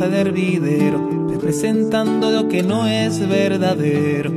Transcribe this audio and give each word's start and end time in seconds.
Al 0.00 0.14
hervidero, 0.14 1.28
representando 1.28 2.30
lo 2.30 2.48
que 2.48 2.62
no 2.62 2.86
es 2.86 3.26
verdadero. 3.28 4.30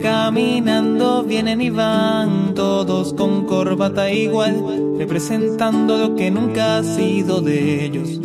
Caminando 0.00 1.22
vienen 1.22 1.60
y 1.60 1.70
van 1.70 2.54
todos 2.54 3.12
con 3.14 3.44
corbata 3.44 4.10
igual, 4.10 4.96
representando 4.98 5.96
lo 5.98 6.16
que 6.16 6.30
nunca 6.30 6.78
ha 6.78 6.82
sido 6.82 7.40
de 7.40 7.84
ellos. 7.84 8.20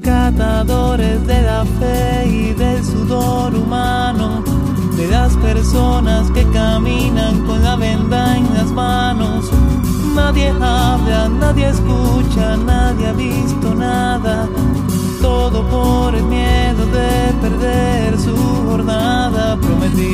Catadores 0.00 1.26
de 1.26 1.42
la 1.42 1.64
fe 1.64 2.28
y 2.28 2.52
del 2.54 2.82
sudor 2.82 3.54
humano, 3.54 4.42
de 4.96 5.08
las 5.08 5.36
personas 5.36 6.30
que 6.30 6.44
caminan 6.50 7.44
con 7.46 7.62
la 7.62 7.76
venda 7.76 8.38
en 8.38 8.54
las 8.54 8.70
manos 8.70 9.50
Nadie 10.14 10.50
habla, 10.50 11.28
nadie 11.28 11.68
escucha, 11.70 12.56
nadie 12.56 13.08
ha 13.08 13.12
visto 13.12 13.74
nada. 13.74 14.48
Todo 15.20 15.66
por 15.68 16.14
el 16.14 16.24
miedo 16.24 16.86
de 16.86 17.32
perder 17.40 18.18
su 18.18 18.36
jornada 18.68 19.56
prometida. 19.56 20.06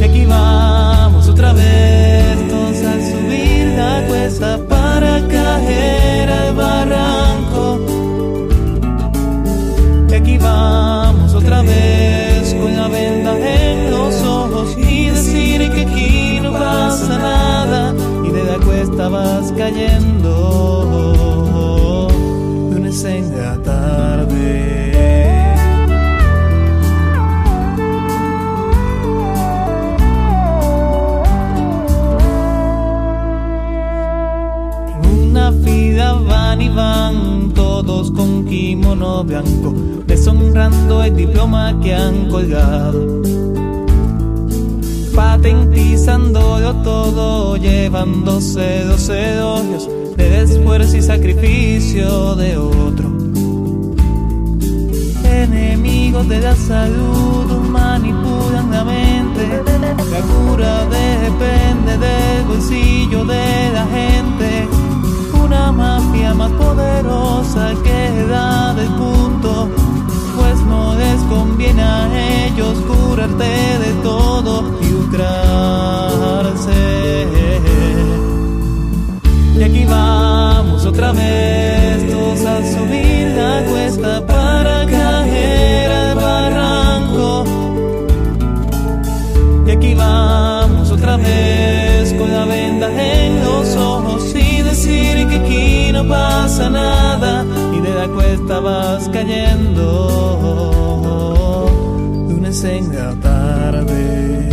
Y 0.00 0.02
aquí 0.02 0.24
vamos 0.24 1.28
otra 1.28 1.52
vez, 1.52 2.48
todos 2.48 2.82
a 2.82 2.94
subir 3.10 3.66
la 3.76 4.06
cuesta 4.08 4.58
para 4.68 5.20
caer 5.28 6.30
al 6.30 6.54
barranco. 6.54 7.25
Cayendo 19.66 19.98
lunes 22.70 23.04
en 23.04 23.36
la 23.36 23.60
tarde. 23.62 24.94
Una 35.02 35.50
fila 35.64 36.12
van 36.12 36.62
y 36.62 36.68
van 36.68 37.52
todos 37.52 38.12
con 38.12 38.44
kimono 38.44 39.24
blanco, 39.24 39.74
deshonrando 40.06 41.02
el 41.02 41.16
diploma 41.16 41.76
que 41.82 41.92
han 41.92 42.28
colgado 42.28 43.55
patentizándolo 45.16 46.74
todo, 46.82 47.56
llevándose 47.56 48.84
dos 48.84 49.08
elogios 49.08 49.88
de 50.14 50.42
esfuerzo 50.42 50.96
y 50.98 51.02
sacrificio 51.02 52.36
de 52.36 52.58
otro. 52.58 53.08
Enemigos 55.24 56.28
de 56.28 56.40
la 56.40 56.54
salud 56.54 57.46
manipulan 57.70 58.70
la 58.70 58.84
mente, 58.84 59.62
la 60.12 60.20
cura 60.20 60.84
depende 60.84 61.96
del 61.96 62.44
bolsillo 62.46 63.24
de 63.24 63.70
la 63.72 63.86
gente. 63.86 64.68
Una 65.42 65.72
mafia 65.72 66.34
más 66.34 66.50
poderosa 66.52 67.72
que 67.82 68.26
da 68.28 68.74
del 68.74 68.88
punto 68.88 69.85
no 70.66 70.94
les 70.94 71.20
conviene 71.22 71.82
a 71.82 72.46
ellos 72.46 72.78
curarte 72.86 73.78
de 73.84 73.92
todo 74.02 74.64
y 74.82 74.88
lucrarse. 74.88 76.80
Y 79.58 79.62
aquí 79.62 79.84
vamos 79.86 80.84
otra 80.84 81.12
vez, 81.12 82.10
todos 82.10 82.44
a 82.44 82.56
subir 82.74 83.28
la 83.28 83.64
cuesta 83.70 84.26
para 84.26 84.84
caer 84.86 85.90
al 85.90 86.14
barranco. 86.14 87.44
Y 89.66 89.70
aquí 89.70 89.94
vamos 89.94 90.90
otra 90.90 91.16
vez 91.16 92.12
con 92.18 92.30
la 92.30 92.44
venda 92.44 92.88
en 92.90 93.42
los 93.42 93.76
ojos 93.76 94.34
y 94.34 94.60
decir 94.62 95.26
que 95.28 95.36
aquí 95.36 95.92
no 95.92 96.06
pasa 96.06 96.68
nada 96.68 97.45
cuesta 98.08 98.60
vas 98.60 99.08
cayendo 99.08 99.96
lunes 102.28 102.64
en 102.64 102.94
la 102.94 103.14
tarde. 103.14 104.48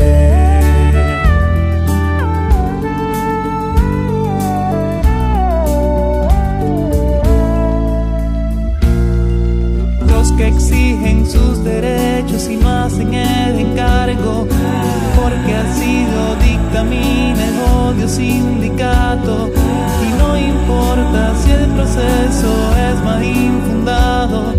Los 10.08 10.31
que 10.34 10.47
exigen 10.47 11.25
sus 11.25 11.64
derechos 11.64 12.50
y 12.50 12.58
no 12.58 12.70
hacen 12.70 13.14
el 13.14 13.59
encargo 13.59 14.47
porque 15.16 15.56
así 15.56 16.06
lo 16.16 16.35
dictamina 16.44 17.47
el 17.47 17.59
odio 17.59 18.08
sindicato 18.08 19.62
importa 20.63 21.35
si 21.44 21.51
el 21.51 21.69
proceso 21.72 22.51
es 22.90 23.03
más 23.03 23.22
infundado, 23.24 24.53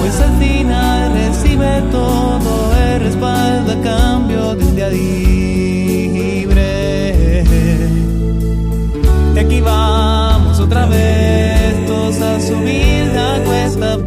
pues 0.00 0.20
al 0.20 0.32
final 0.38 1.12
recibe 1.14 1.82
todo 1.90 2.72
el 2.76 3.00
respaldo 3.00 3.72
a 3.72 3.80
cambio 3.82 4.54
de 4.54 4.64
un 4.64 4.76
día 4.76 4.88
libre. 4.88 6.54
Y 9.34 9.38
aquí 9.38 9.60
vamos 9.60 10.60
otra 10.60 10.86
vez, 10.86 11.86
todos 11.86 12.20
a 12.20 12.40
subir 12.40 13.06
la 13.14 13.42
cuesta 13.44 13.98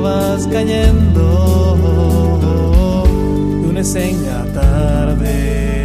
vas 0.00 0.46
cayendo. 0.46 1.76
Lunes 3.62 3.94
en 3.94 4.26
la 4.26 4.44
tarde 4.52 5.75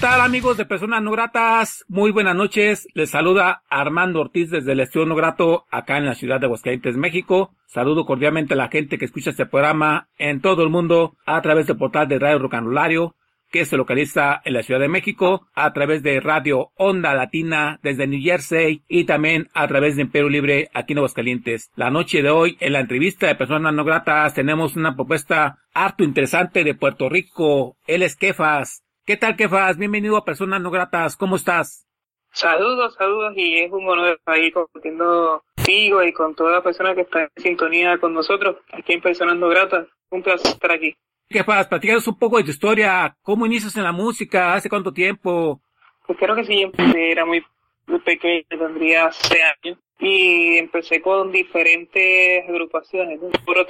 tal 0.00 0.22
amigos 0.22 0.56
de 0.56 0.64
Personas 0.64 1.02
No 1.02 1.10
Gratas? 1.10 1.84
Muy 1.86 2.10
buenas 2.10 2.34
noches. 2.34 2.88
Les 2.94 3.10
saluda 3.10 3.64
Armando 3.68 4.20
Ortiz 4.20 4.50
desde 4.50 4.72
el 4.72 4.80
Estudio 4.80 5.04
No 5.04 5.14
Grato 5.14 5.66
acá 5.70 5.98
en 5.98 6.06
la 6.06 6.14
ciudad 6.14 6.40
de 6.40 6.46
Aguascalientes, 6.46 6.96
México. 6.96 7.50
Saludo 7.66 8.06
cordialmente 8.06 8.54
a 8.54 8.56
la 8.56 8.68
gente 8.68 8.96
que 8.96 9.04
escucha 9.04 9.30
este 9.30 9.44
programa 9.44 10.08
en 10.16 10.40
todo 10.40 10.62
el 10.62 10.70
mundo 10.70 11.16
a 11.26 11.42
través 11.42 11.66
del 11.66 11.76
portal 11.76 12.08
de 12.08 12.18
Radio 12.18 12.38
Rocanolario, 12.38 13.14
que 13.50 13.66
se 13.66 13.76
localiza 13.76 14.40
en 14.46 14.54
la 14.54 14.62
Ciudad 14.62 14.80
de 14.80 14.88
México 14.88 15.46
a 15.54 15.70
través 15.74 16.02
de 16.02 16.18
Radio 16.20 16.70
Onda 16.76 17.12
Latina 17.12 17.78
desde 17.82 18.06
New 18.06 18.22
Jersey 18.22 18.82
y 18.88 19.04
también 19.04 19.48
a 19.52 19.68
través 19.68 19.96
de 19.96 20.02
Imperio 20.02 20.30
Libre 20.30 20.70
aquí 20.72 20.94
en 20.94 20.98
Aguascalientes. 21.00 21.70
La 21.76 21.90
noche 21.90 22.22
de 22.22 22.30
hoy 22.30 22.56
en 22.60 22.72
la 22.72 22.80
entrevista 22.80 23.26
de 23.26 23.34
personas 23.34 23.74
no 23.74 23.84
gratas 23.84 24.32
tenemos 24.32 24.76
una 24.76 24.96
propuesta 24.96 25.58
harto 25.74 26.04
interesante 26.04 26.64
de 26.64 26.74
Puerto 26.74 27.10
Rico. 27.10 27.76
Él 27.86 28.02
es 28.02 28.16
Kefas. 28.16 28.82
¿Qué 29.06 29.16
tal 29.16 29.34
Kefas? 29.34 29.78
Bienvenido 29.78 30.16
a 30.16 30.24
Personas 30.24 30.60
no 30.60 30.70
gratas. 30.70 31.16
¿Cómo 31.16 31.36
estás? 31.36 31.86
Saludos, 32.32 32.94
saludos 32.94 33.32
y 33.34 33.58
es 33.58 33.72
un 33.72 33.88
honor 33.88 34.10
estar 34.10 34.34
ahí 34.34 34.52
compartiendo 34.52 35.42
contigo 35.56 36.02
y 36.04 36.12
con 36.12 36.34
toda 36.34 36.52
la 36.52 36.62
persona 36.62 36.94
que 36.94 37.00
está 37.00 37.22
en 37.22 37.30
sintonía 37.36 37.98
con 37.98 38.12
nosotros 38.12 38.56
aquí 38.72 38.92
en 38.92 39.00
Personas 39.00 39.36
No 39.36 39.48
Gratas. 39.48 39.88
Un 40.10 40.22
placer 40.22 40.52
estar 40.52 40.72
aquí. 40.72 40.94
¿Qué 41.28 41.42
pasa? 41.42 41.68
Platícanos 41.68 42.06
un 42.08 42.18
poco 42.18 42.36
de 42.36 42.44
tu 42.44 42.50
historia. 42.50 43.16
¿Cómo 43.22 43.46
inicias 43.46 43.76
en 43.76 43.84
la 43.84 43.92
música? 43.92 44.54
¿Hace 44.54 44.68
cuánto 44.68 44.92
tiempo? 44.92 45.60
Pues 46.06 46.18
creo 46.18 46.36
que 46.36 46.44
sí, 46.44 46.60
empecé, 46.60 47.12
era 47.12 47.24
muy, 47.24 47.42
muy 47.86 48.00
pequeño, 48.00 48.44
tendría 48.48 49.10
6 49.10 49.40
años. 49.64 49.78
Y 49.98 50.58
empecé 50.58 51.00
con 51.00 51.30
diferentes 51.32 52.48
agrupaciones, 52.48 53.20
un 53.20 53.32
coro 53.44 53.66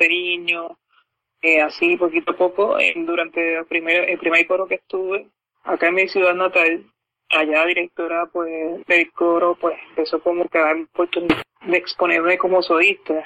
eh, 1.42 1.60
así 1.62 1.96
poquito 1.96 2.32
a 2.32 2.36
poco. 2.36 2.76
durante 2.96 3.58
el 3.58 3.66
primer, 3.66 4.08
el 4.08 4.18
primer 4.18 4.46
coro 4.46 4.66
que 4.66 4.76
estuve 4.76 5.28
acá 5.64 5.88
en 5.88 5.94
mi 5.94 6.08
ciudad 6.08 6.34
natal, 6.34 6.84
allá 7.30 7.64
directora 7.66 8.26
pues 8.26 8.84
del 8.86 9.10
coro 9.12 9.56
pues 9.60 9.76
empezó 9.90 10.20
como 10.20 10.48
que 10.48 10.58
a 10.58 10.62
dar 10.62 10.76
oportunidad 10.76 11.42
de 11.62 11.76
exponerme 11.76 12.38
como 12.38 12.62
solista. 12.62 13.24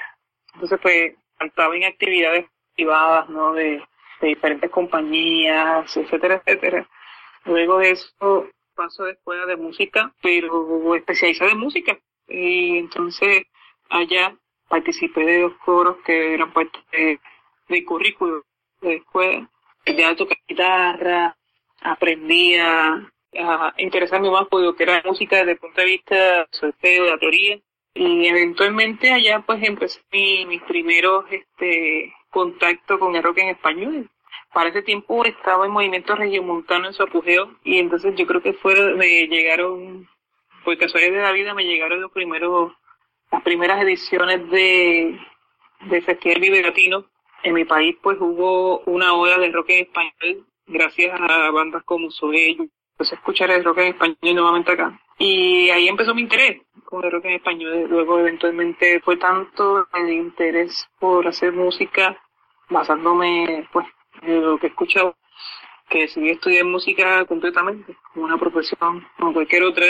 Entonces 0.53 0.79
pues 0.81 1.15
cantaba 1.37 1.75
en 1.75 1.85
actividades 1.85 2.45
privadas, 2.75 3.29
¿no? 3.29 3.53
De, 3.53 3.81
de 4.21 4.27
diferentes 4.27 4.69
compañías, 4.69 5.95
etcétera, 5.97 6.41
etcétera. 6.45 6.87
Luego 7.45 7.79
de 7.79 7.91
eso 7.91 8.49
paso 8.75 9.05
de 9.05 9.13
escuela 9.13 9.45
de 9.45 9.55
música, 9.55 10.13
pero 10.21 10.95
especializada 10.95 11.51
en 11.51 11.59
música. 11.59 11.97
Y 12.27 12.77
entonces 12.77 13.43
allá 13.89 14.35
participé 14.67 15.25
de 15.25 15.41
dos 15.41 15.53
coros 15.63 15.97
que 16.05 16.33
eran 16.33 16.51
parte 16.51 16.79
de, 16.91 17.19
de 17.67 17.85
currículo 17.85 18.43
de 18.81 18.95
escuela. 18.95 19.49
Ya 19.85 20.15
tocar 20.15 20.37
guitarra, 20.47 21.37
aprendía 21.81 23.11
a 23.37 23.73
interesarme 23.77 24.31
más 24.31 24.47
por 24.47 24.61
lo 24.61 24.75
que 24.75 24.83
era 24.83 25.03
música 25.05 25.37
desde 25.37 25.51
el 25.51 25.57
punto 25.57 25.81
de 25.81 25.87
vista 25.87 26.47
solfeo, 26.51 27.05
de 27.05 27.11
la 27.11 27.17
teoría. 27.17 27.59
Y 27.93 28.27
eventualmente 28.27 29.11
allá 29.11 29.43
pues 29.45 29.63
empecé 29.63 30.01
mi, 30.11 30.45
mis 30.45 30.61
primeros 30.63 31.25
este, 31.31 32.13
contactos 32.29 32.99
con 32.99 33.15
el 33.15 33.23
rock 33.23 33.37
en 33.39 33.49
español. 33.49 34.09
Para 34.53 34.69
ese 34.69 34.81
tiempo 34.81 35.23
estaba 35.25 35.65
en 35.65 35.71
movimiento 35.71 36.15
regiomontano 36.15 36.87
en 36.87 36.93
su 36.93 37.03
apogeo 37.03 37.57
y 37.63 37.79
entonces 37.79 38.15
yo 38.15 38.25
creo 38.25 38.41
que 38.41 38.53
fue, 38.53 38.95
me 38.95 39.27
llegaron, 39.27 40.07
por 40.63 40.77
casualidad 40.77 41.13
de 41.13 41.21
la 41.21 41.31
vida, 41.31 41.53
me 41.53 41.65
llegaron 41.65 42.01
los 42.01 42.11
primeros, 42.11 42.73
las 43.31 43.43
primeras 43.43 43.81
ediciones 43.81 44.49
de, 44.49 45.19
de 45.81 46.01
Festival 46.01 46.41
Vive 46.41 46.61
Latino. 46.61 47.05
En 47.45 47.53
mi 47.53 47.63
país 47.63 47.95
pues 48.01 48.17
hubo 48.19 48.79
una 48.87 49.13
ola 49.13 49.37
de 49.37 49.51
rock 49.51 49.69
en 49.69 49.83
español 49.83 50.47
gracias 50.65 51.11
a 51.21 51.51
bandas 51.51 51.83
como 51.83 52.09
Soy 52.09 52.71
pues 52.97 53.13
escuchar 53.13 53.51
el 53.51 53.63
rock 53.63 53.77
en 53.77 53.87
español 53.89 54.17
nuevamente 54.35 54.71
acá. 54.71 54.99
Y 55.19 55.69
ahí 55.69 55.87
empezó 55.87 56.15
mi 56.15 56.23
interés 56.23 56.63
con 56.85 57.05
el 57.05 57.11
rock 57.11 57.25
en 57.25 57.33
español. 57.33 57.85
Luego 57.87 58.17
eventualmente 58.17 58.99
fue 59.01 59.17
tanto 59.17 59.87
el 59.93 60.11
interés 60.11 60.89
por 60.99 61.27
hacer 61.27 61.53
música 61.53 62.19
basándome 62.67 63.69
pues 63.71 63.85
en 64.23 64.41
lo 64.41 64.57
que 64.57 64.65
he 64.65 64.69
escuchado 64.71 65.15
que 65.87 65.99
decidí 65.99 66.31
estudiar 66.31 66.65
música 66.65 67.25
completamente 67.25 67.95
como 68.11 68.25
una 68.25 68.39
profesión 68.39 69.05
como 69.19 69.33
cualquier 69.33 69.65
otra. 69.65 69.85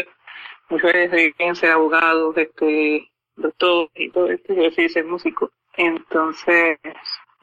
Muchas 0.68 0.92
veces 0.92 1.34
ser 1.57 1.72
abogados, 1.72 2.36
este, 2.36 3.10
doctor 3.38 3.90
y 3.96 4.10
todo 4.10 4.30
esto, 4.30 4.54
yo 4.54 4.63
decidí 4.63 4.90
ser 4.90 5.06
músico. 5.06 5.52
Entonces, 5.78 6.80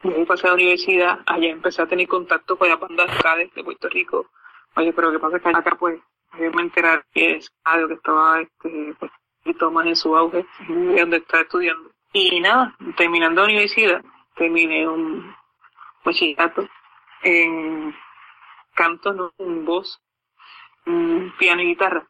ahí 0.03 0.25
pasé 0.25 0.47
a 0.47 0.51
la 0.51 0.55
universidad, 0.55 1.21
allá 1.27 1.49
empecé 1.49 1.83
a 1.83 1.87
tener 1.87 2.09
contacto 2.09 2.57
con 2.57 2.69
las 2.69 2.81
bandas 2.81 3.09
de 3.55 3.65
Puerto 3.65 3.89
Rico, 3.89 4.29
Oye, 4.75 4.93
pero 4.93 5.09
lo 5.09 5.13
que 5.13 5.19
pasa 5.19 5.37
es 5.37 5.43
que 5.43 5.49
acá 5.51 5.77
pues 5.79 6.01
me 6.39 6.63
enterar 6.63 7.05
que 7.13 7.37
es 7.37 7.53
algo 7.65 7.89
que 7.89 7.95
estaba 7.95 8.41
este, 8.41 8.95
pues, 8.99 9.13
poquito 9.43 9.71
más 9.71 9.87
en 9.87 9.97
su 9.97 10.17
auge, 10.17 10.47
donde 10.69 11.19
estaba 11.19 11.43
estudiando. 11.43 11.91
Y 12.13 12.41
nada, 12.41 12.75
terminando 12.97 13.43
la 13.43 13.49
universidad, 13.49 14.03
terminé 14.37 14.89
un 14.89 15.35
bachillerato 16.05 16.67
en 17.23 17.95
canto, 18.75 19.13
¿no? 19.13 19.33
voz, 19.39 20.01
piano 21.39 21.63
y 21.63 21.67
guitarra. 21.67 22.07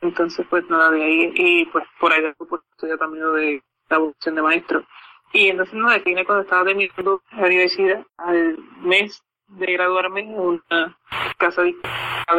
Entonces, 0.00 0.46
pues 0.48 0.68
nada, 0.68 0.90
de 0.90 1.02
ahí, 1.02 1.32
y 1.34 1.64
pues 1.66 1.84
por 1.98 2.12
ahí 2.12 2.22
pues, 2.36 2.62
estudié 2.72 2.96
también 2.96 3.32
de 3.34 3.62
la 3.88 3.98
vocación 3.98 4.34
de 4.34 4.42
maestro. 4.42 4.86
Y 5.34 5.48
entonces 5.48 5.74
no 5.74 5.90
define 5.90 6.24
cuando 6.24 6.44
estaba 6.44 6.64
terminando 6.64 7.20
la 7.32 7.46
universidad, 7.46 8.06
al 8.18 8.56
mes 8.82 9.20
de 9.48 9.72
graduarme 9.72 10.22
una 10.22 10.96
casa 11.38 11.62
de 11.62 11.74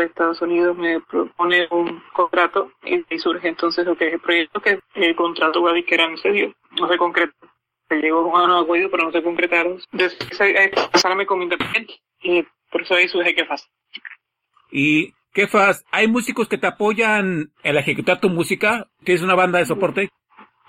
Estados 0.06 0.42
Unidos 0.42 0.78
me 0.78 1.02
propone 1.02 1.68
un 1.72 2.02
contrato 2.14 2.72
y, 2.84 3.20
surge 3.20 3.50
entonces 3.50 3.86
lo 3.86 3.98
que 3.98 4.08
es 4.08 4.14
el 4.14 4.20
proyecto 4.22 4.62
que 4.62 4.80
el 4.96 5.16
contrato 5.16 5.62
con 5.62 5.74
la 5.74 6.08
no 6.10 6.18
se 6.18 6.32
dio, 6.32 6.54
no 6.80 6.88
se 6.88 6.98
concretó. 6.98 7.36
Se 7.90 7.98
llegó 7.98 8.36
a 8.36 8.46
un 8.46 8.64
acuerdo 8.64 8.90
pero 8.90 9.04
no 9.04 9.12
se 9.12 9.22
concretaron. 9.22 9.80
Entonces 9.92 10.18
como 11.28 11.44
independiente 11.44 11.94
y 12.22 12.44
por 12.72 12.82
eso 12.82 12.96
ahí 12.96 13.10
surge 13.10 13.36
que 13.36 13.46
fácil. 13.46 13.70
¿Y 14.72 15.14
qué 15.34 15.48
faz? 15.48 15.84
¿Hay 15.92 16.08
músicos 16.08 16.48
que 16.48 16.58
te 16.58 16.68
apoyan 16.68 17.52
en 17.62 17.78
ejecutar 17.78 18.22
tu 18.22 18.30
música? 18.30 18.88
¿Tienes 19.04 19.22
una 19.22 19.36
banda 19.36 19.60
de 19.60 19.66
soporte? 19.66 20.10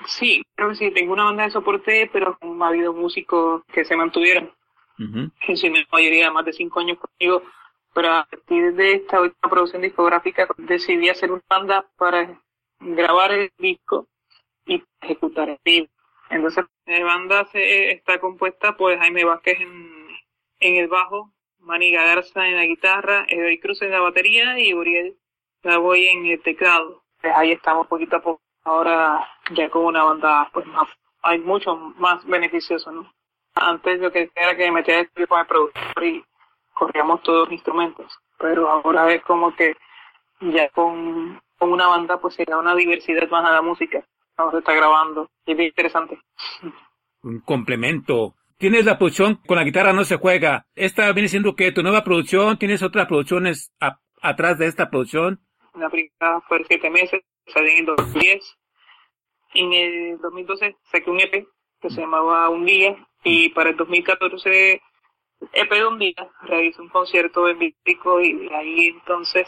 Sí, 0.07 0.43
creo 0.55 0.71
que 0.71 0.77
sí, 0.77 0.91
tengo 0.93 1.13
una 1.13 1.25
banda 1.25 1.45
de 1.45 1.51
soporte, 1.51 2.09
pero 2.13 2.39
ha 2.41 2.67
habido 2.69 2.93
músicos 2.93 3.63
que 3.73 3.85
se 3.85 3.97
mantuvieron 3.97 4.51
Uh 4.99 5.29
En 5.47 5.57
su 5.57 5.67
mayoría 5.93 6.31
más 6.31 6.45
de 6.47 6.53
cinco 6.53 6.81
años 6.81 6.99
conmigo, 6.99 7.43
pero 7.93 8.13
a 8.13 8.25
partir 8.25 8.75
de 8.75 8.93
esta 8.95 9.21
última 9.21 9.51
producción 9.51 9.83
discográfica 9.83 10.49
decidí 10.57 11.09
hacer 11.09 11.31
una 11.33 11.43
banda 11.49 11.87
para 11.99 12.41
grabar 12.81 13.33
el 13.33 13.51
disco 13.59 14.09
y 14.65 14.83
ejecutar 15.01 15.51
el 15.51 15.59
vivo. 15.65 15.89
Entonces 16.31 16.65
la 16.87 17.05
banda 17.05 17.47
se, 17.53 17.93
está 17.93 18.19
compuesta 18.21 18.77
por 18.77 18.97
Jaime 18.99 19.25
Vázquez 19.25 19.61
en, 19.61 20.09
en 20.61 20.77
el 20.77 20.89
bajo, 20.89 21.33
Manny 21.59 21.91
Garza 21.91 22.49
en 22.49 22.57
la 22.57 22.65
guitarra, 22.65 23.27
Edoy 23.29 23.59
Cruz 23.59 23.83
en 23.83 23.91
la 23.91 24.01
batería 24.01 24.59
y 24.59 24.73
Uriel 24.73 25.17
la 25.63 25.79
voy 25.79 26.07
en 26.07 26.27
el 26.27 26.43
teclado. 26.43 27.03
Pues 27.21 27.35
ahí 27.35 27.53
estamos 27.53 27.87
poquito 27.87 28.17
a 28.17 28.23
poco. 28.23 28.46
Ahora 28.67 29.25
ya 29.53 29.71
con 29.71 29.85
una 29.85 30.03
banda 30.03 30.51
pues 30.53 30.67
más, 30.67 30.89
hay 31.23 31.39
mucho 31.39 31.77
más 31.77 32.27
beneficioso, 32.27 32.91
¿no? 32.91 33.13
Antes 33.55 34.01
lo 34.01 34.11
que 34.11 34.29
era 34.35 34.57
que 34.57 34.65
me 34.65 34.73
metía 34.73 34.99
el 34.99 35.07
equipo 35.07 35.39
de 35.39 35.45
productor 35.45 36.05
y 36.05 36.25
corríamos 36.75 37.23
todos 37.23 37.45
los 37.45 37.53
instrumentos. 37.53 38.19
Pero 38.39 38.69
ahora 38.69 39.13
es 39.13 39.23
como 39.23 39.55
que 39.55 39.77
ya 40.41 40.69
con, 40.71 41.41
con 41.57 41.73
una 41.73 41.87
banda 41.87 42.19
pues 42.21 42.35
se 42.35 42.45
da 42.45 42.59
una 42.59 42.75
diversidad 42.75 43.31
más 43.31 43.49
a 43.49 43.53
la 43.53 43.63
música. 43.63 44.05
Vamos 44.37 44.55
a 44.55 44.59
estar 44.59 44.75
grabando. 44.75 45.31
Y 45.47 45.53
es 45.53 45.57
bien 45.57 45.69
interesante. 45.69 46.19
Un 47.23 47.39
complemento. 47.43 48.35
Tienes 48.59 48.85
la 48.85 48.99
producción 48.99 49.37
con 49.47 49.59
la 49.59 49.65
guitarra 49.65 49.93
no 49.93 50.03
se 50.03 50.17
juega. 50.17 50.67
Esta 50.75 51.13
viene 51.13 51.29
siendo 51.29 51.55
que 51.55 51.71
tu 51.71 51.85
nueva 51.85 52.03
producción, 52.03 52.59
tienes 52.59 52.83
otras 52.83 53.07
producciones 53.07 53.73
atrás 54.21 54.59
de 54.59 54.67
esta 54.67 54.91
producción. 54.91 55.41
La 55.75 55.89
primera 55.89 56.41
fue 56.49 56.65
siete 56.67 56.91
meses, 56.91 57.23
salí 57.47 57.73
en 57.73 57.79
el 57.79 57.87
2010. 57.87 58.59
En 59.55 59.73
el 59.73 60.19
2012 60.19 60.77
saqué 60.91 61.11
un 61.11 61.21
EP 61.21 61.47
que 61.81 61.91
se 61.91 62.01
llamaba 62.01 62.49
Un 62.51 62.65
Día 62.65 62.97
y 63.25 63.49
para 63.51 63.71
el 63.71 63.77
2014 63.77 64.81
EP 65.53 65.71
de 65.71 65.87
un 65.87 65.99
día 65.99 66.31
realizó 66.43 66.83
un 66.83 66.89
concierto 66.89 67.49
en 67.49 67.59
disco 67.85 68.21
y 68.21 68.49
ahí 68.55 68.89
entonces 68.89 69.47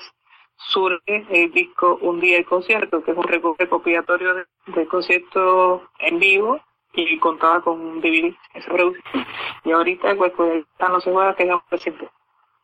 surge 0.57 1.27
el 1.31 1.53
disco 1.53 1.99
Un 2.03 2.21
día 2.21 2.39
el 2.39 2.45
concierto, 2.45 3.03
que 3.03 3.13
es 3.13 3.17
un 3.17 3.25
recopilatorio 3.25 4.47
del 4.67 4.89
concierto 4.89 5.89
en 5.99 6.19
vivo 6.19 6.61
y 6.95 7.19
contaba 7.19 7.61
con 7.63 7.81
un 7.81 8.01
DVD 8.01 8.35
esa 8.55 8.73
producción. 8.73 9.27
Y 9.65 9.71
ahorita 9.71 10.15
pues, 10.17 10.33
pues 10.37 10.65
no 10.81 11.01
se 11.01 11.13
juega 11.13 11.37
que 11.37 11.45
es 11.45 11.51
reciente, 11.71 12.09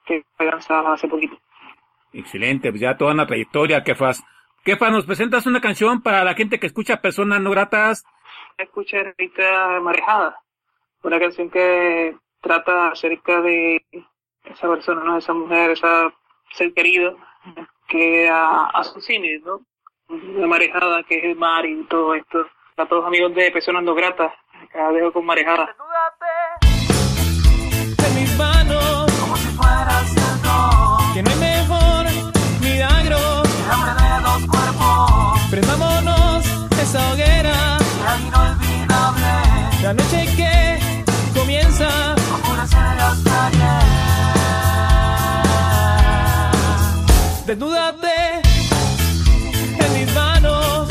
que 0.07 0.25
fue 0.37 0.47
lanzada 0.47 0.93
hace 0.93 1.09
poquito. 1.09 1.39
Excelente, 2.13 2.71
pues 2.71 2.81
ya 2.81 2.97
toda 2.97 3.13
una 3.13 3.27
trayectoria, 3.27 3.83
que 3.83 3.95
fas. 3.95 4.25
¿Qué 4.65 4.77
nos 4.77 5.05
presentas 5.05 5.47
una 5.47 5.61
canción 5.61 6.03
para 6.03 6.25
la 6.25 6.35
gente 6.35 6.59
que 6.59 6.67
escucha 6.67 7.03
personas 7.03 7.39
no 7.41 7.51
gratas? 7.51 8.05
Escucha 8.57 8.99
ahorita 8.99 9.81
Marejada 9.81 10.41
una 11.03 11.21
canción 11.21 11.51
que 11.51 12.17
trata 12.41 12.89
acerca 12.89 13.43
de 13.43 13.85
esa 14.45 14.69
persona, 14.69 15.05
¿no? 15.05 15.19
Esa 15.19 15.35
mujer, 15.35 15.73
esa 15.73 16.13
ser 16.53 16.73
querido 16.73 17.19
que 17.89 18.27
a, 18.29 18.67
a 18.67 18.85
su 18.85 19.03
cine, 19.03 19.39
¿no? 19.45 19.61
La 20.09 20.47
marejada 20.47 21.03
que 21.03 21.19
es 21.19 21.25
el 21.25 21.37
mar 21.37 21.67
y 21.67 21.85
todo 21.85 22.15
esto. 22.15 22.47
A 22.77 22.87
todos 22.87 23.07
amigos 23.07 23.35
de 23.35 23.51
personas 23.51 23.83
no 23.83 23.95
gratas, 23.95 24.33
acá 24.63 24.91
dejo 24.93 25.13
con 25.13 25.27
marejada. 25.27 25.77
La 39.85 39.93
noche 39.93 40.25
que 40.35 40.79
comienza 41.39 42.15
Desnúdate 47.45 48.41
en 49.79 49.93
mis 49.93 50.15
manos. 50.15 50.89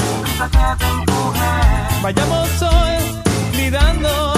Vayamos 2.04 2.62
hoy 2.62 3.58
lidando. 3.58 4.34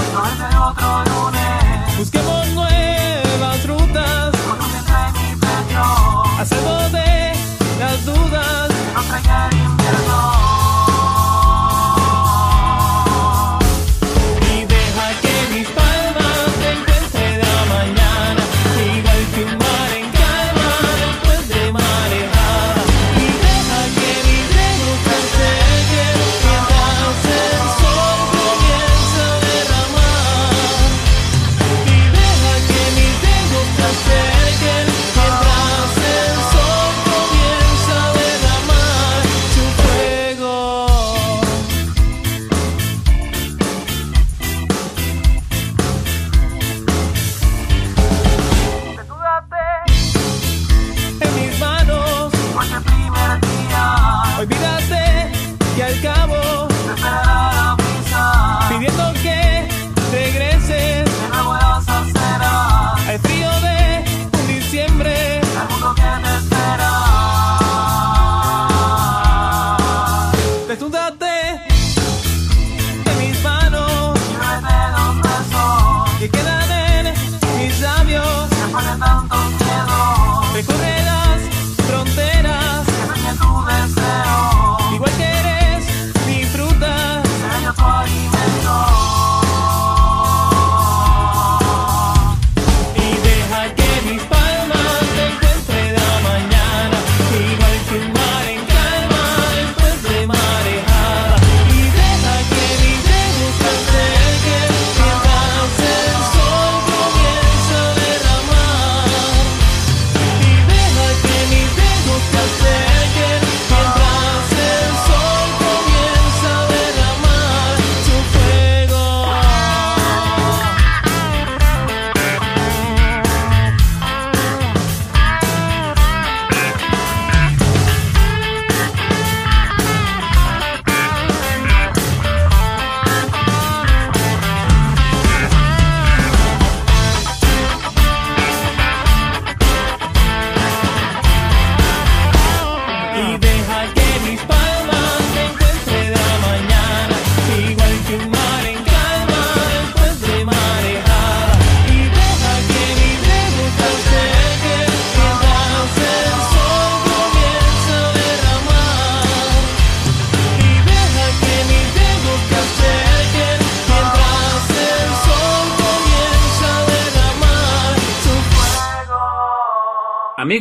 Busquemos 1.98 2.48
nuevas 2.52 3.68
rutas. 3.68 4.32
Hacemos 6.40 6.92
de 6.94 7.34
las 7.78 8.06
dudas. 8.06 9.65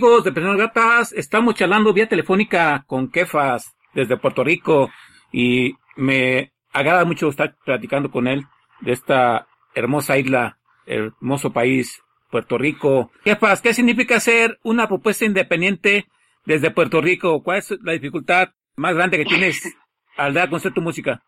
De 0.05 0.33
Personas 0.33 0.59
Gratas, 0.59 1.13
estamos 1.15 1.55
charlando 1.55 1.95
vía 1.95 2.07
telefónica 2.07 2.85
con 2.87 3.11
Kefas 3.11 3.75
desde 3.95 4.19
Puerto 4.19 4.45
Rico 4.45 4.91
y 5.33 5.77
me 5.97 6.53
agrada 6.75 7.07
mucho 7.07 7.31
estar 7.31 7.57
platicando 7.65 8.11
con 8.11 8.29
él 8.29 8.45
de 8.83 8.93
esta 8.93 9.47
hermosa 9.75 10.19
isla, 10.19 10.59
hermoso 10.85 11.55
país, 11.55 12.03
Puerto 12.31 12.59
Rico. 12.59 13.13
Kefas, 13.25 13.63
¿qué 13.63 13.73
significa 13.73 14.21
ser 14.21 14.59
una 14.63 14.89
propuesta 14.89 15.25
independiente 15.25 16.07
desde 16.45 16.71
Puerto 16.71 17.01
Rico? 17.01 17.43
¿Cuál 17.43 17.59
es 17.61 17.75
la 17.83 17.93
dificultad 17.93 18.51
más 18.77 18.95
grande 18.95 19.17
que 19.17 19.25
tienes 19.25 19.75
al 20.19 20.35
dar 20.35 20.49
a 20.49 20.51
conocer 20.51 20.75
tu 20.75 20.83
música? 20.83 21.23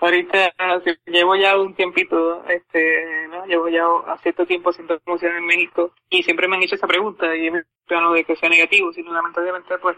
Ahorita 0.00 0.52
sí, 0.84 0.90
llevo 1.06 1.36
ya 1.36 1.56
un 1.56 1.74
tiempito, 1.74 2.44
este. 2.48 3.28
Llevo 3.46 3.68
ya 3.68 3.84
a 4.06 4.18
cierto 4.18 4.46
tiempo 4.46 4.70
haciendo 4.70 5.00
música 5.06 5.36
en 5.36 5.46
México 5.46 5.92
y 6.10 6.22
siempre 6.22 6.48
me 6.48 6.56
han 6.56 6.62
hecho 6.62 6.74
esa 6.74 6.86
pregunta 6.86 7.34
y 7.36 7.50
me 7.50 7.64
plano 7.86 8.12
de 8.12 8.24
que 8.24 8.36
sea 8.36 8.48
negativo, 8.48 8.92
sino 8.92 9.12
lamentablemente 9.12 9.78
pues 9.78 9.96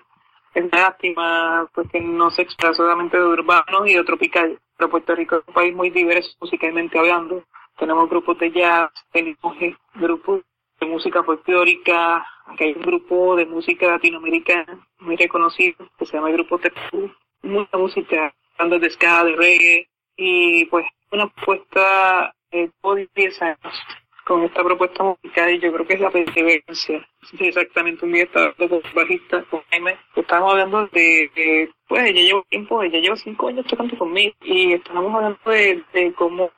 es 0.54 0.64
una 0.64 0.82
lástima 0.82 1.68
pues 1.74 1.88
que 1.90 2.00
no 2.00 2.30
se 2.30 2.42
expresa 2.42 2.74
solamente 2.74 3.16
de 3.16 3.24
urbanos 3.24 3.86
y 3.86 3.94
de 3.94 4.04
tropical. 4.04 4.58
Pero 4.76 4.90
Puerto 4.90 5.14
Rico 5.14 5.36
es 5.36 5.48
un 5.48 5.54
país 5.54 5.74
muy 5.74 5.90
diverso 5.90 6.36
musicalmente 6.40 6.98
hablando. 6.98 7.44
Tenemos 7.78 8.08
grupos 8.08 8.38
de 8.38 8.52
jazz, 8.52 8.90
tenemos 9.12 9.56
eh, 9.60 9.76
grupos 9.94 10.42
de 10.80 10.86
música 10.86 11.22
folclórica, 11.22 12.24
hay 12.58 12.72
un 12.72 12.82
grupo 12.82 13.36
de 13.36 13.46
música 13.46 13.86
latinoamericana 13.86 14.86
muy 15.00 15.16
reconocido 15.16 15.88
que 15.98 16.06
se 16.06 16.16
llama 16.16 16.28
el 16.28 16.34
Grupo 16.34 16.58
Tepú, 16.58 17.10
mucha 17.42 17.76
música 17.76 18.32
bandas 18.58 18.80
de 18.80 18.90
ska, 18.90 19.24
de 19.24 19.36
reggae, 19.36 19.88
y 20.16 20.64
pues 20.66 20.86
una 21.10 21.28
propuesta 21.28 22.34
eh, 22.50 22.70
por 22.80 23.06
10 23.14 23.42
años 23.42 23.58
con 24.24 24.42
esta 24.42 24.64
propuesta 24.64 25.02
musical 25.02 25.54
y 25.54 25.60
yo 25.60 25.72
creo 25.72 25.86
que 25.86 25.94
es 25.94 26.00
la 26.00 26.10
perseverancia. 26.10 27.06
Exactamente, 27.38 28.04
un 28.04 28.12
día 28.12 28.24
estaba 28.24 28.46
hablando 28.46 28.80
con 28.80 28.94
bajista, 28.94 29.42
con 29.44 29.60
Jaime, 29.70 29.96
estábamos 30.16 30.52
hablando 30.52 30.86
de, 30.88 31.30
de, 31.34 31.70
pues 31.88 32.10
ella 32.10 32.22
lleva 32.22 32.42
tiempo, 32.48 32.82
ella 32.82 32.98
lleva 33.00 33.16
cinco 33.16 33.48
años 33.48 33.66
tocando 33.66 33.96
conmigo 33.98 34.34
y 34.42 34.72
estábamos 34.72 35.14
hablando 35.14 35.38
de, 35.44 35.82
de 35.92 36.12
cómo 36.14 36.50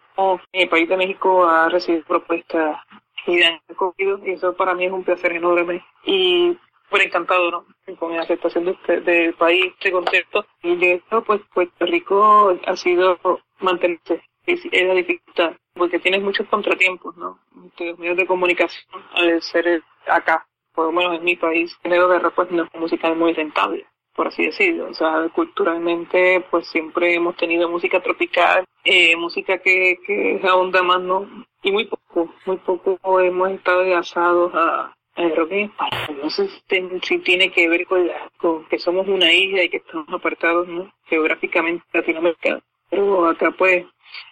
el 0.52 0.68
país 0.68 0.88
de 0.88 0.96
México 0.96 1.44
ha 1.46 1.68
recibido 1.68 2.04
propuestas 2.04 2.78
y 3.26 3.42
han 3.42 3.60
acogido 3.68 4.20
y 4.24 4.30
eso 4.30 4.54
para 4.54 4.74
mí 4.74 4.86
es 4.86 4.92
un 4.92 5.04
placer 5.04 5.32
enorme 5.32 5.84
y 6.04 6.56
súper 6.86 7.06
encantado, 7.06 7.50
¿no? 7.50 7.96
Con 7.96 8.16
la 8.16 8.22
aceptación 8.22 8.64
de 8.64 8.70
usted, 8.72 9.02
del 9.02 9.34
país, 9.34 9.66
este 9.78 9.92
concepto. 9.92 10.46
Y 10.62 10.76
de 10.76 10.92
esto, 10.94 11.22
pues, 11.24 11.40
Puerto 11.52 11.86
Rico 11.86 12.56
ha 12.66 12.76
sido 12.76 13.18
mantenerse. 13.60 14.22
Es, 14.46 14.64
la 14.70 14.94
dificultad, 14.94 15.56
porque 15.74 15.98
tienes 15.98 16.22
muchos 16.22 16.46
contratiempos, 16.48 17.16
¿no? 17.16 17.40
Los 17.78 17.98
medios 17.98 18.16
de 18.16 18.26
comunicación, 18.26 19.02
al 19.14 19.42
ser 19.42 19.82
acá, 20.06 20.46
por 20.72 20.86
lo 20.86 20.92
menos 20.92 21.18
en 21.18 21.24
mi 21.24 21.34
país, 21.34 21.76
el 21.82 21.90
de 21.90 22.30
pues 22.30 22.50
no 22.52 22.62
es 22.62 23.16
muy 23.16 23.32
rentable, 23.32 23.86
por 24.14 24.28
así 24.28 24.44
decirlo. 24.44 24.88
O 24.88 24.94
sea, 24.94 25.28
culturalmente, 25.34 26.44
pues 26.48 26.68
siempre 26.68 27.14
hemos 27.14 27.36
tenido 27.36 27.68
música 27.68 28.00
tropical, 28.00 28.64
eh, 28.84 29.16
música 29.16 29.58
que, 29.58 29.98
que 30.06 30.40
onda 30.48 30.80
más, 30.84 31.00
¿no? 31.00 31.26
Y 31.62 31.72
muy 31.72 31.86
poco, 31.86 32.32
muy 32.44 32.58
poco 32.58 33.20
hemos 33.20 33.50
estado 33.50 33.82
enlazados 33.82 34.52
a, 34.54 34.95
el 35.16 35.34
rock 35.36 35.50
en 35.52 35.64
español. 35.70 36.18
No 36.22 36.30
sé 36.30 36.48
si, 36.48 37.18
tiene 37.18 37.50
que 37.50 37.68
ver 37.68 37.86
con, 37.86 38.06
la- 38.06 38.30
con 38.38 38.64
que 38.66 38.78
somos 38.78 39.06
una 39.08 39.32
isla 39.32 39.62
y 39.64 39.68
que 39.68 39.78
estamos 39.78 40.08
apartados 40.12 40.68
¿no? 40.68 40.92
geográficamente 41.06 41.84
de 41.92 41.98
Latinoamérica. 42.00 42.60
Pero 42.90 43.26
acá 43.26 43.50
pues 43.56 43.84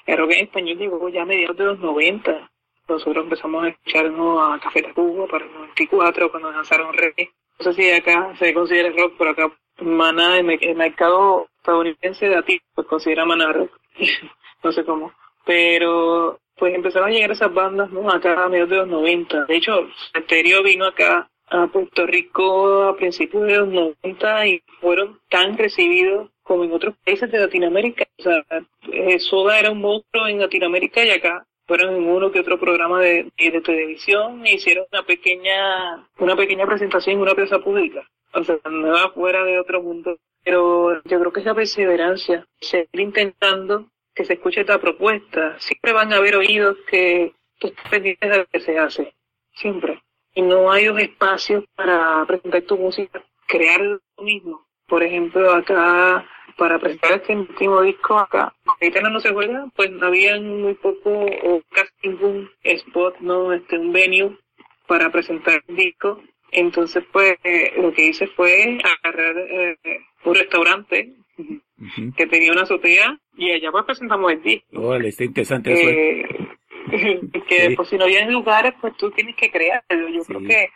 El 0.07 0.19
rock 0.19 0.31
en 0.33 0.45
español 0.45 0.79
llegó 0.79 1.09
ya 1.09 1.23
a 1.23 1.27
mediados 1.27 1.57
de 1.57 1.65
los 1.65 1.79
90. 1.79 2.51
Nosotros 2.89 3.25
empezamos 3.25 3.65
a 3.65 3.69
escucharnos 3.69 4.41
a 4.41 4.61
Café 4.61 4.83
Tacuba 4.83 5.27
para 5.27 5.45
el 5.47 5.53
94 5.53 6.31
cuando 6.31 6.53
lanzaron 6.53 6.93
reggae. 6.95 7.31
No 7.59 7.65
sé 7.65 7.73
si 7.75 7.91
acá 7.91 8.35
se 8.39 8.53
considera 8.53 8.91
rock, 8.91 9.15
pero 9.19 9.31
acá 9.31 9.53
Maná, 9.81 10.39
el 10.39 10.77
mercado 10.77 11.49
estadounidense 11.57 12.29
de 12.29 12.43
ti, 12.43 12.61
pues 12.75 12.87
considera 12.87 13.25
Maná 13.25 13.53
rock. 13.53 13.71
no 14.63 14.73
sé 14.73 14.85
cómo. 14.85 15.13
Pero 15.47 16.39
pues 16.57 16.75
empezaron 16.75 17.09
a 17.09 17.13
llegar 17.13 17.31
esas 17.31 17.53
bandas, 17.53 17.91
¿no? 17.91 18.11
Acá 18.11 18.45
a 18.45 18.49
mediados 18.49 18.71
de 18.71 18.77
los 18.77 18.89
90. 18.89 19.47
De 19.47 19.57
hecho, 19.57 19.89
Stereo 20.17 20.63
vino 20.63 20.87
acá 20.87 21.29
a 21.49 21.67
Puerto 21.67 22.07
Rico 22.07 22.85
a 22.85 22.97
principios 22.97 23.47
de 23.47 23.57
los 23.59 23.69
90 23.69 24.47
y 24.47 24.63
fueron 24.81 25.19
tan 25.29 25.57
recibidos 25.57 26.31
como 26.43 26.65
en 26.65 26.73
otros 26.73 26.95
países 27.05 27.31
de 27.31 27.39
Latinoamérica. 27.39 28.05
O 28.19 28.23
sea, 28.23 28.45
eh, 28.93 29.19
Soda 29.19 29.59
era 29.59 29.71
un 29.71 29.81
monstruo 29.81 30.27
en 30.27 30.41
Latinoamérica 30.41 31.05
y 31.05 31.11
acá 31.11 31.47
fueron 31.67 31.97
en 31.97 32.07
uno 32.09 32.31
que 32.31 32.41
otro 32.41 32.61
programa 32.61 33.01
de, 33.01 33.31
de 33.37 33.61
televisión 33.61 34.47
e 34.47 34.55
hicieron 34.55 34.87
una 34.93 35.03
pequeña, 35.05 36.07
una 36.19 36.37
pequeña 36.37 36.67
presentación 36.67 37.17
en 37.17 37.23
una 37.23 37.35
plaza 37.35 37.59
pública. 37.61 38.07
O 38.33 38.45
sea, 38.45 38.59
no 38.71 39.11
fuera 39.13 39.45
de 39.45 39.59
otro 39.59 39.83
mundo. 39.83 40.19
Pero 40.45 41.03
yo 41.05 41.19
creo 41.21 41.33
que 41.33 41.41
esa 41.41 41.55
perseverancia, 41.55 42.47
seguir 42.61 43.01
intentando 43.01 43.89
que 44.15 44.25
se 44.25 44.35
escuche 44.35 44.61
esta 44.61 44.81
propuesta, 44.81 45.59
siempre 45.59 45.93
van 45.93 46.13
a 46.13 46.17
haber 46.17 46.37
oídos 46.37 46.77
que, 46.89 47.33
que 47.59 47.69
estén 47.69 47.91
pendientes 47.91 48.31
de 48.31 48.39
lo 48.39 48.47
que 48.47 48.61
se 48.61 48.79
hace. 48.79 49.15
Siempre. 49.55 50.03
Y 50.35 50.43
no 50.43 50.71
hay 50.71 50.87
dos 50.87 50.99
espacios 50.99 51.65
para 51.75 52.25
presentar 52.27 52.63
tu 52.63 52.77
música, 52.77 53.25
crear 53.47 53.81
lo 53.81 54.01
mismo. 54.23 54.67
Por 54.87 55.03
ejemplo, 55.03 55.51
acá 55.53 56.27
para 56.57 56.79
presentar 56.79 57.13
este 57.13 57.35
último 57.35 57.83
disco 57.83 58.19
acá, 58.19 58.55
ahorita 58.65 59.01
no 59.01 59.19
se 59.21 59.33
juega, 59.33 59.67
pues 59.75 59.91
había 60.01 60.41
muy 60.41 60.75
poco 60.75 61.11
o 61.11 61.63
casi 61.71 61.91
ningún 62.05 62.51
spot, 62.63 63.19
no, 63.21 63.53
este, 63.53 63.79
un 63.79 63.93
venue 63.93 64.37
para 64.87 65.11
presentar 65.11 65.63
el 65.67 65.77
disco. 65.77 66.23
Entonces, 66.53 67.05
pues, 67.13 67.37
eh, 67.43 67.73
lo 67.77 67.93
que 67.93 68.07
hice 68.07 68.29
fue 68.29 68.79
agarrar 69.03 69.37
eh, 69.39 69.77
un 70.25 70.35
restaurante 70.35 71.13
que 72.17 72.27
tenía 72.27 72.53
una 72.53 72.63
azotea 72.63 73.19
y 73.37 73.51
allá 73.51 73.71
pues 73.73 73.85
presentamos 73.85 74.33
el 74.33 74.43
disco. 74.43 74.67
Oh, 74.77 74.95
está 74.95 75.25
interesante 75.25 75.73
eso. 75.73 75.89
Eh, 75.91 76.29
que 77.49 77.75
pues 77.77 77.89
si 77.89 77.97
no 77.97 78.05
hay 78.05 78.31
lugares, 78.31 78.75
pues 78.81 78.97
tú 78.97 79.11
tienes 79.11 79.37
que 79.37 79.51
crearlo. 79.51 80.09
Yo 80.09 80.25
creo 80.25 80.41
que, 80.41 80.69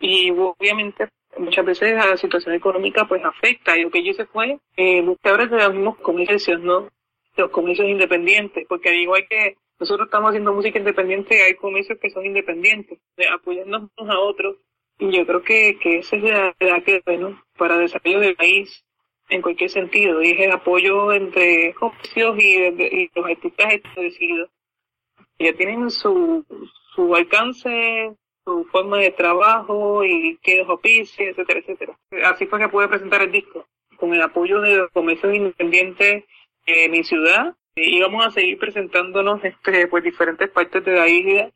y 0.00 0.30
obviamente 0.30 1.08
muchas 1.38 1.64
veces 1.64 1.94
la 1.94 2.16
situación 2.16 2.54
económica 2.54 3.06
pues 3.06 3.24
afecta 3.24 3.76
y 3.76 3.82
lo 3.82 3.90
que 3.90 4.02
yo 4.02 4.10
hice 4.10 4.26
fue 4.26 4.58
eh, 4.76 5.02
buscar 5.02 5.48
de 5.48 5.56
los 5.56 5.74
mismos 5.74 5.98
comicios, 5.98 6.60
¿no? 6.60 6.88
Los 7.36 7.50
comicios 7.50 7.88
independientes, 7.88 8.66
porque 8.68 8.88
al 8.88 8.96
igual 8.96 9.26
que 9.28 9.56
nosotros 9.78 10.08
estamos 10.08 10.30
haciendo 10.30 10.52
música 10.52 10.78
independiente, 10.78 11.42
hay 11.42 11.54
comicios 11.54 11.98
que 11.98 12.10
son 12.10 12.26
independientes, 12.26 12.98
de 13.16 13.28
apoyarnos 13.28 13.90
unos 13.96 14.14
a 14.14 14.18
otros. 14.18 14.56
Y 14.98 15.16
yo 15.16 15.26
creo 15.26 15.42
que, 15.42 15.78
que 15.78 15.98
esa 15.98 16.16
es 16.16 16.22
la, 16.22 16.54
la 16.60 16.80
que, 16.82 17.00
bueno, 17.06 17.42
para 17.56 17.78
desarrollo 17.78 18.20
del 18.20 18.36
país, 18.36 18.84
en 19.30 19.42
cualquier 19.42 19.70
sentido, 19.70 20.20
el 20.20 20.52
apoyo 20.52 21.12
entre 21.12 21.72
comicios 21.74 22.36
y, 22.38 23.10
los 23.14 23.26
artistas 23.26 23.74
establecidos. 23.74 24.50
Ya 25.38 25.52
tienen 25.54 25.90
su, 25.90 26.44
su 26.94 27.14
alcance, 27.14 28.12
su 28.44 28.64
forma 28.70 28.98
de 28.98 29.10
trabajo 29.12 30.04
y 30.04 30.38
qué 30.42 30.58
los 30.58 30.68
oficios, 30.68 31.28
etcétera, 31.28 31.60
etcétera. 31.60 31.98
Así 32.24 32.46
fue 32.46 32.58
que 32.58 32.68
pude 32.68 32.88
presentar 32.88 33.22
el 33.22 33.32
disco, 33.32 33.66
con 33.96 34.12
el 34.12 34.20
apoyo 34.20 34.60
de 34.60 34.76
los 34.76 34.90
comercios 34.90 35.34
independientes 35.34 36.24
en 36.66 36.90
mi 36.90 37.04
ciudad. 37.04 37.54
Íbamos 37.76 38.26
a 38.26 38.30
seguir 38.30 38.58
presentándonos 38.58 39.42
este, 39.44 39.86
pues 39.86 40.04
diferentes 40.04 40.50
partes 40.50 40.84
de 40.84 40.92
la 40.92 41.08
isla. 41.08 41.50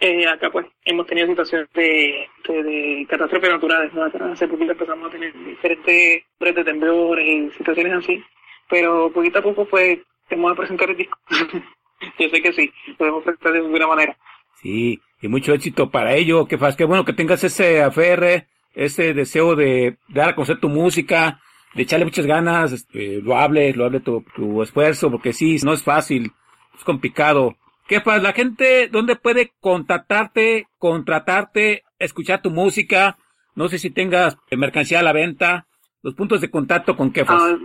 Eh, 0.00 0.26
acá 0.28 0.48
pues 0.50 0.66
hemos 0.84 1.06
tenido 1.06 1.26
situaciones 1.26 1.68
de, 1.74 2.28
de, 2.46 3.06
catástrofes 3.08 3.50
naturales, 3.50 3.92
hace 3.96 4.46
poquito 4.46 4.72
empezamos 4.72 5.08
a 5.08 5.10
tener 5.10 5.32
diferentes 5.44 6.22
de 6.38 6.64
temblores 6.64 7.26
y 7.26 7.50
situaciones 7.56 7.92
así. 7.94 8.22
Pero 8.70 9.10
poquito 9.12 9.40
a 9.40 9.42
poco 9.42 9.64
pues 9.64 9.98
vamos 10.30 10.52
a 10.52 10.56
presentar 10.56 10.90
el 10.90 10.96
disco. 10.96 11.18
Yo 12.18 12.28
sé 12.28 12.40
que 12.40 12.52
sí, 12.52 12.70
podemos 12.96 13.24
presentar 13.24 13.52
de 13.52 13.58
alguna 13.58 13.88
manera. 13.88 14.16
Sí, 14.60 15.00
y 15.20 15.28
mucho 15.28 15.52
éxito 15.52 15.90
para 15.90 16.14
ello, 16.14 16.46
que 16.46 16.58
faz, 16.58 16.76
que 16.76 16.84
bueno 16.84 17.04
que 17.04 17.12
tengas 17.12 17.42
ese 17.42 17.82
aferre, 17.82 18.46
ese 18.74 19.14
deseo 19.14 19.56
de 19.56 19.96
dar 20.08 20.30
a 20.30 20.34
conocer 20.34 20.60
tu 20.60 20.68
música, 20.68 21.40
de 21.74 21.82
echarle 21.82 22.04
muchas 22.04 22.26
ganas, 22.26 22.72
este, 22.72 23.20
lo 23.20 23.36
hable, 23.36 23.72
lo 23.72 23.84
hable 23.84 24.00
tu, 24.00 24.24
tu, 24.34 24.62
esfuerzo, 24.62 25.10
porque 25.10 25.32
sí, 25.32 25.56
no 25.64 25.72
es 25.72 25.82
fácil, 25.82 26.32
es 26.76 26.84
complicado. 26.84 27.56
¿Qué 27.88 28.00
pasa? 28.00 28.22
La 28.22 28.32
gente, 28.32 28.86
¿dónde 28.88 29.16
puede 29.16 29.52
contactarte, 29.60 30.68
contratarte, 30.78 31.82
escuchar 31.98 32.40
tu 32.42 32.50
música? 32.50 33.18
No 33.54 33.68
sé 33.68 33.78
si 33.78 33.90
tengas 33.90 34.36
mercancía 34.50 35.00
a 35.00 35.02
la 35.02 35.12
venta, 35.12 35.66
los 36.02 36.14
puntos 36.14 36.40
de 36.40 36.50
contacto 36.50 36.96
con 36.96 37.12
Kefas. 37.12 37.42
Uh, 37.42 37.58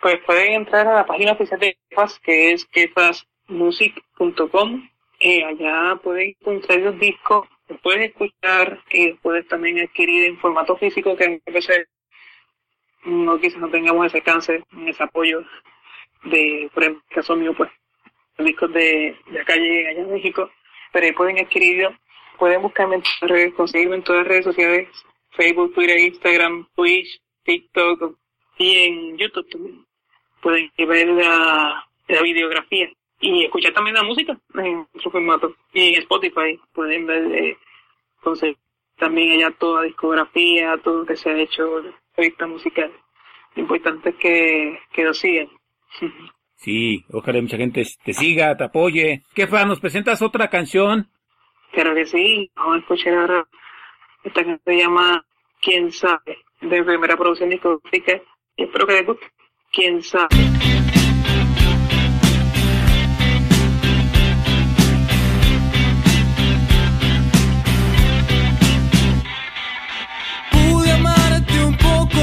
pues 0.00 0.18
pueden 0.24 0.54
entrar 0.54 0.86
a 0.86 0.94
la 0.94 1.04
página 1.04 1.32
oficial 1.32 1.60
de 1.60 1.76
Kefas, 1.90 2.18
que 2.20 2.52
es 2.52 2.64
kefasmusic.com 2.66 4.88
eh, 5.20 5.44
allá 5.44 5.96
puedes 6.02 6.36
encontrar 6.40 6.78
los 6.78 6.98
discos, 7.00 7.48
los 7.68 7.80
puedes 7.80 8.10
escuchar 8.10 8.80
y 8.90 9.14
puedes 9.14 9.48
también 9.48 9.80
adquirir 9.80 10.26
en 10.26 10.38
formato 10.38 10.76
físico 10.76 11.16
que 11.16 11.42
a 11.44 11.50
veces 11.50 11.88
no 13.04 13.40
quizás 13.40 13.58
no 13.58 13.68
tengamos 13.68 14.06
ese 14.06 14.18
alcance, 14.18 14.62
ese 14.86 15.02
apoyo 15.02 15.42
de, 16.24 16.70
por 16.72 16.84
ejemplo, 16.84 17.02
caso 17.10 17.34
mío, 17.34 17.52
pues, 17.56 17.68
los 17.70 17.77
discos 18.44 18.72
de, 18.72 19.16
de 19.30 19.40
acá 19.40 19.54
allá 19.54 19.90
en 19.92 20.12
México, 20.12 20.50
pero 20.92 21.06
ahí 21.06 21.12
pueden 21.12 21.38
adquirirlo, 21.38 21.94
pueden 22.38 22.62
buscarme 22.62 22.96
en 22.96 23.02
todas 23.02 23.20
las 23.22 23.30
redes, 23.30 23.54
conseguirme 23.54 23.96
en 23.96 24.02
todas 24.02 24.22
las 24.22 24.28
redes 24.28 24.44
sociales, 24.44 24.88
Facebook, 25.30 25.74
Twitter, 25.74 25.98
Instagram, 25.98 26.68
Twitch, 26.74 27.20
TikTok 27.44 28.16
y 28.58 28.84
en 28.84 29.18
YouTube 29.18 29.48
también. 29.50 29.84
Pueden 30.40 30.70
ver 30.76 31.08
la, 31.08 31.88
la 32.08 32.22
videografía 32.22 32.90
y 33.20 33.44
escuchar 33.44 33.72
también 33.72 33.96
la 33.96 34.02
música 34.02 34.38
en 34.54 34.86
su 35.00 35.10
formato. 35.10 35.54
Y 35.72 35.94
en 35.94 36.02
Spotify 36.02 36.58
pueden 36.72 37.06
ver, 37.06 37.32
eh, 37.32 37.58
entonces, 38.18 38.56
también 38.96 39.32
allá 39.32 39.50
toda 39.58 39.82
discografía, 39.82 40.76
todo 40.78 41.00
lo 41.00 41.06
que 41.06 41.16
se 41.16 41.30
ha 41.30 41.38
hecho, 41.38 41.82
revista 42.16 42.46
musical. 42.46 42.92
Lo 43.54 43.62
importante 43.62 44.10
es 44.10 44.16
que, 44.16 44.78
que 44.92 45.04
lo 45.04 45.14
sigan. 45.14 45.48
Sí, 46.58 47.04
ojalá 47.12 47.40
mucha 47.40 47.56
gente 47.56 47.84
te 48.04 48.12
siga, 48.12 48.56
te 48.56 48.64
apoye. 48.64 49.22
¿Qué 49.34 49.46
fan? 49.46 49.68
¿Nos 49.68 49.80
presentas 49.80 50.20
otra 50.22 50.48
canción? 50.48 51.08
Claro 51.72 51.94
que 51.94 52.04
sí, 52.04 52.50
vamos 52.56 52.76
a 52.76 52.78
escuchar 52.80 53.14
ahora 53.14 53.46
esta 54.24 54.42
canción 54.42 54.60
se 54.64 54.76
llama 54.76 55.24
¿Quién 55.60 55.92
sabe? 55.92 56.38
de 56.60 56.82
primera 56.82 57.16
producción 57.16 57.50
discográfica 57.50 58.20
y 58.56 58.64
espero 58.64 58.86
que 58.86 58.92
les 58.94 59.06
guste. 59.06 59.26
¿Quién 59.70 60.02
sabe? 60.02 60.28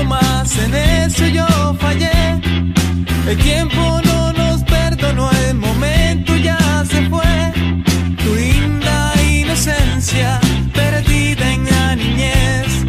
más, 0.03 0.57
en 0.59 0.75
eso 0.75 1.25
yo 1.27 1.73
fallé. 1.79 2.11
El 3.27 3.37
tiempo 3.37 4.01
no 4.05 4.33
nos 4.33 4.63
perdonó, 4.63 5.29
el 5.47 5.55
momento 5.55 6.35
ya 6.35 6.83
se 6.85 7.09
fue. 7.09 7.53
Tu 8.23 8.35
linda 8.35 9.13
inocencia, 9.23 10.39
perdida 10.73 11.51
en 11.51 11.65
la 11.65 11.95
niñez, 11.95 12.85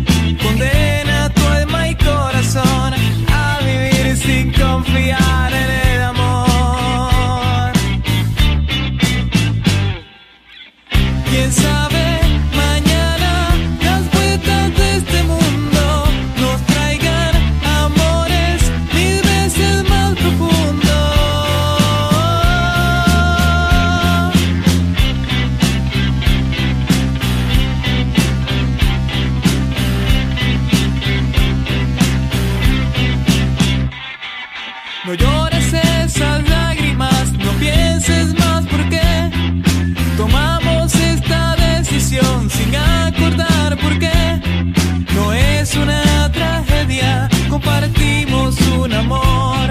un 48.87 48.93
amor 48.93 49.67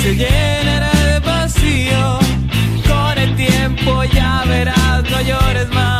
se 0.00 0.14
llenará 0.16 0.90
de 1.10 1.20
vacío. 1.20 2.18
Con 2.88 3.18
el 3.18 3.36
tiempo 3.36 4.04
ya 4.04 4.42
verás, 4.46 5.02
no 5.10 5.20
llores 5.20 5.68
más. 5.74 5.93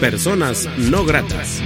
Personas 0.00 0.70
No 0.88 1.04
Gratas. 1.04 1.60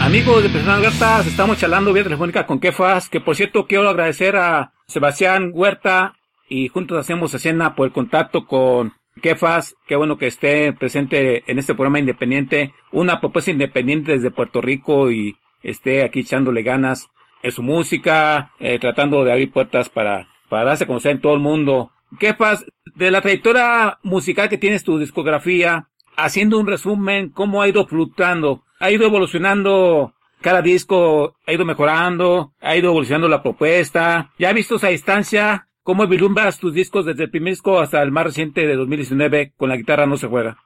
Amigos 0.00 0.42
de 0.42 0.48
Personas 0.48 0.80
Gratas, 0.80 1.26
estamos 1.26 1.58
charlando 1.58 1.92
vía 1.92 2.04
telefónica 2.04 2.46
con 2.46 2.58
Kefas, 2.58 3.10
que 3.10 3.20
por 3.20 3.36
cierto 3.36 3.66
quiero 3.66 3.86
agradecer 3.86 4.36
a 4.36 4.72
Sebastián 4.86 5.50
Huerta 5.52 6.14
y 6.48 6.68
juntos 6.68 6.96
hacemos 6.96 7.34
escena 7.34 7.74
por 7.74 7.86
el 7.86 7.92
contacto 7.92 8.46
con 8.46 8.94
Kefas, 9.20 9.76
qué 9.86 9.94
bueno 9.94 10.16
que 10.16 10.28
esté 10.28 10.72
presente 10.72 11.44
en 11.46 11.58
este 11.58 11.74
programa 11.74 11.98
independiente, 11.98 12.72
una 12.92 13.20
propuesta 13.20 13.50
independiente 13.50 14.12
desde 14.12 14.30
Puerto 14.30 14.62
Rico 14.62 15.10
y 15.10 15.36
esté 15.62 16.02
aquí 16.02 16.20
echándole 16.20 16.62
ganas 16.62 17.10
en 17.42 17.52
su 17.52 17.62
música, 17.62 18.52
eh, 18.58 18.78
tratando 18.78 19.22
de 19.22 19.32
abrir 19.32 19.52
puertas 19.52 19.90
para, 19.90 20.28
para 20.48 20.64
darse 20.64 20.84
a 20.84 20.86
conocer 20.86 21.12
en 21.12 21.20
todo 21.20 21.34
el 21.34 21.40
mundo. 21.40 21.90
Kefas, 22.18 22.64
de 22.94 23.10
la 23.10 23.20
trayectoria 23.20 23.98
musical 24.02 24.48
que 24.48 24.58
tienes 24.58 24.84
tu 24.84 24.98
discografía, 24.98 25.88
haciendo 26.16 26.58
un 26.58 26.66
resumen, 26.66 27.30
¿cómo 27.30 27.62
ha 27.62 27.68
ido 27.68 27.86
fluctuando? 27.86 28.64
¿Ha 28.80 28.90
ido 28.90 29.06
evolucionando 29.06 30.14
cada 30.40 30.62
disco? 30.62 31.36
¿Ha 31.46 31.52
ido 31.52 31.64
mejorando? 31.64 32.52
¿Ha 32.60 32.76
ido 32.76 32.90
evolucionando 32.90 33.28
la 33.28 33.42
propuesta? 33.42 34.32
¿Ya 34.38 34.50
has 34.50 34.54
visto 34.54 34.76
esa 34.76 34.88
distancia? 34.88 35.68
¿Cómo 35.82 36.06
vislumbras 36.06 36.58
tus 36.58 36.72
discos 36.72 37.04
desde 37.04 37.24
el 37.24 37.30
primer 37.30 37.52
disco 37.52 37.78
hasta 37.78 38.02
el 38.02 38.10
más 38.10 38.24
reciente 38.24 38.66
de 38.66 38.76
2019 38.76 39.52
con 39.56 39.68
la 39.68 39.76
guitarra 39.76 40.06
no 40.06 40.16
se 40.16 40.28
juega? 40.28 40.56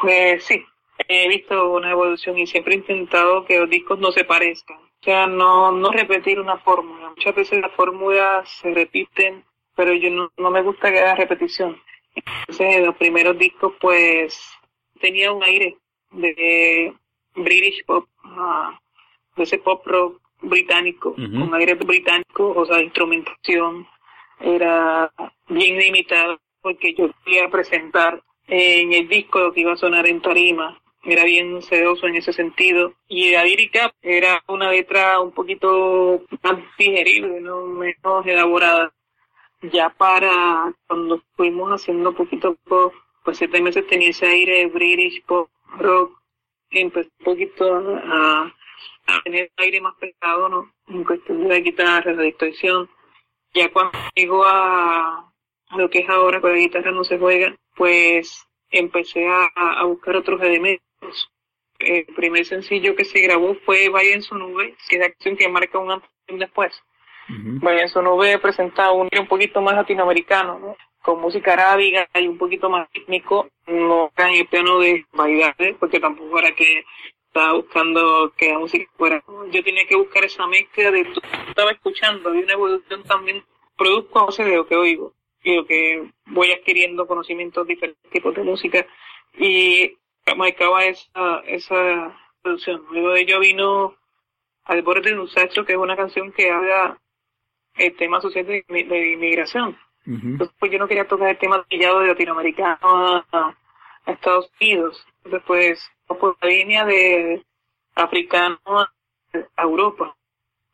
Pues 0.00 0.44
sí, 0.44 0.64
he 1.08 1.28
visto 1.28 1.72
una 1.72 1.90
evolución 1.90 2.38
y 2.38 2.46
siempre 2.46 2.74
he 2.74 2.78
intentado 2.78 3.44
que 3.44 3.60
los 3.60 3.70
discos 3.70 3.98
no 3.98 4.10
se 4.12 4.24
parezcan. 4.24 4.78
O 4.78 5.04
sea, 5.04 5.26
no, 5.26 5.72
no 5.72 5.90
repetir 5.92 6.38
una 6.40 6.58
fórmula. 6.58 7.10
Muchas 7.10 7.34
veces 7.34 7.60
las 7.60 7.72
fórmulas 7.72 8.48
se 8.60 8.74
repiten 8.74 9.44
pero 9.80 9.94
yo 9.94 10.10
no, 10.10 10.30
no 10.36 10.50
me 10.50 10.60
gusta 10.60 10.92
que 10.92 10.98
haga 10.98 11.14
repetición. 11.14 11.80
Entonces, 12.14 12.84
los 12.84 12.94
primeros 12.96 13.38
discos, 13.38 13.72
pues, 13.80 14.38
tenía 15.00 15.32
un 15.32 15.42
aire 15.42 15.78
de 16.10 16.92
British 17.34 17.82
pop, 17.86 18.06
uh, 18.22 18.76
de 19.36 19.42
ese 19.42 19.56
pop 19.56 19.80
rock 19.86 20.20
británico, 20.42 21.14
un 21.16 21.54
aire 21.54 21.76
británico, 21.76 22.52
o 22.54 22.66
sea, 22.66 22.82
instrumentación 22.82 23.86
era 24.38 25.10
bien 25.48 25.78
limitada, 25.78 26.38
porque 26.60 26.92
yo 26.92 27.10
quería 27.24 27.48
presentar 27.48 28.22
en 28.48 28.92
el 28.92 29.08
disco 29.08 29.38
lo 29.38 29.52
que 29.54 29.62
iba 29.62 29.72
a 29.72 29.76
sonar 29.76 30.06
en 30.06 30.20
tarima, 30.20 30.78
era 31.04 31.24
bien 31.24 31.62
sedoso 31.62 32.06
en 32.06 32.16
ese 32.16 32.34
sentido. 32.34 32.92
Y 33.08 33.30
la 33.30 33.44
lírica 33.44 33.94
era 34.02 34.42
una 34.46 34.70
letra 34.70 35.20
un 35.20 35.32
poquito 35.32 36.22
más 36.42 36.58
digerible, 36.78 37.40
¿no? 37.40 37.64
menos 37.64 38.26
elaborada 38.26 38.92
ya 39.62 39.90
para 39.90 40.72
cuando 40.86 41.22
fuimos 41.36 41.70
haciendo 41.70 42.14
poquito 42.14 42.56
poco, 42.64 42.94
pues 43.24 43.38
siete 43.38 43.60
meses 43.60 43.86
tenía 43.86 44.10
ese 44.10 44.26
aire 44.26 44.66
British 44.66 45.22
pop 45.24 45.50
rock, 45.78 46.18
empecé 46.70 47.10
un 47.18 47.24
poquito 47.24 47.74
a, 47.74 48.54
a 49.06 49.22
tener 49.24 49.50
aire 49.58 49.80
más 49.80 49.94
pesado, 49.96 50.48
¿no? 50.48 50.72
En 50.88 51.04
cuestión 51.04 51.42
de 51.42 51.48
la 51.48 51.60
guitarra, 51.60 52.12
la 52.12 52.22
distorsión. 52.22 52.88
Ya 53.52 53.70
cuando 53.72 53.98
llegó 54.14 54.44
a, 54.44 55.30
lo 55.76 55.90
que 55.90 56.00
es 56.00 56.08
ahora 56.08 56.40
con 56.40 56.52
la 56.52 56.58
guitarra 56.58 56.90
no 56.92 57.04
se 57.04 57.18
juega, 57.18 57.54
pues 57.76 58.46
empecé 58.70 59.26
a, 59.26 59.50
a 59.54 59.84
buscar 59.84 60.16
otros 60.16 60.40
elementos. 60.40 61.30
El 61.78 62.04
primer 62.06 62.44
sencillo 62.44 62.94
que 62.94 63.04
se 63.04 63.20
grabó 63.20 63.54
fue 63.64 63.88
Vaya 63.88 64.12
en 64.12 64.22
su 64.22 64.36
nube, 64.36 64.76
que 64.88 64.96
es 64.96 65.00
la 65.00 65.06
acción 65.06 65.36
que 65.36 65.48
marca 65.48 65.78
un 65.78 65.90
antes 65.90 66.10
y 66.28 66.34
un 66.34 66.38
después. 66.38 66.82
Bueno, 67.60 67.80
eso 67.80 68.02
no 68.02 68.16
ve 68.16 68.38
presentado 68.38 68.94
un 68.94 69.08
un 69.16 69.26
poquito 69.26 69.60
más 69.60 69.74
latinoamericano, 69.74 70.58
¿no? 70.58 70.76
con 71.02 71.20
música 71.20 71.54
arábiga 71.54 72.08
y 72.14 72.26
un 72.26 72.38
poquito 72.38 72.68
más 72.68 72.88
rítmico, 72.92 73.48
no 73.66 74.12
en 74.16 74.34
el 74.34 74.46
piano 74.46 74.78
de 74.78 75.06
bailar, 75.12 75.56
porque 75.78 76.00
tampoco 76.00 76.38
era 76.38 76.52
que 76.52 76.84
estaba 77.26 77.54
buscando 77.54 78.32
que 78.36 78.52
la 78.52 78.58
música 78.58 78.90
fuera. 78.96 79.22
Yo 79.50 79.62
tenía 79.62 79.86
que 79.86 79.96
buscar 79.96 80.24
esa 80.24 80.46
mezcla 80.46 80.90
de 80.90 81.04
todo 81.04 81.22
estaba 81.48 81.70
escuchando, 81.70 82.34
y 82.34 82.42
una 82.42 82.52
evolución 82.52 83.02
también, 83.04 83.42
produzco 83.76 84.28
a 84.28 84.44
de 84.44 84.56
lo 84.56 84.66
que 84.66 84.76
oigo, 84.76 85.14
y 85.42 85.56
lo 85.56 85.64
que 85.64 86.10
voy 86.26 86.52
adquiriendo 86.52 87.06
conocimientos 87.06 87.66
diferentes 87.66 88.10
tipos 88.10 88.34
de 88.34 88.42
música, 88.42 88.86
y 89.38 89.96
marcaba 90.36 90.84
esa, 90.84 91.40
esa 91.46 92.16
producción. 92.42 92.84
Luego 92.90 93.10
de 93.10 93.22
ello 93.22 93.40
vino 93.40 93.94
Al 94.64 94.82
borde 94.82 95.10
de 95.10 95.18
un 95.18 95.28
sacho, 95.28 95.64
que 95.64 95.72
es 95.72 95.78
una 95.78 95.96
canción 95.96 96.30
que 96.32 96.50
habla 96.50 96.98
el 97.80 97.96
tema 97.96 98.20
social 98.20 98.46
de, 98.46 99.12
inmigración. 99.12 99.76
Entonces, 100.06 100.56
pues 100.58 100.72
yo 100.72 100.78
no 100.78 100.88
quería 100.88 101.06
tocar 101.06 101.30
el 101.30 101.38
tema 101.38 101.64
de 101.70 102.06
latinoamericano 102.06 103.24
a, 103.32 103.56
Estados 104.06 104.50
Unidos. 104.60 105.06
Entonces, 105.24 105.42
pues, 105.46 105.90
por 106.06 106.36
la 106.40 106.48
línea 106.48 106.84
de 106.84 107.44
africano 107.94 108.58
a, 108.66 108.92
Europa. 109.58 110.16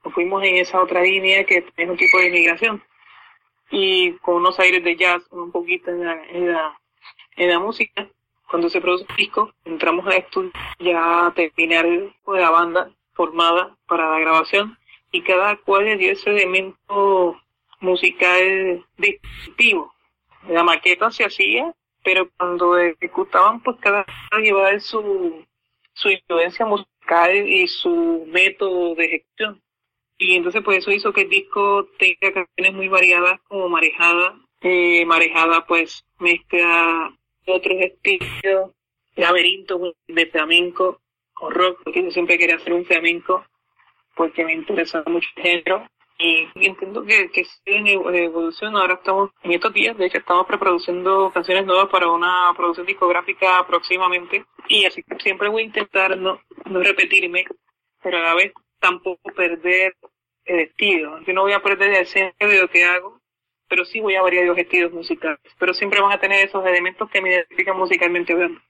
Nos 0.05 0.15
fuimos 0.15 0.43
en 0.45 0.57
esa 0.57 0.81
otra 0.81 1.03
línea 1.03 1.45
que 1.45 1.67
es 1.77 1.89
un 1.89 1.97
tipo 1.97 2.19
de 2.19 2.29
inmigración. 2.29 2.83
Y 3.71 4.13
con 4.19 4.37
unos 4.37 4.59
aires 4.61 4.83
de 4.83 4.97
jazz, 4.97 5.23
un 5.31 5.51
poquito 5.51 5.91
en 5.91 6.05
la, 6.05 6.25
en 6.31 6.53
la, 6.53 6.81
en 7.37 7.51
la 7.51 7.59
música. 7.59 8.09
Cuando 8.49 8.71
se 8.71 8.81
produce 8.81 9.05
un 9.09 9.17
disco, 9.17 9.53
entramos 9.65 10.07
a 10.07 10.17
estudio 10.17 10.53
ya 10.79 11.27
a 11.27 11.35
terminar 11.35 11.85
la 12.27 12.51
banda 12.51 12.91
formada 13.13 13.77
para 13.87 14.09
la 14.11 14.21
grabación 14.21 14.79
y 15.17 15.23
cada 15.23 15.57
cual 15.57 15.87
le 15.87 15.97
dio 15.97 16.13
ese 16.13 16.29
elemento 16.29 17.41
musical 17.81 18.85
distintivo. 18.99 19.95
La 20.47 20.63
maqueta 20.63 21.11
se 21.11 21.25
hacía, 21.25 21.75
pero 22.05 22.29
cuando 22.37 22.77
ejecutaban, 22.77 23.63
pues 23.63 23.79
cada 23.81 24.05
cual 24.05 24.43
llevaba 24.43 24.79
su, 24.79 25.43
su 25.95 26.11
influencia 26.11 26.67
musical 26.67 27.35
y 27.49 27.67
su 27.67 28.27
método 28.29 28.95
de 28.95 29.05
ejecución. 29.07 29.63
Y 30.19 30.37
entonces 30.37 30.63
pues 30.63 30.79
eso 30.79 30.91
hizo 30.91 31.15
que 31.15 31.23
el 31.23 31.31
disco 31.31 31.89
tenga 31.99 32.35
canciones 32.35 32.75
muy 32.75 32.89
variadas 32.89 33.41
como 33.49 33.71
Marejada. 33.71 34.39
Eh, 34.61 35.07
Marejada 35.07 35.65
pues 35.67 36.05
mezcla 36.19 37.11
otros 37.47 37.77
estilos, 37.81 38.71
laberinto 39.15 39.95
de 40.09 40.27
flamenco 40.27 41.01
o 41.41 41.49
rock, 41.49 41.81
porque 41.85 42.05
yo 42.05 42.11
siempre 42.11 42.37
quería 42.37 42.57
hacer 42.57 42.75
un 42.75 42.85
flamenco 42.85 43.47
porque 44.17 44.45
me 44.45 44.55
interesa 44.55 45.05
mucho 45.07 45.29
el 45.37 45.43
género 45.43 45.87
y 46.19 46.49
entiendo 46.55 47.05
que, 47.05 47.31
que 47.31 47.45
sigue 47.45 47.93
en 47.93 48.15
evolución. 48.15 48.75
Ahora 48.75 48.95
estamos, 48.95 49.31
en 49.43 49.53
estos 49.53 49.73
días, 49.73 49.97
de 49.99 50.07
hecho, 50.07 50.19
estamos 50.19 50.47
preproduciendo 50.47 51.31
canciones 51.33 51.67
nuevas 51.67 51.89
para 51.89 52.11
una 52.11 52.53
producción 52.57 52.87
discográfica 52.87 53.65
próximamente. 53.67 54.45
Y 54.69 54.87
así 54.87 55.03
que 55.03 55.17
siempre 55.21 55.49
voy 55.49 55.63
a 55.63 55.67
intentar 55.67 56.17
no, 56.17 56.41
no 56.65 56.83
repetirme, 56.83 57.45
pero 58.03 58.17
a 58.17 58.23
la 58.23 58.35
vez 58.35 58.53
tampoco 58.81 59.31
perder 59.35 59.95
el 60.47 60.61
estilo. 60.61 61.21
Yo 61.27 61.35
no 61.35 61.43
voy 61.43 61.53
a 61.53 61.63
perder 61.63 61.91
el 61.91 62.03
esencia 62.03 62.49
de 62.49 62.61
lo 62.61 62.69
que 62.69 62.85
hago, 62.85 63.21
pero 63.69 63.85
sí 63.85 64.01
voy 64.01 64.15
a 64.15 64.23
variar 64.23 64.47
los 64.47 64.57
estilos 64.57 64.93
musicales. 64.93 65.41
Pero 65.59 65.75
siempre 65.75 66.01
van 66.01 66.13
a 66.13 66.21
tener 66.21 66.47
esos 66.47 66.65
elementos 66.65 67.11
que 67.11 67.21
me 67.21 67.31
identifican 67.31 67.77
musicalmente 67.77 68.33
hablando. 68.33 68.61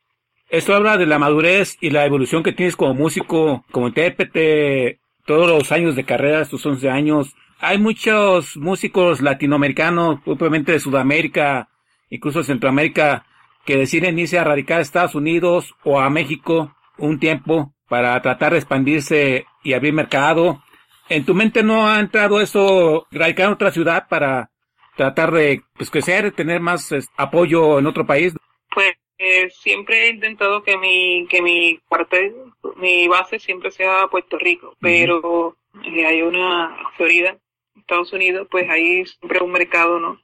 Esto 0.48 0.74
habla 0.74 0.96
de 0.96 1.06
la 1.06 1.18
madurez 1.18 1.76
y 1.80 1.90
la 1.90 2.06
evolución 2.06 2.42
que 2.42 2.52
tienes 2.52 2.76
como 2.76 2.94
músico, 2.94 3.64
como 3.70 3.88
intérprete, 3.88 5.00
todos 5.26 5.48
los 5.48 5.72
años 5.72 5.96
de 5.96 6.04
carrera, 6.04 6.40
estos 6.40 6.64
11 6.64 6.88
años. 6.88 7.36
Hay 7.58 7.78
muchos 7.78 8.56
músicos 8.56 9.20
latinoamericanos, 9.20 10.20
propiamente 10.24 10.72
de 10.72 10.80
Sudamérica, 10.80 11.68
incluso 12.10 12.42
Centroamérica, 12.42 13.26
que 13.64 13.76
deciden 13.76 14.18
irse 14.18 14.38
a 14.38 14.44
radicar 14.44 14.78
a 14.78 14.82
Estados 14.82 15.14
Unidos 15.14 15.74
o 15.82 16.00
a 16.00 16.08
México 16.08 16.74
un 16.98 17.18
tiempo 17.18 17.74
para 17.88 18.20
tratar 18.22 18.52
de 18.52 18.58
expandirse 18.58 19.46
y 19.62 19.72
abrir 19.74 19.92
mercado. 19.92 20.62
¿En 21.08 21.24
tu 21.24 21.34
mente 21.34 21.62
no 21.62 21.88
ha 21.88 22.00
entrado 22.00 22.40
eso, 22.40 23.06
radicar 23.10 23.46
en 23.46 23.52
otra 23.52 23.70
ciudad 23.70 24.06
para 24.08 24.50
tratar 24.96 25.30
de 25.32 25.62
pues, 25.76 25.90
crecer, 25.90 26.32
tener 26.32 26.60
más 26.60 26.92
apoyo 27.16 27.78
en 27.78 27.86
otro 27.86 28.06
país? 28.06 28.34
Pues 28.72 28.94
eh, 29.18 29.48
siempre 29.50 30.06
he 30.06 30.10
intentado 30.10 30.62
que 30.62 30.76
mi, 30.76 31.26
que 31.28 31.42
mi 31.42 31.78
cuartel, 31.88 32.34
mi 32.76 33.08
base 33.08 33.38
siempre 33.38 33.70
sea 33.70 34.08
Puerto 34.08 34.38
Rico, 34.38 34.76
pero 34.80 35.56
eh, 35.84 36.06
hay 36.06 36.22
una 36.22 36.76
Florida, 36.96 37.36
Estados 37.76 38.12
Unidos, 38.12 38.48
pues 38.50 38.68
ahí 38.68 39.04
siempre 39.06 39.42
un 39.42 39.52
mercado, 39.52 40.00
¿no? 40.00 40.20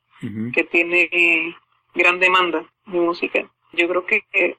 Que 0.53 0.63
tiene 0.63 1.57
gran 1.95 2.21
demanda 2.21 2.65
de 2.87 3.01
música. 3.01 3.51
Yo 3.73 3.89
creo 3.89 4.07
que 4.07 4.57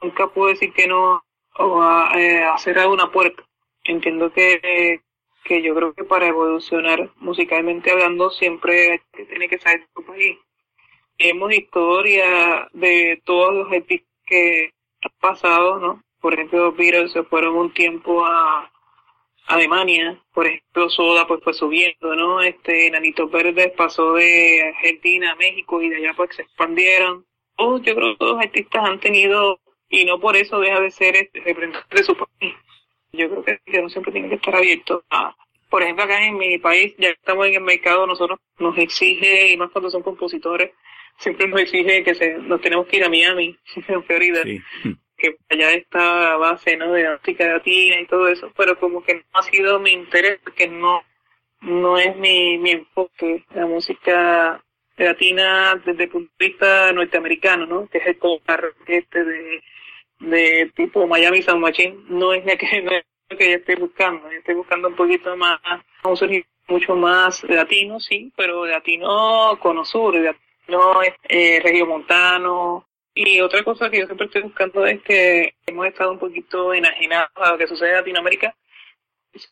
nunca 0.00 0.28
puedo 0.28 0.50
decir 0.50 0.72
que 0.72 0.86
no 0.86 1.24
o 1.56 1.82
a, 1.82 2.12
eh, 2.14 2.46
cerrar 2.58 2.86
una 2.88 3.10
puerta. 3.10 3.42
Entiendo 3.82 4.32
que, 4.32 5.00
que 5.44 5.62
yo 5.62 5.74
creo 5.74 5.92
que 5.94 6.04
para 6.04 6.28
evolucionar 6.28 7.10
musicalmente 7.16 7.90
hablando 7.90 8.30
siempre 8.30 9.02
tiene 9.12 9.48
que 9.48 9.58
salir 9.58 9.80
de 9.80 9.88
tu 9.94 10.04
país 10.04 10.38
Hemos 11.22 11.52
historia 11.52 12.66
de 12.72 13.20
todos 13.26 13.52
los 13.52 13.70
artistas 13.70 14.08
que 14.24 14.72
han 15.02 15.12
pasado, 15.20 15.78
¿no? 15.78 16.02
Por 16.20 16.34
ejemplo, 16.34 16.72
Beatles 16.72 17.12
se 17.12 17.22
fueron 17.24 17.56
un 17.56 17.72
tiempo 17.72 18.24
a 18.24 18.70
Alemania, 19.46 20.20
por 20.32 20.46
ejemplo, 20.46 20.88
Soda 20.90 21.26
pues 21.26 21.40
fue 21.42 21.54
subiendo, 21.54 22.14
¿no? 22.14 22.40
Este, 22.40 22.90
Nanitos 22.90 23.30
Verdes 23.30 23.72
pasó 23.76 24.14
de 24.14 24.62
Argentina 24.62 25.32
a 25.32 25.36
México 25.36 25.82
y 25.82 25.88
de 25.88 25.96
allá 25.96 26.14
pues 26.16 26.36
se 26.36 26.42
expandieron. 26.42 27.26
todos, 27.56 27.82
yo 27.82 27.94
creo 27.94 28.12
que 28.12 28.18
todos 28.18 28.32
los 28.34 28.44
artistas 28.44 28.84
han 28.84 29.00
tenido, 29.00 29.60
y 29.88 30.04
no 30.04 30.20
por 30.20 30.36
eso 30.36 30.60
deja 30.60 30.80
de 30.80 30.90
ser 30.90 31.16
este, 31.16 31.40
representante 31.40 31.96
de 31.96 32.04
su 32.04 32.16
país. 32.16 32.54
Yo 33.12 33.28
creo 33.28 33.44
que, 33.44 33.58
que 33.66 33.82
no 33.82 33.88
siempre 33.88 34.12
tiene 34.12 34.28
que 34.28 34.36
estar 34.36 34.54
abierto 34.54 35.02
a, 35.10 35.34
por 35.68 35.82
ejemplo, 35.82 36.04
acá 36.04 36.24
en 36.24 36.38
mi 36.38 36.58
país, 36.58 36.94
ya 36.98 37.08
estamos 37.08 37.46
en 37.46 37.54
el 37.54 37.62
mercado, 37.62 38.06
nosotros 38.06 38.38
nos 38.58 38.78
exige, 38.78 39.52
y 39.52 39.56
más 39.56 39.70
cuando 39.70 39.90
son 39.90 40.02
compositores, 40.02 40.70
siempre 41.18 41.48
nos 41.48 41.60
exige 41.60 42.04
que 42.04 42.14
se, 42.14 42.34
nos 42.34 42.60
tenemos 42.60 42.86
que 42.86 42.98
ir 42.98 43.04
a 43.04 43.08
Miami, 43.08 43.56
en 43.88 44.04
Florida, 44.04 44.42
que 45.20 45.36
allá 45.48 45.72
está 45.72 46.30
la 46.30 46.36
base, 46.36 46.76
¿no? 46.76 46.92
De 46.92 47.10
música 47.10 47.46
latina 47.46 48.00
y 48.00 48.06
todo 48.06 48.28
eso, 48.28 48.52
pero 48.56 48.78
como 48.78 49.02
que 49.02 49.14
no 49.14 49.22
ha 49.34 49.42
sido 49.42 49.78
mi 49.78 49.92
interés, 49.92 50.40
porque 50.42 50.68
no, 50.68 51.02
no 51.60 51.98
es 51.98 52.16
mi, 52.16 52.58
mi 52.58 52.70
enfoque, 52.70 53.44
la 53.54 53.66
música 53.66 54.62
latina 54.96 55.80
desde 55.84 56.04
el 56.04 56.10
punto 56.10 56.32
de 56.38 56.46
vista 56.46 56.92
norteamericano, 56.92 57.66
¿no? 57.66 57.88
Que 57.88 57.98
es 57.98 58.06
el 58.06 58.18
este 58.86 59.24
de, 59.24 59.62
de 60.20 60.72
tipo 60.74 61.06
Miami 61.06 61.42
San 61.42 61.60
Machín, 61.60 62.04
no 62.08 62.32
es 62.32 62.44
la 62.44 62.56
que, 62.56 62.82
lo 63.30 63.36
que 63.36 63.50
yo 63.50 63.56
estoy 63.56 63.76
buscando, 63.76 64.30
yo 64.30 64.38
estoy 64.38 64.54
buscando 64.54 64.88
un 64.88 64.96
poquito 64.96 65.36
más, 65.36 65.60
un 66.04 66.16
sonido 66.16 66.44
mucho 66.68 66.94
más 66.96 67.42
latino, 67.44 67.98
sí, 68.00 68.32
pero 68.36 68.64
latino 68.66 69.58
cono 69.60 69.84
sur, 69.84 70.14
latino 70.14 71.02
eh, 71.28 71.60
regiomontano, 71.62 72.86
y 73.22 73.40
otra 73.40 73.62
cosa 73.62 73.90
que 73.90 73.98
yo 73.98 74.06
siempre 74.06 74.26
estoy 74.26 74.42
buscando 74.42 74.86
es 74.86 75.02
que 75.02 75.54
hemos 75.66 75.86
estado 75.86 76.12
un 76.12 76.18
poquito 76.18 76.72
enajenados 76.72 77.30
a 77.36 77.50
lo 77.50 77.58
que 77.58 77.66
sucede 77.66 77.90
en 77.90 77.96
Latinoamérica. 77.96 78.54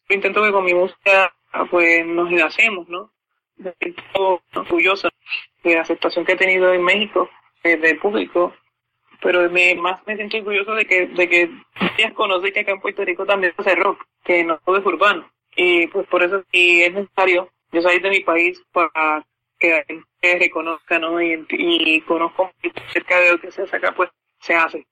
Intento 0.08 0.42
que 0.42 0.52
con 0.52 0.64
mi 0.64 0.72
música 0.72 1.34
pues 1.70 2.06
nos 2.06 2.32
hacemos, 2.42 2.88
¿no? 2.88 3.12
Me 3.56 3.74
siento 3.78 4.42
orgullosa 4.54 5.10
de 5.62 5.74
la 5.74 5.82
aceptación 5.82 6.24
que 6.24 6.32
he 6.32 6.36
tenido 6.36 6.72
en 6.72 6.82
México, 6.82 7.28
eh, 7.62 7.76
del 7.76 7.98
público, 7.98 8.54
pero 9.20 9.50
me, 9.50 9.74
más 9.74 10.00
me 10.06 10.16
siento 10.16 10.38
orgulloso 10.38 10.74
de 10.74 10.86
que, 10.86 11.06
de 11.06 11.28
que 11.28 11.50
ellas 11.98 12.12
conocen 12.14 12.52
que 12.52 12.60
acá 12.60 12.72
en 12.72 12.80
Puerto 12.80 13.04
Rico 13.04 13.26
también 13.26 13.52
se 13.54 13.62
hace 13.62 13.74
rock, 13.74 14.02
que 14.24 14.44
no 14.44 14.58
todo 14.64 14.78
es 14.78 14.86
urbano. 14.86 15.30
Y 15.56 15.88
pues 15.88 16.06
por 16.06 16.22
eso 16.22 16.42
si 16.52 16.82
es 16.82 16.94
necesario, 16.94 17.50
yo 17.72 17.82
soy 17.82 17.98
de 17.98 18.10
mi 18.10 18.20
país 18.20 18.62
para 18.72 19.26
que 19.58 19.84
gente 20.20 20.38
reconozca, 20.38 20.98
¿no? 20.98 21.20
Y, 21.20 21.46
y 21.50 22.00
conozco 22.02 22.50
cerca 22.92 23.18
de 23.20 23.32
lo 23.32 23.40
que 23.40 23.50
se 23.50 23.62
hace 23.62 23.76
acá, 23.76 23.92
pues 23.96 24.10
se 24.40 24.54
hace. 24.54 24.86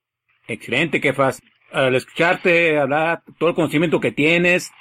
Excelente, 0.46 1.00
que 1.00 1.12
fácil. 1.12 1.50
Al 1.72 1.94
escucharte 1.94 2.78
hablar, 2.78 3.22
todo 3.38 3.50
el 3.50 3.54
conocimiento 3.54 4.00
que 4.00 4.12
tienes, 4.12 4.72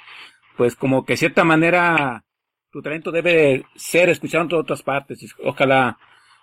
pues 0.56 0.76
como 0.76 1.04
que 1.04 1.14
de 1.14 1.18
cierta 1.18 1.44
manera 1.44 2.24
tu 2.70 2.82
talento 2.82 3.10
debe 3.10 3.64
ser 3.74 4.08
escuchado 4.08 4.42
en 4.42 4.48
todas 4.48 4.62
otras 4.62 4.82
partes. 4.82 5.34
Ojalá 5.42 5.98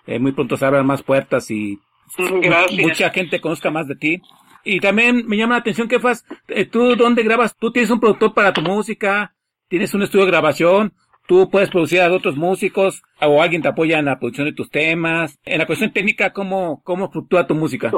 eh, 0.06 0.20
muy 0.20 0.34
pronto 0.34 0.58
se 0.58 0.66
abran 0.66 0.86
más 0.86 1.04
puertas 1.04 1.50
y 1.52 1.80
mucha 2.82 3.10
gente 3.12 3.40
conozca 3.40 3.72
más 3.72 3.88
de 3.88 3.96
ti. 3.96 4.22
Y 4.66 4.80
también 4.80 5.28
me 5.28 5.38
llama 5.38 5.56
la 5.56 5.62
atención 5.62 5.88
que 5.88 6.00
fas, 6.00 6.26
eh, 6.48 6.66
tú 6.66 6.96
dónde 6.96 7.24
grabas, 7.24 7.56
tú 7.58 7.72
tienes 7.72 7.92
un 7.92 8.00
productor 8.00 8.34
para 8.34 8.54
tu 8.54 8.62
música, 8.62 9.36
tienes 9.68 9.94
un 9.94 10.04
estudio 10.04 10.26
de 10.26 10.32
grabación, 10.32 10.94
tú 11.28 11.50
puedes 11.50 11.70
producir 11.70 12.02
a 12.02 12.12
otros 12.12 12.36
músicos 12.36 13.04
o 13.22 13.42
alguien 13.42 13.62
te 13.62 13.68
apoya 13.68 14.00
en 14.00 14.06
la 14.06 14.20
producción 14.20 14.48
de 14.48 14.54
tus 14.54 14.70
temas. 14.70 15.40
En 15.46 15.60
la 15.60 15.66
cuestión 15.66 15.92
técnica, 15.92 16.34
¿cómo, 16.34 16.82
cómo 16.84 17.12
fluctúa 17.12 17.48
tu 17.48 17.56
música? 17.56 17.92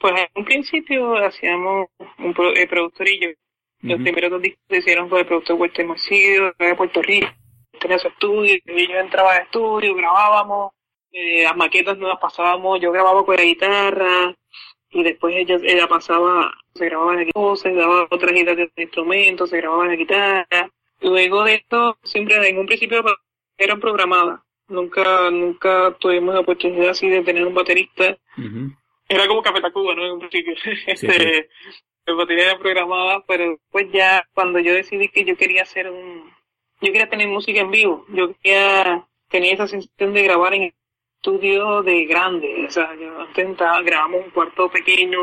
Pues 0.00 0.14
en 0.14 0.26
un 0.34 0.44
principio 0.44 1.16
hacíamos 1.16 1.88
un 2.18 2.34
eh, 2.54 2.66
productor 2.66 3.08
y 3.08 3.20
yo. 3.20 3.28
Los 3.80 4.00
primeros 4.00 4.30
dos 4.30 4.42
discos 4.42 4.64
se 4.68 4.78
hicieron 4.78 5.08
con 5.08 5.20
el 5.20 5.26
productor 5.26 5.56
Walter 5.56 5.86
Morcido, 5.86 6.52
de 6.58 6.74
Puerto 6.74 7.00
Rico. 7.00 7.28
Tenía 7.80 7.98
su 7.98 8.08
estudio, 8.08 8.56
y 8.56 8.88
yo 8.88 8.98
entraba 8.98 9.36
al 9.36 9.42
estudio, 9.42 9.94
grabábamos, 9.94 10.72
eh, 11.12 11.44
las 11.44 11.56
maquetas 11.56 11.96
no 11.96 12.08
las 12.08 12.18
pasábamos, 12.18 12.80
yo 12.80 12.90
grababa 12.90 13.24
con 13.24 13.36
la 13.36 13.44
guitarra, 13.44 14.34
y 14.90 15.02
después 15.04 15.36
ella, 15.36 15.58
ella 15.62 15.86
pasaba, 15.86 16.50
se 16.74 16.86
grababa 16.86 17.14
la 17.14 17.22
guitarra, 17.22 17.56
se 17.56 17.72
daba 17.72 18.08
otras 18.10 18.32
guitarras 18.32 18.68
de 18.74 18.82
instrumentos, 18.82 19.50
se 19.50 19.58
grababa 19.58 19.86
la 19.86 19.94
guitarra, 19.94 20.70
Luego 21.00 21.44
de 21.44 21.54
esto, 21.54 21.98
siempre 22.02 22.48
en 22.48 22.58
un 22.58 22.66
principio 22.66 23.04
eran 23.56 23.80
programadas. 23.80 24.40
Nunca, 24.68 25.30
nunca 25.30 25.96
tuvimos 25.98 26.34
la 26.34 26.40
oportunidad 26.40 26.90
así 26.90 27.08
de 27.08 27.22
tener 27.22 27.46
un 27.46 27.54
baterista. 27.54 28.16
Era 29.08 29.26
como 29.26 29.42
Café 29.42 29.60
Tacuba, 29.60 29.94
¿no? 29.94 30.04
En 30.04 30.12
un 30.12 30.18
principio. 30.20 30.54
este, 30.86 31.48
El 32.04 32.14
batería 32.16 32.50
era 32.50 32.58
programada, 32.58 33.24
pero 33.26 33.58
pues 33.70 33.90
ya 33.92 34.26
cuando 34.34 34.58
yo 34.58 34.74
decidí 34.74 35.08
que 35.08 35.24
yo 35.24 35.36
quería 35.36 35.62
hacer 35.62 35.88
un, 35.90 36.30
yo 36.80 36.92
quería 36.92 37.08
tener 37.08 37.28
música 37.28 37.60
en 37.60 37.70
vivo. 37.70 38.04
Yo 38.08 38.34
quería, 38.34 39.06
tenía 39.28 39.54
esa 39.54 39.66
sensación 39.66 40.12
de 40.12 40.22
grabar 40.22 40.54
en 40.54 40.74
estudio 41.16 41.82
de 41.82 42.04
grande. 42.04 42.66
O 42.66 42.70
sea, 42.70 42.94
yo 42.94 43.24
intentaba, 43.24 43.82
grabamos 43.82 44.26
un 44.26 44.30
cuarto 44.30 44.70
pequeño, 44.70 45.18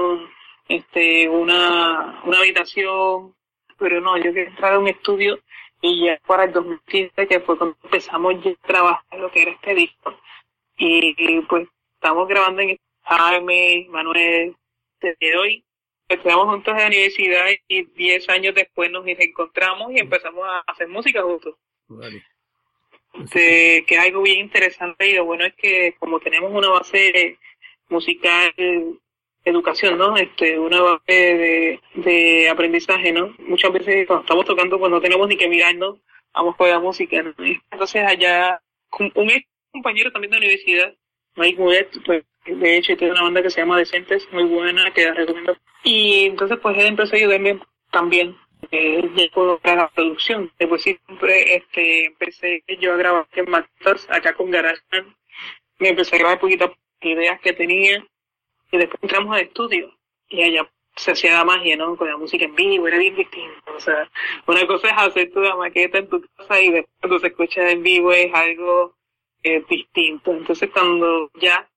este, 0.67 1.29
una, 1.29 2.21
una 2.25 2.39
habitación, 2.39 3.35
pero 3.77 4.01
no, 4.01 4.17
yo 4.17 4.33
quería 4.33 4.49
entrar 4.49 4.73
a 4.73 4.79
un 4.79 4.87
estudio 4.87 5.39
y 5.81 6.05
ya 6.05 6.19
para 6.25 6.45
el 6.45 6.53
2015, 6.53 7.27
que 7.27 7.39
fue 7.41 7.57
cuando 7.57 7.77
empezamos 7.83 8.43
ya 8.43 8.51
a 8.51 8.67
trabajar 8.67 9.19
lo 9.19 9.31
que 9.31 9.41
era 9.43 9.51
este 9.51 9.75
disco. 9.75 10.17
Y, 10.77 11.41
pues 11.41 11.67
estamos 11.95 12.27
grabando 12.27 12.61
en 12.61 12.77
Jaime, 13.03 13.87
Manuel, 13.89 14.55
desde 14.99 15.37
hoy. 15.37 15.63
Estudiamos 16.07 16.45
juntos 16.47 16.73
en 16.73 16.79
la 16.79 16.87
universidad 16.87 17.45
y 17.67 17.83
10 17.83 18.29
años 18.29 18.55
después 18.55 18.91
nos 18.91 19.05
encontramos 19.07 19.91
y 19.91 19.99
empezamos 19.99 20.43
a 20.45 20.59
hacer 20.71 20.87
música 20.87 21.23
juntos. 21.23 21.55
que 23.31 23.85
es 23.87 23.99
algo 23.99 24.21
bien 24.21 24.39
interesante 24.39 25.09
y 25.09 25.13
lo 25.13 25.25
bueno 25.25 25.45
es 25.45 25.55
que 25.55 25.95
como 25.99 26.19
tenemos 26.19 26.51
una 26.51 26.69
base 26.69 27.39
musical 27.89 28.53
educación, 29.45 29.97
¿no? 29.97 30.17
Este, 30.17 30.59
una 30.59 30.81
base 30.81 31.01
de, 31.13 31.79
de 31.93 32.49
aprendizaje, 32.49 33.11
¿no? 33.11 33.33
Muchas 33.39 33.71
veces 33.71 34.07
cuando 34.07 34.23
estamos 34.23 34.45
tocando, 34.45 34.79
pues 34.79 34.91
no 34.91 34.99
tenemos 34.99 35.27
ni 35.27 35.37
que 35.37 35.47
mirarnos, 35.47 35.99
vamos 36.33 36.55
con 36.55 36.69
la 36.69 36.79
música, 36.79 37.21
¿no? 37.21 37.33
Entonces 37.71 38.03
allá, 38.03 38.59
un 38.99 39.11
compañero 39.71 40.11
también 40.11 40.31
de 40.31 40.37
universidad, 40.37 40.93
Mike 41.35 41.61
Mudet, 41.61 41.89
pues 42.05 42.23
de 42.45 42.77
hecho 42.77 42.95
tiene 42.97 43.13
una 43.13 43.23
banda 43.23 43.41
que 43.41 43.49
se 43.49 43.61
llama 43.61 43.77
Decentes, 43.77 44.27
muy 44.31 44.43
buena, 44.43 44.91
que 44.91 45.05
la 45.05 45.13
recomiendo. 45.13 45.57
Y 45.83 46.25
entonces 46.25 46.57
pues 46.61 46.77
él 46.77 46.87
empezó 46.87 47.15
a 47.15 47.19
ayudarme 47.19 47.59
también 47.91 48.35
eh, 48.71 49.29
con 49.33 49.59
la 49.63 49.89
producción. 49.89 50.51
Después 50.57 50.81
siempre 50.81 51.55
este, 51.55 52.05
empecé 52.07 52.63
yo 52.79 52.93
a 52.93 52.97
grabar 52.97 53.27
en 53.33 53.49
Matas, 53.49 54.07
acá 54.09 54.33
con 54.33 54.51
GarageBand. 54.51 55.13
Me 55.79 55.89
empecé 55.89 56.15
a 56.15 56.19
grabar 56.19 56.39
poquitas 56.39 56.71
ideas 57.01 57.39
que 57.41 57.53
tenía 57.53 58.03
y 58.71 58.77
después 58.77 59.01
entramos 59.01 59.35
al 59.35 59.43
estudio 59.43 59.91
y 60.29 60.43
allá 60.43 60.69
se 60.95 61.11
hacía 61.11 61.33
la 61.33 61.45
magia, 61.45 61.75
¿no? 61.75 61.95
Con 61.97 62.07
la 62.07 62.17
música 62.17 62.45
en 62.45 62.55
vivo, 62.55 62.87
era 62.87 62.97
bien 62.97 63.15
distinto. 63.15 63.75
O 63.75 63.79
sea, 63.79 64.09
una 64.47 64.65
cosa 64.65 64.87
es 64.87 64.93
hacer 64.97 65.31
tu 65.31 65.41
maqueta 65.41 65.97
en 65.97 66.09
tu 66.09 66.21
casa 66.21 66.61
y 66.61 66.71
después 66.71 66.95
cuando 66.99 67.19
se 67.19 67.27
escucha 67.27 67.69
en 67.69 67.83
vivo 67.83 68.11
es 68.11 68.33
algo 68.33 68.95
eh, 69.43 69.63
distinto. 69.69 70.31
Entonces 70.31 70.69
cuando 70.71 71.29
ya, 71.35 71.67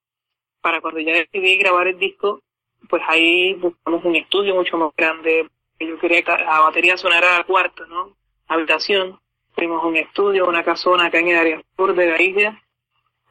para 0.60 0.80
cuando 0.80 1.00
ya 1.00 1.12
decidí 1.14 1.58
grabar 1.58 1.88
el 1.88 1.98
disco, 1.98 2.42
pues 2.88 3.02
ahí 3.06 3.54
buscamos 3.54 4.04
un 4.04 4.16
estudio 4.16 4.54
mucho 4.54 4.76
más 4.78 4.92
grande. 4.96 5.48
Yo 5.80 5.98
quería 5.98 6.22
que 6.22 6.30
la 6.30 6.60
batería 6.60 6.96
sonara 6.96 7.38
a 7.38 7.44
cuarto, 7.44 7.86
¿no? 7.86 8.16
Habitación. 8.46 9.18
Fuimos 9.54 9.82
un 9.84 9.96
estudio, 9.96 10.46
una 10.46 10.64
casona 10.64 11.06
acá 11.06 11.18
en 11.18 11.28
el 11.28 11.36
área 11.36 11.62
sur 11.76 11.94
de 11.94 12.06
la 12.06 12.22
isla. 12.22 12.62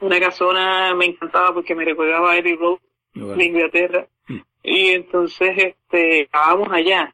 Una 0.01 0.19
casona 0.19 0.93
me 0.93 1.05
encantaba 1.05 1.53
porque 1.53 1.73
me 1.73 1.85
recordaba 1.85 2.33
a 2.33 2.37
Eddie 2.37 2.57
Road 2.57 2.79
de 3.17 3.45
Inglaterra. 3.45 4.08
Mm. 4.27 4.39
Y 4.63 4.88
entonces 4.89 5.51
este 5.58 6.30
grabamos 6.32 6.69
allá. 6.71 7.13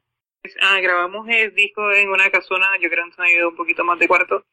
Ah, 0.62 0.80
grabamos 0.82 1.28
el 1.30 1.56
disco 1.56 1.92
en 1.94 2.10
una 2.10 2.30
casona, 2.30 2.78
yo 2.82 2.90
creo 2.90 3.06
que 3.06 3.22
han 3.22 3.30
ido 3.30 3.50
un 3.50 3.56
poquito 3.56 3.84
más 3.84 3.98
de 4.00 4.08
cuarto. 4.08 4.46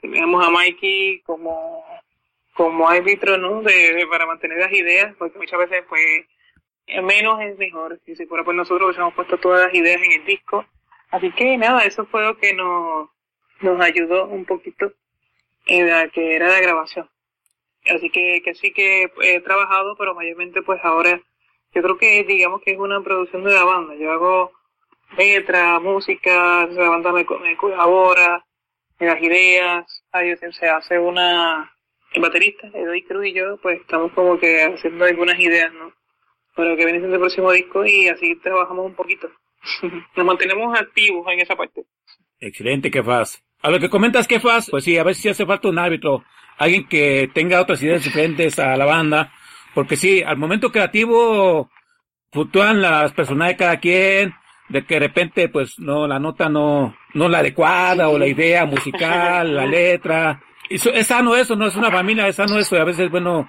Teníamos 0.00 0.46
a 0.46 0.50
Mikey 0.50 1.20
como 1.22 1.84
como 2.54 2.88
árbitro, 2.88 3.38
¿no? 3.38 3.62
De, 3.62 4.06
para 4.10 4.26
mantener 4.26 4.58
las 4.58 4.72
ideas, 4.72 5.14
porque 5.18 5.38
muchas 5.38 5.58
veces 5.60 5.84
pues 5.88 6.26
menos 7.02 7.40
es 7.40 7.56
mejor. 7.56 7.98
Si 8.04 8.14
se 8.16 8.26
fuera 8.26 8.44
por 8.44 8.54
nosotros 8.54 8.96
hemos 8.98 9.14
puesto 9.14 9.38
todas 9.38 9.66
las 9.66 9.74
ideas 9.74 10.02
en 10.02 10.20
el 10.20 10.26
disco. 10.26 10.66
Así 11.10 11.30
que 11.32 11.56
nada, 11.56 11.84
eso 11.84 12.04
fue 12.06 12.22
lo 12.22 12.36
que 12.36 12.52
nos, 12.52 13.08
nos 13.60 13.80
ayudó 13.80 14.26
un 14.26 14.44
poquito 14.44 14.92
en 15.66 15.88
la 15.88 16.08
que 16.08 16.36
era 16.36 16.48
la 16.48 16.60
grabación. 16.60 17.08
Así 17.94 18.10
que, 18.10 18.42
que 18.42 18.54
sí 18.54 18.72
que 18.72 19.10
he 19.22 19.40
trabajado, 19.40 19.96
pero 19.96 20.14
mayormente 20.14 20.62
pues 20.62 20.80
ahora 20.84 21.20
yo 21.74 21.82
creo 21.82 21.98
que 21.98 22.24
digamos 22.24 22.62
que 22.62 22.72
es 22.72 22.78
una 22.78 23.00
producción 23.00 23.44
de 23.44 23.54
la 23.54 23.64
banda. 23.64 23.94
Yo 23.96 24.12
hago 24.12 24.52
letra, 25.16 25.80
música, 25.80 26.66
la 26.66 26.88
banda 26.88 27.12
me, 27.12 27.26
me 27.42 27.56
colabora, 27.56 28.44
en 28.98 29.06
las 29.08 29.22
ideas, 29.22 30.04
ahí 30.12 30.34
se 30.36 30.68
hace 30.68 30.98
una 30.98 31.72
el 32.12 32.22
baterista, 32.22 32.66
Edoy 32.74 33.02
Cruz 33.02 33.26
y 33.26 33.32
yo, 33.32 33.56
pues 33.58 33.80
estamos 33.80 34.12
como 34.12 34.38
que 34.38 34.62
haciendo 34.62 35.04
algunas 35.04 35.38
ideas, 35.38 35.72
¿no? 35.72 35.92
Para 36.54 36.70
lo 36.70 36.76
que 36.76 36.84
viene 36.84 36.98
siendo 36.98 37.16
el 37.16 37.20
próximo 37.20 37.52
disco 37.52 37.84
y 37.86 38.08
así 38.08 38.34
trabajamos 38.36 38.86
un 38.86 38.94
poquito. 38.94 39.30
Nos 40.16 40.26
mantenemos 40.26 40.78
activos 40.78 41.26
en 41.32 41.40
esa 41.40 41.54
parte. 41.56 41.84
Excelente, 42.40 42.90
Kefas. 42.90 43.42
A 43.62 43.70
lo 43.70 43.78
que 43.78 43.90
comentas, 43.90 44.26
Kefas, 44.26 44.68
pues 44.70 44.84
sí, 44.84 44.98
a 44.98 45.04
ver 45.04 45.14
si 45.14 45.28
hace 45.28 45.46
falta 45.46 45.68
un 45.68 45.78
árbitro 45.78 46.24
alguien 46.60 46.86
que 46.86 47.30
tenga 47.32 47.60
otras 47.60 47.82
ideas 47.82 48.04
diferentes 48.04 48.58
a 48.58 48.76
la 48.76 48.84
banda, 48.84 49.32
Porque 49.74 49.96
sí, 49.96 50.22
al 50.22 50.36
momento 50.36 50.70
creativo 50.70 51.70
fluctúan 52.32 52.82
las 52.82 53.12
personas 53.12 53.48
de 53.48 53.56
cada 53.56 53.80
quien, 53.80 54.34
de 54.68 54.84
que 54.84 54.94
de 54.94 55.00
repente 55.00 55.48
pues 55.48 55.78
no 55.78 56.06
la 56.06 56.18
nota 56.18 56.48
no 56.48 56.94
no 57.14 57.28
la 57.28 57.38
adecuada 57.38 58.08
o 58.08 58.18
la 58.18 58.26
idea 58.26 58.66
musical, 58.66 59.54
la 59.54 59.66
letra. 59.78 60.40
Eso, 60.68 60.90
es 60.92 61.06
sano 61.06 61.34
eso, 61.34 61.56
no 61.56 61.66
es 61.66 61.76
una 61.76 61.90
familia, 61.90 62.28
es 62.28 62.36
sano 62.36 62.58
eso. 62.58 62.76
Y 62.76 62.80
a 62.80 62.84
veces 62.84 63.06
es 63.06 63.10
bueno 63.10 63.48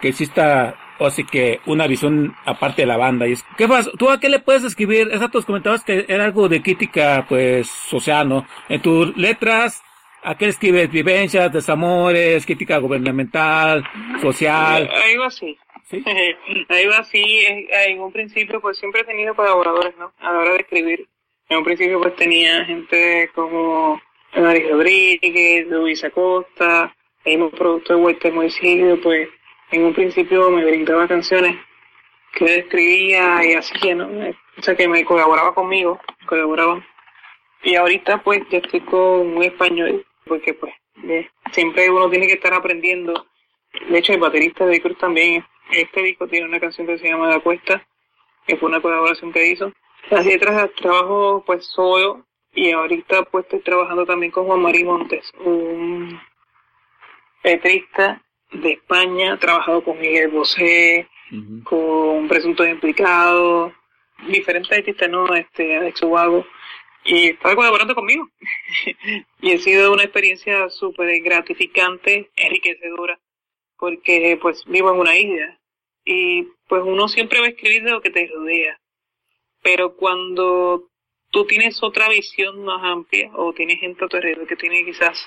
que 0.00 0.08
exista 0.08 0.74
o 0.98 1.06
así 1.06 1.24
que 1.24 1.60
una 1.66 1.86
visión 1.86 2.34
aparte 2.44 2.82
de 2.82 2.86
la 2.86 2.96
banda. 2.96 3.28
Y 3.28 3.32
es, 3.32 3.44
¿Qué 3.56 3.68
pasa? 3.68 3.90
¿Tú 3.96 4.10
a 4.10 4.18
qué 4.18 4.28
le 4.28 4.40
puedes 4.40 4.64
escribir? 4.64 5.08
Exacto, 5.12 5.42
comentabas 5.44 5.84
que 5.84 6.04
era 6.08 6.24
algo 6.24 6.48
de 6.48 6.60
crítica, 6.60 7.24
pues, 7.28 7.68
social, 7.68 8.28
¿no? 8.28 8.46
En 8.68 8.82
tus 8.82 9.16
letras, 9.16 9.82
¿a 10.22 10.36
qué 10.36 10.46
escribes? 10.46 10.90
Vivencias, 10.90 11.52
desamores, 11.52 12.44
crítica 12.44 12.78
gubernamental, 12.78 13.84
social. 14.20 14.90
Ahí 15.04 15.16
va 15.16 15.26
así. 15.26 15.58
¿Sí? 15.84 16.04
Ahí 16.68 16.86
va 16.86 16.98
así. 16.98 17.22
En 17.70 18.00
un 18.00 18.12
principio, 18.12 18.60
pues, 18.60 18.78
siempre 18.78 19.02
he 19.02 19.04
tenido 19.04 19.34
colaboradores, 19.34 19.96
¿no? 19.96 20.12
A 20.18 20.32
la 20.32 20.38
hora 20.40 20.52
de 20.52 20.60
escribir. 20.60 21.08
En 21.48 21.58
un 21.58 21.64
principio, 21.64 22.00
pues, 22.00 22.14
tenía 22.16 22.64
gente 22.64 23.30
como 23.34 24.00
Mari 24.36 24.68
Rodríguez, 24.68 25.66
Luisa 25.68 26.10
Costa, 26.10 26.94
el 27.24 27.38
mismo 27.38 27.50
productor 27.50 27.96
Walter 27.96 28.32
Moisillo, 28.32 29.00
pues, 29.00 29.28
en 29.70 29.84
un 29.84 29.94
principio 29.94 30.50
me 30.50 30.64
brindaba 30.64 31.06
canciones 31.08 31.56
que 32.32 32.44
él 32.44 32.60
escribía 32.60 33.44
y 33.44 33.54
así, 33.54 33.94
¿no? 33.94 34.08
O 34.58 34.62
sea, 34.62 34.74
que 34.74 34.88
me 34.88 35.04
colaboraba 35.04 35.54
conmigo, 35.54 36.00
colaboraba. 36.26 36.84
Y 37.62 37.74
ahorita 37.74 38.22
pues 38.22 38.42
ya 38.50 38.58
estoy 38.58 38.80
con 38.80 39.36
un 39.36 39.42
español, 39.42 40.06
porque 40.28 40.54
pues 40.54 40.72
siempre 41.52 41.90
uno 41.90 42.08
tiene 42.10 42.26
que 42.26 42.34
estar 42.34 42.54
aprendiendo. 42.54 43.26
De 43.88 43.98
hecho, 43.98 44.12
el 44.12 44.20
baterista 44.20 44.66
de 44.66 44.80
Cruz 44.80 44.98
también, 44.98 45.44
este 45.72 46.02
disco 46.02 46.28
tiene 46.28 46.46
una 46.46 46.60
canción 46.60 46.86
que 46.86 46.98
se 46.98 47.08
llama 47.08 47.28
La 47.28 47.40
Cuesta, 47.40 47.86
que 48.46 48.56
fue 48.56 48.68
una 48.68 48.80
colaboración 48.80 49.32
que 49.32 49.50
hizo. 49.50 49.72
Así 50.10 50.30
detrás 50.30 50.70
trabajo 50.74 51.42
pues 51.46 51.66
solo 51.66 52.24
y 52.54 52.70
ahorita 52.70 53.24
pues 53.24 53.44
estoy 53.44 53.60
trabajando 53.60 54.06
también 54.06 54.32
con 54.32 54.46
Juan 54.46 54.60
María 54.60 54.84
Montes, 54.84 55.30
un 55.40 56.20
letrista 57.44 58.22
de 58.52 58.72
España, 58.72 59.38
trabajado 59.38 59.84
con 59.84 59.98
Miguel 59.98 60.28
Bosé, 60.28 61.08
con 61.64 62.26
Presuntos 62.28 62.66
Implicados, 62.66 63.72
diferentes 64.26 64.76
artistas, 64.76 65.08
¿no? 65.10 65.34
Este, 65.34 65.76
Alex 65.76 66.02
Ubago, 66.02 66.46
y 67.04 67.28
estaba 67.30 67.56
colaborando 67.56 67.94
conmigo. 67.94 68.28
y 69.40 69.52
ha 69.52 69.58
sido 69.58 69.92
una 69.92 70.04
experiencia 70.04 70.68
súper 70.70 71.20
gratificante, 71.22 72.30
enriquecedora, 72.36 73.18
porque 73.76 74.38
pues 74.40 74.64
vivo 74.66 74.92
en 74.92 75.00
una 75.00 75.16
isla 75.16 75.58
y 76.04 76.44
pues 76.68 76.82
uno 76.84 77.08
siempre 77.08 77.40
va 77.40 77.46
a 77.46 77.50
escribir 77.50 77.84
de 77.84 77.90
lo 77.90 78.00
que 78.00 78.10
te 78.10 78.26
rodea. 78.26 78.80
Pero 79.62 79.96
cuando 79.96 80.88
tú 81.30 81.46
tienes 81.46 81.82
otra 81.82 82.08
visión 82.08 82.64
más 82.64 82.82
amplia 82.82 83.30
o 83.34 83.52
tienes 83.52 83.80
gente 83.80 84.04
a 84.04 84.08
tu 84.08 84.16
alrededor 84.16 84.46
que 84.46 84.56
tiene 84.56 84.84
quizás 84.84 85.26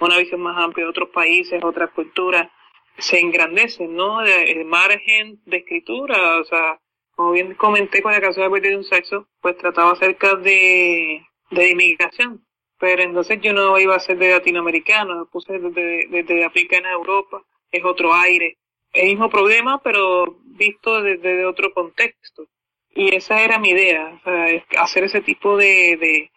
una 0.00 0.18
visión 0.18 0.40
más 0.40 0.56
amplia 0.58 0.84
de 0.84 0.90
otros 0.90 1.10
países, 1.10 1.62
otras 1.62 1.90
culturas, 1.90 2.50
se 2.98 3.18
engrandecen, 3.18 3.94
¿no? 3.94 4.22
El 4.22 4.64
margen 4.64 5.40
de 5.44 5.58
escritura, 5.58 6.38
o 6.38 6.44
sea, 6.44 6.80
como 7.16 7.32
bien 7.32 7.54
comenté 7.54 8.02
con 8.02 8.12
la 8.12 8.20
canción 8.20 8.52
de 8.52 8.76
un 8.76 8.84
sexo, 8.84 9.26
pues 9.40 9.56
trataba 9.56 9.92
acerca 9.92 10.36
de, 10.36 11.22
de 11.50 11.70
inmigración. 11.70 12.44
Pero 12.78 13.02
entonces 13.02 13.40
yo 13.40 13.54
no 13.54 13.78
iba 13.78 13.96
a 13.96 14.00
ser 14.00 14.18
de 14.18 14.32
latinoamericano, 14.32 15.26
puse 15.32 15.58
desde, 15.58 16.08
desde 16.08 16.44
africana 16.44 16.90
a 16.90 16.92
Europa, 16.92 17.42
es 17.72 17.82
otro 17.84 18.14
aire. 18.14 18.58
El 18.92 19.08
mismo 19.08 19.30
problema, 19.30 19.82
pero 19.82 20.38
visto 20.44 21.02
desde 21.02 21.46
otro 21.46 21.72
contexto. 21.72 22.46
Y 22.94 23.14
esa 23.14 23.42
era 23.42 23.58
mi 23.58 23.70
idea, 23.70 24.20
o 24.20 24.22
sea, 24.22 24.64
hacer 24.82 25.04
ese 25.04 25.22
tipo 25.22 25.56
de, 25.56 25.96
de, 25.96 26.30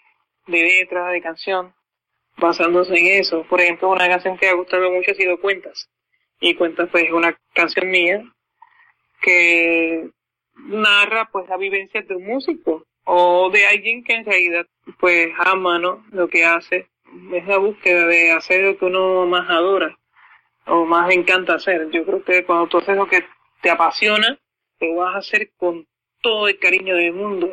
de 0.48 0.64
letra, 0.64 1.10
de 1.10 1.22
canción, 1.22 1.74
basándose 2.38 2.98
en 2.98 3.22
eso. 3.22 3.44
Por 3.50 3.60
ejemplo, 3.60 3.90
una 3.90 4.08
canción 4.08 4.38
que 4.38 4.48
ha 4.48 4.54
gustado 4.54 4.90
mucho 4.92 5.12
ha 5.12 5.16
sido 5.16 5.40
Cuentas. 5.42 5.90
Y 6.40 6.56
Cuentas 6.56 6.88
pues 6.90 7.04
es 7.04 7.12
una 7.12 7.38
canción 7.54 7.90
mía 7.90 8.24
que 9.22 10.10
narra 10.68 11.30
pues 11.32 11.48
la 11.50 11.58
vivencia 11.58 12.02
de 12.02 12.16
un 12.16 12.26
músico 12.26 12.86
o 13.06 13.50
de 13.50 13.66
alguien 13.66 14.04
que 14.04 14.14
en 14.14 14.26
realidad 14.26 14.66
pues 15.00 15.30
ama 15.40 15.80
¿no? 15.80 16.06
lo 16.12 16.28
que 16.28 16.46
hace. 16.46 16.88
Es 17.34 17.48
la 17.48 17.58
búsqueda 17.58 18.06
de 18.06 18.32
hacer 18.32 18.64
lo 18.64 18.78
que 18.78 18.86
uno 18.86 19.26
más 19.26 19.50
adora 19.50 19.98
o 20.68 20.86
más 20.86 21.12
encanta 21.12 21.56
hacer. 21.56 21.90
Yo 21.90 22.06
creo 22.06 22.24
que 22.24 22.46
cuando 22.46 22.68
tú 22.68 22.78
haces 22.78 22.96
lo 22.96 23.08
que 23.08 23.26
te 23.62 23.72
apasiona, 23.72 24.38
lo 24.80 24.96
vas 24.96 25.16
a 25.16 25.20
hacer 25.20 25.52
con 25.58 25.88
todo 26.22 26.48
el 26.48 26.60
cariño 26.60 26.96
del 26.96 27.14
mundo. 27.14 27.52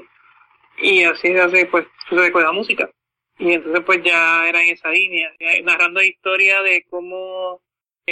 Y 0.78 1.04
así 1.04 1.28
se 1.28 1.40
hace 1.40 1.66
pues 1.66 1.86
sucede 2.08 2.30
con 2.32 2.42
la 2.42 2.52
música. 2.52 2.90
Y 3.38 3.52
entonces 3.52 3.82
pues 3.84 4.02
ya 4.02 4.46
era 4.46 4.62
en 4.62 4.70
esa 4.70 4.90
línea, 4.90 5.30
narrando 5.64 6.00
la 6.00 6.06
historia 6.06 6.62
de 6.62 6.84
cómo 6.90 7.60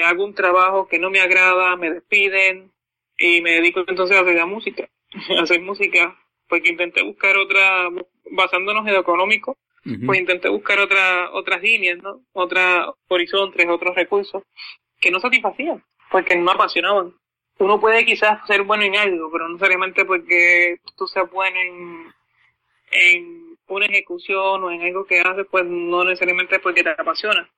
hago 0.02 0.24
un 0.24 0.34
trabajo 0.34 0.88
que 0.88 0.98
no 0.98 1.10
me 1.10 1.20
agrada, 1.20 1.76
me 1.76 1.90
despiden 1.90 2.73
y 3.18 3.40
me 3.40 3.52
dedico 3.52 3.84
entonces 3.86 4.16
a 4.16 4.20
hacer 4.20 4.34
la 4.34 4.46
música, 4.46 4.88
a 5.38 5.42
hacer 5.42 5.60
música, 5.60 6.16
porque 6.48 6.70
intenté 6.70 7.02
buscar 7.02 7.36
otra, 7.36 7.88
basándonos 8.30 8.86
en 8.86 8.94
lo 8.94 9.00
económico, 9.00 9.56
pues 10.06 10.18
intenté 10.18 10.48
buscar 10.48 10.78
otra, 10.80 11.30
otras 11.32 11.60
líneas, 11.60 11.98
¿no? 12.02 12.22
Otros 12.32 12.94
horizontes, 13.08 13.66
otros 13.68 13.94
recursos 13.94 14.42
que 14.98 15.10
no 15.10 15.20
satisfacían, 15.20 15.84
porque 16.10 16.36
no 16.36 16.50
apasionaban. 16.50 17.12
Uno 17.58 17.78
puede 17.78 18.04
quizás 18.06 18.46
ser 18.46 18.62
bueno 18.62 18.84
en 18.84 18.96
algo, 18.96 19.30
pero 19.30 19.46
no 19.46 19.54
necesariamente 19.54 20.06
porque 20.06 20.78
tú 20.96 21.06
seas 21.06 21.30
bueno 21.30 21.60
en, 21.60 22.14
en 22.92 23.58
una 23.68 23.86
ejecución 23.86 24.64
o 24.64 24.70
en 24.70 24.82
algo 24.82 25.04
que 25.04 25.20
hace, 25.20 25.44
pues 25.44 25.64
no 25.66 26.04
necesariamente 26.04 26.58
porque 26.60 26.82
te 26.82 26.90
apasiona. 26.90 27.48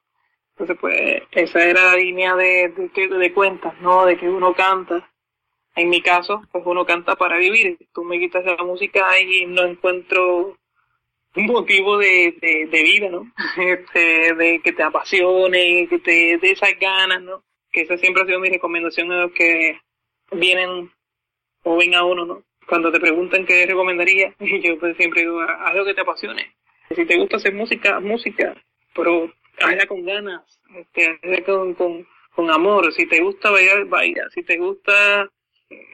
Entonces, 0.51 0.79
pues 0.81 1.23
esa 1.33 1.65
era 1.65 1.93
la 1.93 1.97
línea 1.97 2.35
de, 2.35 2.73
de, 2.95 3.09
de 3.09 3.33
cuentas, 3.33 3.79
¿no? 3.81 4.05
De 4.05 4.17
que 4.17 4.29
uno 4.29 4.55
canta. 4.55 5.09
En 5.77 5.89
mi 5.91 6.01
caso, 6.03 6.43
pues 6.51 6.65
uno 6.67 6.85
canta 6.85 7.17
para 7.17 7.39
vivir. 7.39 7.79
Tú 7.95 8.03
me 8.05 8.19
quitas 8.19 8.45
la 8.45 8.57
música 8.65 9.21
y 9.21 9.47
no 9.47 9.65
encuentro 9.65 10.57
un 11.37 11.47
motivo 11.47 11.99
de, 11.99 12.35
de, 12.41 12.67
de 12.67 12.83
vida, 12.83 13.09
¿no? 13.09 13.31
Este, 13.59 14.35
de 14.35 14.61
que 14.61 14.73
te 14.73 14.83
apasione, 14.83 15.87
que 15.89 15.99
te 15.99 16.39
dé 16.39 16.51
esas 16.51 16.79
ganas, 16.81 17.23
¿no? 17.23 17.45
Que 17.71 17.83
esa 17.83 17.99
siempre 17.99 18.23
ha 18.23 18.27
sido 18.27 18.41
mi 18.41 18.49
recomendación 18.49 19.13
a 19.13 19.23
los 19.23 19.33
que 19.33 19.79
vienen 20.33 20.91
o 21.63 21.77
ven 21.77 21.95
a 21.95 22.05
uno, 22.05 22.25
¿no? 22.25 22.43
cuando 22.67 22.91
te 22.91 23.01
preguntan 23.01 23.47
qué 23.47 23.67
recomendaría, 23.67 24.35
yo 24.41 24.79
pues 24.79 24.97
siempre 24.97 25.23
digo, 25.23 25.41
haz 25.41 25.75
lo 25.75 25.85
que 25.85 25.95
te 25.95 26.01
apasione. 26.01 26.55
Si 26.95 27.05
te 27.05 27.17
gusta 27.17 27.37
hacer 27.37 27.55
música, 27.55 28.01
música, 28.01 28.55
pero 28.95 29.33
hazla 29.59 29.87
con 29.87 30.05
ganas, 30.05 30.61
este, 30.75 31.19
hazla 31.23 31.45
con, 31.45 31.75
con, 31.75 32.07
con 32.35 32.51
amor. 32.51 32.93
Si 32.93 33.07
te 33.07 33.21
gusta 33.21 33.51
bailar, 33.51 33.87
baila. 33.87 34.29
Si 34.31 34.43
te 34.45 34.57
gusta 34.57 35.29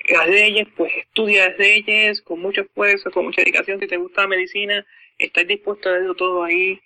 las 0.08 0.28
leyes, 0.28 0.68
pues 0.76 0.92
estudia 0.96 1.48
las 1.48 1.58
leyes 1.58 2.22
con 2.22 2.40
mucho 2.40 2.62
esfuerzo, 2.62 3.10
con 3.10 3.24
mucha 3.26 3.42
dedicación. 3.42 3.80
Si 3.80 3.86
te 3.86 3.96
gusta 3.96 4.22
la 4.22 4.28
medicina, 4.28 4.86
estás 5.18 5.46
dispuesto 5.46 5.88
a 5.88 5.92
darlo 5.92 6.14
todo 6.14 6.44
ahí 6.44 6.80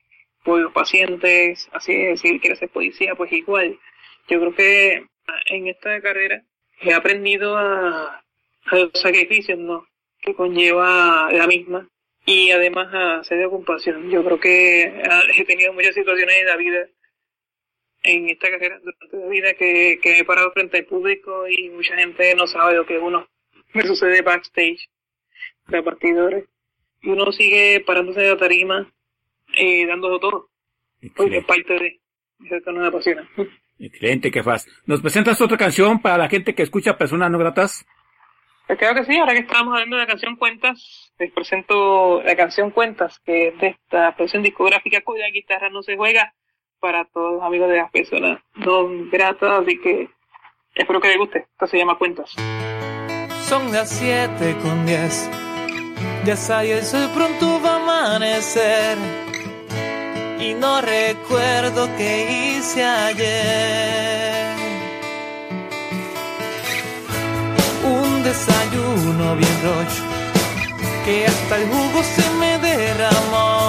por 0.44 0.60
los 0.60 0.72
pacientes. 0.72 1.68
Así 1.72 1.92
es, 1.92 2.20
si 2.20 2.38
quieres 2.40 2.58
ser 2.58 2.68
policía, 2.68 3.14
pues 3.14 3.32
igual. 3.32 3.78
Yo 4.28 4.40
creo 4.40 4.54
que 4.54 5.06
en 5.46 5.66
esta 5.68 6.00
carrera 6.00 6.42
he 6.80 6.92
aprendido 6.92 7.56
a 7.56 8.22
a 8.66 8.76
los 8.76 8.90
sacrificios 8.94 9.58
¿no? 9.58 9.86
que 10.20 10.34
conlleva 10.34 11.28
la 11.32 11.46
misma 11.46 11.88
y 12.24 12.50
además 12.50 12.88
a 12.92 13.24
ser 13.24 13.38
de 13.38 13.48
compasión. 13.48 14.10
Yo 14.10 14.24
creo 14.24 14.40
que 14.40 14.92
ah, 15.08 15.22
he 15.36 15.44
tenido 15.44 15.72
muchas 15.72 15.94
situaciones 15.94 16.36
en 16.36 16.46
la 16.46 16.56
vida, 16.56 16.86
en 18.06 18.28
esta 18.28 18.50
carrera, 18.50 18.78
durante 18.78 19.16
la 19.16 19.26
vida, 19.26 19.54
que, 19.54 19.98
que 20.02 20.18
he 20.18 20.24
parado 20.24 20.52
frente 20.52 20.78
al 20.78 20.84
público 20.84 21.46
y 21.48 21.68
mucha 21.70 21.96
gente 21.96 22.34
no 22.34 22.46
sabe 22.46 22.76
lo 22.76 22.86
que 22.86 22.98
uno 22.98 23.28
me 23.74 23.82
sucede 23.82 24.22
backstage, 24.22 24.88
de 25.68 25.82
partidores. 25.82 26.44
Y 27.02 27.10
uno 27.10 27.30
sigue 27.32 27.82
parándose 27.86 28.20
de 28.20 28.30
la 28.30 28.36
tarima 28.36 28.90
eh, 29.56 29.86
dándolo 29.86 30.18
todo, 30.18 30.48
porque 31.14 31.38
es 31.38 31.44
parte 31.44 31.72
de 31.74 32.00
eso 32.44 32.64
que 32.64 32.72
nos 32.72 32.88
apasiona. 32.88 33.28
Excelente, 33.78 34.30
que 34.30 34.42
faz. 34.42 34.66
¿Nos 34.86 35.02
presentas 35.02 35.40
otra 35.40 35.56
canción 35.56 36.00
para 36.00 36.16
la 36.16 36.28
gente 36.28 36.54
que 36.54 36.62
escucha 36.62 36.96
Personas 36.96 37.30
No 37.30 37.38
Gratas? 37.38 37.86
Pues 38.66 38.78
creo 38.78 38.94
que 38.94 39.04
sí, 39.04 39.16
ahora 39.16 39.34
que 39.34 39.40
estamos 39.40 39.74
hablando 39.74 39.96
de 39.96 40.02
la 40.02 40.08
canción 40.08 40.36
Cuentas, 40.36 41.12
les 41.18 41.30
presento 41.30 42.22
la 42.22 42.34
canción 42.34 42.70
Cuentas, 42.70 43.20
que 43.20 43.48
es 43.48 43.58
de 43.58 43.68
esta 43.68 44.16
producción 44.16 44.42
discográfica 44.42 45.02
cuya 45.02 45.28
guitarra 45.32 45.70
no 45.70 45.82
se 45.82 45.96
juega 45.96 46.34
para 46.86 47.04
todos 47.06 47.34
los 47.34 47.42
amigos 47.42 47.68
de 47.68 47.78
las 47.78 47.90
personas 47.90 48.38
no 48.54 48.86
gratas, 49.10 49.62
así 49.62 49.76
que 49.80 50.08
espero 50.72 51.00
que 51.00 51.08
les 51.08 51.18
guste. 51.18 51.38
Esto 51.50 51.66
se 51.66 51.78
llama 51.78 51.98
Cuentas. 51.98 52.32
Son 53.48 53.72
las 53.72 53.90
7 53.90 54.56
con 54.62 54.86
10, 54.86 55.30
ya 56.24 56.36
sale 56.36 56.78
el 56.78 57.10
pronto 57.12 57.60
va 57.60 57.72
a 57.72 57.82
amanecer. 57.82 58.96
Y 60.38 60.54
no 60.54 60.80
recuerdo 60.80 61.88
qué 61.96 62.54
hice 62.60 62.84
ayer 62.84 64.46
desayuno 68.26 69.36
bien 69.36 69.56
roche, 69.62 70.02
que 71.04 71.26
hasta 71.26 71.56
el 71.58 71.68
jugo 71.68 72.02
se 72.02 72.28
me 72.40 72.58
derramó 72.58 73.65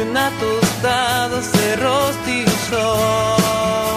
y 0.00 0.02
una 0.02 0.30
tostada 0.38 1.42
se 1.42 1.76
rostizó. 1.76 3.89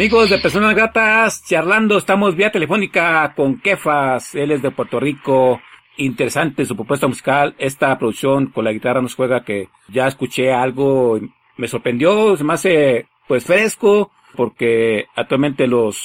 Amigos 0.00 0.30
de 0.30 0.38
Personas 0.38 0.74
Gratas, 0.74 1.44
charlando, 1.44 1.98
estamos 1.98 2.34
vía 2.34 2.50
telefónica 2.50 3.34
con 3.36 3.60
Kefas, 3.60 4.34
él 4.34 4.50
es 4.50 4.62
de 4.62 4.70
Puerto 4.70 4.98
Rico, 4.98 5.60
interesante 5.98 6.64
su 6.64 6.74
propuesta 6.74 7.06
musical, 7.06 7.54
esta 7.58 7.98
producción 7.98 8.46
con 8.46 8.64
la 8.64 8.72
guitarra 8.72 9.02
nos 9.02 9.14
juega 9.14 9.44
que 9.44 9.68
ya 9.88 10.06
escuché 10.06 10.54
algo, 10.54 11.20
me 11.58 11.68
sorprendió, 11.68 12.34
se 12.38 12.44
me 12.44 12.54
hace 12.54 13.08
pues 13.28 13.44
fresco, 13.44 14.10
porque 14.36 15.04
actualmente 15.16 15.66
los 15.66 16.02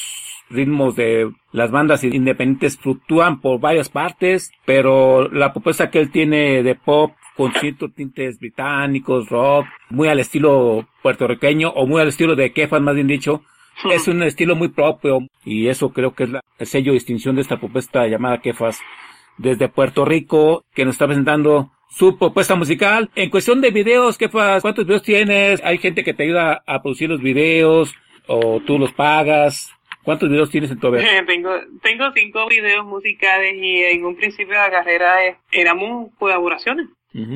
ritmos 0.49 0.97
de 0.97 1.31
las 1.53 1.71
bandas 1.71 2.03
independientes 2.03 2.77
fluctúan 2.77 3.39
por 3.39 3.61
varias 3.61 3.87
partes, 3.87 4.51
pero 4.65 5.29
la 5.29 5.53
propuesta 5.53 5.89
que 5.89 5.99
él 5.99 6.11
tiene 6.11 6.63
de 6.63 6.75
pop 6.75 7.13
con 7.37 7.53
ciertos 7.53 7.93
tintes 7.95 8.39
británicos, 8.39 9.29
rock, 9.29 9.67
muy 9.89 10.09
al 10.09 10.19
estilo 10.19 10.85
puertorriqueño 11.01 11.69
o 11.69 11.87
muy 11.87 12.01
al 12.01 12.09
estilo 12.09 12.35
de 12.35 12.51
Kefas 12.51 12.81
más 12.81 12.95
bien 12.95 13.07
dicho, 13.07 13.41
es 13.91 14.07
un 14.07 14.23
estilo 14.23 14.55
muy 14.55 14.69
propio 14.69 15.19
y 15.43 15.67
eso 15.67 15.91
creo 15.91 16.13
que 16.13 16.23
es 16.23 16.29
la, 16.29 16.41
el 16.57 16.67
sello 16.67 16.91
de 16.91 16.99
distinción 16.99 17.35
de 17.35 17.41
esta 17.41 17.59
propuesta 17.59 18.07
llamada 18.07 18.41
Kefas 18.41 18.79
desde 19.37 19.69
Puerto 19.69 20.05
Rico 20.05 20.63
que 20.73 20.85
nos 20.85 20.95
está 20.95 21.05
presentando 21.07 21.71
su 21.89 22.17
propuesta 22.17 22.55
musical. 22.55 23.09
En 23.15 23.29
cuestión 23.29 23.61
de 23.61 23.71
videos, 23.71 24.17
Kefas, 24.17 24.61
¿cuántos 24.61 24.85
videos 24.85 25.03
tienes? 25.03 25.63
Hay 25.63 25.77
gente 25.77 26.03
que 26.03 26.13
te 26.13 26.23
ayuda 26.23 26.63
a 26.65 26.81
producir 26.81 27.09
los 27.09 27.21
videos. 27.21 27.93
o 28.27 28.59
tú 28.65 28.79
los 28.79 28.91
pagas? 28.91 29.71
¿Cuántos 30.03 30.29
videos 30.29 30.51
tienes 30.51 30.69
en 30.71 30.79
tu 30.79 30.87
haber? 30.87 31.25
tengo, 31.27 31.51
tengo 31.81 32.05
cinco 32.13 32.47
videos 32.47 32.85
musicales 32.85 33.55
y 33.55 33.83
en 33.83 34.05
un 34.05 34.15
principio 34.15 34.53
de 34.53 34.61
la 34.61 34.71
carrera 34.71 35.25
eh, 35.25 35.37
éramos 35.51 36.11
colaboraciones. 36.17 36.87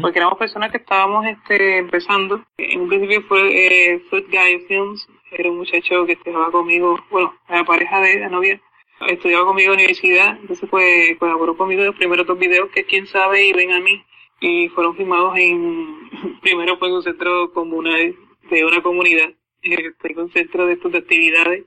Porque 0.01 0.19
éramos 0.19 0.37
personas 0.37 0.71
que 0.71 0.77
estábamos 0.79 1.25
este, 1.25 1.77
empezando. 1.77 2.43
En 2.57 2.81
un 2.81 2.89
principio 2.89 3.21
fue 3.29 3.93
eh, 3.93 3.99
Food 4.09 4.25
Guy 4.29 4.65
Films, 4.67 5.07
era 5.31 5.49
un 5.49 5.57
muchacho 5.57 6.05
que 6.05 6.13
estudiaba 6.13 6.51
conmigo, 6.51 6.99
bueno, 7.09 7.35
la 7.47 7.63
pareja 7.63 8.01
de 8.01 8.19
la 8.19 8.29
novia, 8.29 8.61
estudiaba 9.07 9.45
conmigo 9.45 9.71
en 9.71 9.77
la 9.77 9.83
universidad, 9.83 10.37
entonces 10.41 10.69
pues 10.69 11.17
colaboró 11.17 11.55
conmigo 11.55 11.81
en 11.81 11.87
los 11.87 11.95
primeros 11.95 12.27
dos 12.27 12.37
videos 12.37 12.69
que 12.71 12.85
quién 12.85 13.07
sabe 13.07 13.45
y 13.45 13.53
ven 13.53 13.71
a 13.71 13.79
mí. 13.79 14.03
Y 14.41 14.69
fueron 14.69 14.95
filmados 14.95 15.37
en, 15.37 16.09
primero 16.41 16.77
fue 16.77 16.87
en 16.87 16.95
un 16.95 17.03
centro 17.03 17.51
comunal 17.51 18.15
de 18.49 18.65
una 18.65 18.81
comunidad, 18.81 19.29
eh, 19.61 19.91
fue 19.99 20.13
un 20.15 20.31
centro 20.31 20.65
de 20.65 20.73
estos 20.73 20.91
de 20.91 20.99
actividades 20.99 21.65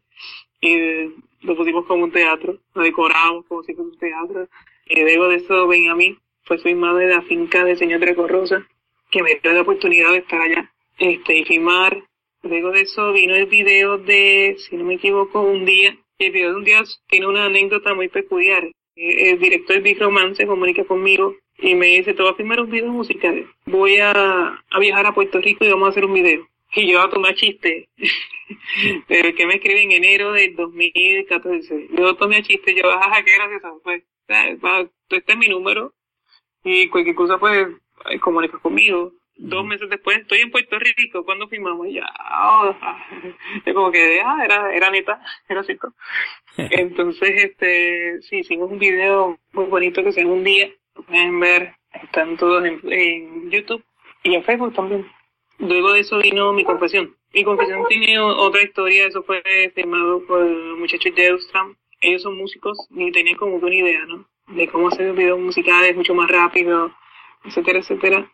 y 0.61 0.73
eh, 0.73 1.11
lo 1.43 1.57
pusimos 1.57 1.85
como 1.87 2.05
un 2.05 2.13
teatro, 2.13 2.59
lo 2.75 2.83
decoramos 2.83 3.45
como 3.47 3.63
si 3.63 3.75
fuera 3.75 3.91
un 3.91 3.99
teatro. 3.99 4.49
Y 4.87 5.01
luego 5.01 5.29
de 5.29 5.37
eso 5.37 5.67
ven 5.67 5.91
a 5.91 5.95
mí, 5.95 6.17
fue 6.45 6.59
filmado 6.59 7.01
en 7.01 7.11
la 7.11 7.23
finca 7.23 7.65
del 7.65 7.77
señor 7.77 8.01
Treco 8.01 8.27
Rosa, 8.27 8.67
que 9.11 9.23
me 9.23 9.39
dio 9.43 9.53
la 9.53 9.63
oportunidad 9.63 10.11
de 10.11 10.19
estar 10.19 10.41
allá 10.41 10.73
este, 10.99 11.39
y 11.39 11.45
filmar. 11.45 12.03
Luego 12.43 12.73
de 12.73 12.83
eso 12.83 13.13
vino 13.13 13.35
el 13.35 13.47
video 13.47 13.99
de, 13.99 14.57
si 14.59 14.77
no 14.77 14.85
me 14.85 14.95
equivoco, 14.95 15.43
un 15.43 15.65
día. 15.65 15.97
El 16.19 16.33
video 16.33 16.51
de 16.51 16.57
un 16.57 16.65
día 16.65 16.83
tiene 17.09 17.27
una 17.27 17.47
anécdota 17.47 17.95
muy 17.95 18.09
peculiar. 18.09 18.65
Eh, 18.97 19.31
El 19.31 19.39
director 19.39 19.81
Big 19.81 19.99
Romance 20.01 20.37
se 20.37 20.47
comunica 20.47 20.85
conmigo 20.85 21.37
y 21.59 21.75
me 21.75 21.87
dice, 21.87 22.15
te 22.15 22.23
voy 22.23 22.33
a 22.33 22.35
filmar 22.35 22.61
un 22.61 22.71
video 22.71 22.91
musical. 22.91 23.47
Voy 23.67 23.97
a, 23.99 24.61
a 24.71 24.79
viajar 24.81 25.07
a 25.07 25.15
Puerto 25.15 25.41
Rico 25.41 25.65
y 25.65 25.71
vamos 25.71 25.87
a 25.87 25.91
hacer 25.91 26.05
un 26.05 26.15
video. 26.15 26.47
Y 26.75 26.91
yo 26.91 27.03
a 27.03 27.11
tomar 27.11 27.35
chiste. 27.35 27.91
Pero 29.07 29.35
que 29.35 29.47
me 29.47 29.57
escribe 29.57 29.83
en 29.83 29.93
enero 29.93 30.33
del 30.33 30.57
2014. 30.57 31.89
Yo 31.93 32.17
tomé 32.17 32.43
chiste, 32.43 32.75
yo, 32.75 32.91
ajá, 32.91 33.23
qué 33.23 33.35
gracioso. 33.35 33.81
Pues, 33.85 34.03
ah, 34.29 34.87
este 35.11 35.33
es 35.33 35.39
mi 35.39 35.49
número. 35.49 35.93
Y 36.65 36.89
cualquier 36.89 37.15
cosa, 37.15 37.39
pues, 37.39 37.69
ay, 38.05 38.19
comunicas 38.19 38.61
conmigo. 38.61 39.13
Dos 39.37 39.65
meses 39.65 39.89
después, 39.89 40.19
estoy 40.19 40.41
en 40.41 40.51
Puerto 40.51 40.79
Rico. 40.79 41.25
cuando 41.25 41.49
filmamos? 41.49 41.89
Y 41.89 41.95
ya, 41.95 42.07
oh, 42.33 42.75
como 43.75 43.91
que, 43.91 44.21
ah, 44.21 44.43
era, 44.45 44.75
era 44.75 44.91
neta, 44.91 45.21
era 45.49 45.63
cierto. 45.65 45.93
Entonces, 46.57 47.31
este, 47.45 48.23
sí, 48.23 48.39
hicimos 48.39 48.71
un 48.71 48.79
video 48.79 49.39
muy 49.53 49.65
bonito 49.67 50.03
que 50.05 50.13
se 50.13 50.23
llama 50.23 50.35
Un 50.35 50.45
Día. 50.45 50.71
Lo 50.95 51.03
pueden 51.03 51.41
ver, 51.41 51.75
están 51.93 52.37
todos 52.37 52.65
en, 52.65 52.81
en 52.93 53.51
YouTube 53.51 53.83
y 54.23 54.35
en 54.35 54.45
Facebook 54.45 54.75
también. 54.75 55.11
Luego 55.59 55.93
de 55.93 56.01
eso 56.01 56.19
vino 56.19 56.53
mi 56.53 56.65
confesión. 56.65 57.17
Mi 57.33 57.45
confesión 57.45 57.85
tiene 57.89 58.19
otra 58.19 58.63
historia, 58.63 59.07
eso 59.07 59.23
fue 59.23 59.43
firmado 59.75 60.25
por 60.27 60.43
el 60.43 60.77
muchacho 60.77 61.09
Jeustram. 61.15 61.77
Ellos 62.01 62.23
son 62.23 62.37
músicos 62.37 62.77
y 62.91 63.11
tenían 63.13 63.37
como 63.37 63.57
una 63.57 63.75
idea, 63.75 64.05
¿no? 64.07 64.27
De 64.49 64.69
cómo 64.69 64.89
hacer 64.89 65.13
videos 65.13 65.39
musicales 65.39 65.97
mucho 65.97 66.15
más 66.15 66.29
rápido, 66.31 66.93
etcétera, 67.45 67.79
etcétera. 67.79 68.31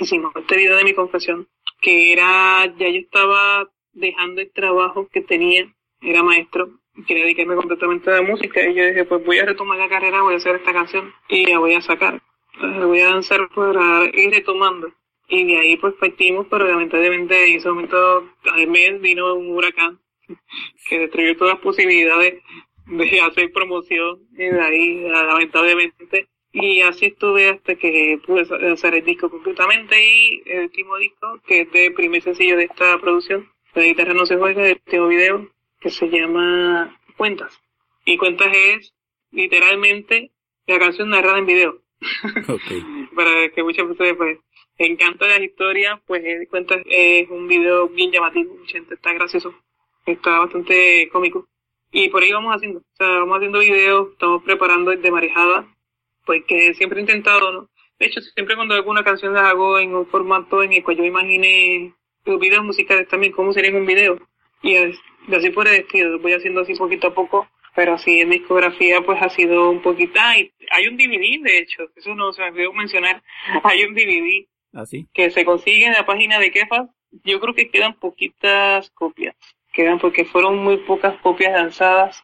Hicimos 0.00 0.32
este 0.34 0.56
video 0.56 0.76
de 0.76 0.84
mi 0.84 0.94
confesión, 0.94 1.48
que 1.80 2.12
era, 2.12 2.66
ya 2.76 2.88
yo 2.88 3.00
estaba 3.00 3.68
dejando 3.92 4.40
el 4.40 4.50
trabajo 4.52 5.08
que 5.12 5.20
tenía, 5.20 5.72
era 6.00 6.22
maestro, 6.22 6.80
quería 7.06 7.24
dedicarme 7.24 7.54
completamente 7.54 8.10
a 8.10 8.14
la 8.14 8.22
música, 8.22 8.68
y 8.68 8.74
yo 8.74 8.84
dije, 8.86 9.04
pues 9.04 9.24
voy 9.24 9.38
a 9.38 9.44
retomar 9.44 9.78
la 9.78 9.88
carrera, 9.88 10.22
voy 10.22 10.34
a 10.34 10.38
hacer 10.38 10.56
esta 10.56 10.72
canción, 10.72 11.12
y 11.28 11.46
la 11.46 11.58
voy 11.58 11.74
a 11.74 11.80
sacar. 11.80 12.20
La 12.60 12.86
voy 12.86 13.00
a 13.00 13.10
lanzar 13.10 13.48
para 13.54 14.04
ir 14.12 14.30
retomando. 14.30 14.92
Y 15.28 15.44
de 15.44 15.58
ahí 15.58 15.76
pues 15.76 15.94
partimos, 15.94 16.46
pero 16.50 16.68
lamentablemente 16.68 17.48
en 17.48 17.56
ese 17.56 17.68
momento 17.68 18.28
al 18.52 18.66
mes 18.68 19.00
vino 19.00 19.34
un 19.34 19.50
huracán 19.50 19.98
que 20.88 20.98
destruyó 20.98 21.36
todas 21.36 21.54
las 21.54 21.62
posibilidades 21.62 22.42
de 22.86 23.20
hacer 23.20 23.50
promoción 23.52 24.20
y 24.32 24.44
de 24.44 24.60
ahí 24.60 25.08
lamentablemente 25.08 26.28
y 26.54 26.80
así 26.82 27.06
estuve 27.06 27.50
hasta 27.50 27.74
que 27.74 28.18
pude 28.24 28.46
lanzar 28.58 28.94
el 28.94 29.04
disco 29.04 29.28
completamente 29.28 29.96
y 30.00 30.42
el 30.46 30.64
último 30.64 30.96
disco 30.96 31.40
que 31.46 31.62
es 31.62 31.68
el 31.72 31.92
primer 31.94 32.22
sencillo 32.22 32.56
de 32.56 32.64
esta 32.64 32.98
producción 32.98 33.50
la 33.74 33.82
guitarra 33.82 34.14
no 34.14 34.24
se 34.24 34.36
juega 34.36 34.66
el 34.66 34.80
último 34.86 35.08
video 35.08 35.50
que 35.80 35.90
se 35.90 36.08
llama 36.08 36.98
Cuentas 37.16 37.60
y 38.06 38.16
Cuentas 38.16 38.52
es 38.54 38.94
literalmente 39.32 40.30
la 40.66 40.78
canción 40.78 41.10
narrada 41.10 41.38
en 41.38 41.46
video 41.46 41.82
Ok. 42.48 43.14
para 43.14 43.48
que 43.50 43.62
muchas 43.62 43.86
personas 43.86 44.14
pues 44.16 44.38
encantan 44.78 45.28
las 45.28 45.40
historias, 45.40 46.00
pues 46.06 46.24
eh, 46.24 46.46
cuenta 46.50 46.76
es 46.84 47.28
un 47.30 47.46
video 47.48 47.88
bien 47.88 48.10
llamativo, 48.10 48.54
mucha 48.54 48.78
gente 48.78 48.94
está 48.94 49.12
gracioso, 49.12 49.54
está 50.06 50.40
bastante 50.40 51.08
cómico. 51.12 51.46
Y 51.92 52.08
por 52.08 52.22
ahí 52.22 52.32
vamos 52.32 52.54
haciendo, 52.54 52.80
o 52.80 52.96
sea, 52.96 53.08
vamos 53.08 53.36
haciendo 53.36 53.60
videos, 53.60 54.12
estamos 54.12 54.42
preparando 54.42 54.90
el 54.90 55.00
de 55.00 55.10
marejada, 55.12 55.73
porque 56.24 56.74
siempre 56.74 56.98
he 56.98 57.02
intentado, 57.02 57.52
¿no? 57.52 57.70
De 57.98 58.06
hecho, 58.06 58.20
siempre 58.20 58.56
cuando 58.56 58.74
hago 58.74 58.90
una 58.90 59.04
canción 59.04 59.34
la 59.34 59.50
hago 59.50 59.78
en 59.78 59.94
un 59.94 60.06
formato 60.06 60.62
en 60.62 60.72
el 60.72 60.82
cual 60.82 60.96
yo 60.96 61.04
imaginé 61.04 61.94
los 62.24 62.40
videos 62.40 62.64
musicales 62.64 63.08
también, 63.08 63.32
cómo 63.32 63.52
serían 63.52 63.76
un 63.76 63.86
video. 63.86 64.18
Y 64.62 64.76
así 64.76 65.50
por 65.50 65.68
el 65.68 65.74
estilo, 65.74 66.10
lo 66.10 66.18
voy 66.20 66.32
haciendo 66.32 66.62
así 66.62 66.74
poquito 66.74 67.08
a 67.08 67.14
poco, 67.14 67.48
pero 67.74 67.94
así 67.94 68.20
en 68.20 68.30
discografía 68.30 69.00
pues 69.02 69.20
ha 69.22 69.28
sido 69.28 69.70
un 69.70 69.82
poquito, 69.82 70.14
ah, 70.18 70.38
y 70.38 70.52
hay 70.70 70.88
un 70.88 70.96
DVD 70.96 71.42
de 71.42 71.58
hecho, 71.58 71.84
eso 71.94 72.14
no 72.14 72.32
se 72.32 72.40
me 72.42 72.48
olvidó 72.48 72.72
mencionar, 72.72 73.22
hay 73.64 73.84
un 73.84 73.94
DVD 73.94 74.46
¿Así? 74.72 75.06
que 75.12 75.30
se 75.30 75.44
consigue 75.44 75.86
en 75.86 75.92
la 75.92 76.06
página 76.06 76.38
de 76.38 76.50
Kefas, 76.50 76.88
yo 77.22 77.40
creo 77.40 77.54
que 77.54 77.70
quedan 77.70 77.94
poquitas 77.94 78.90
copias. 78.90 79.36
Quedan 79.72 79.98
porque 79.98 80.24
fueron 80.24 80.58
muy 80.58 80.78
pocas 80.78 81.16
copias 81.20 81.52
lanzadas. 81.52 82.22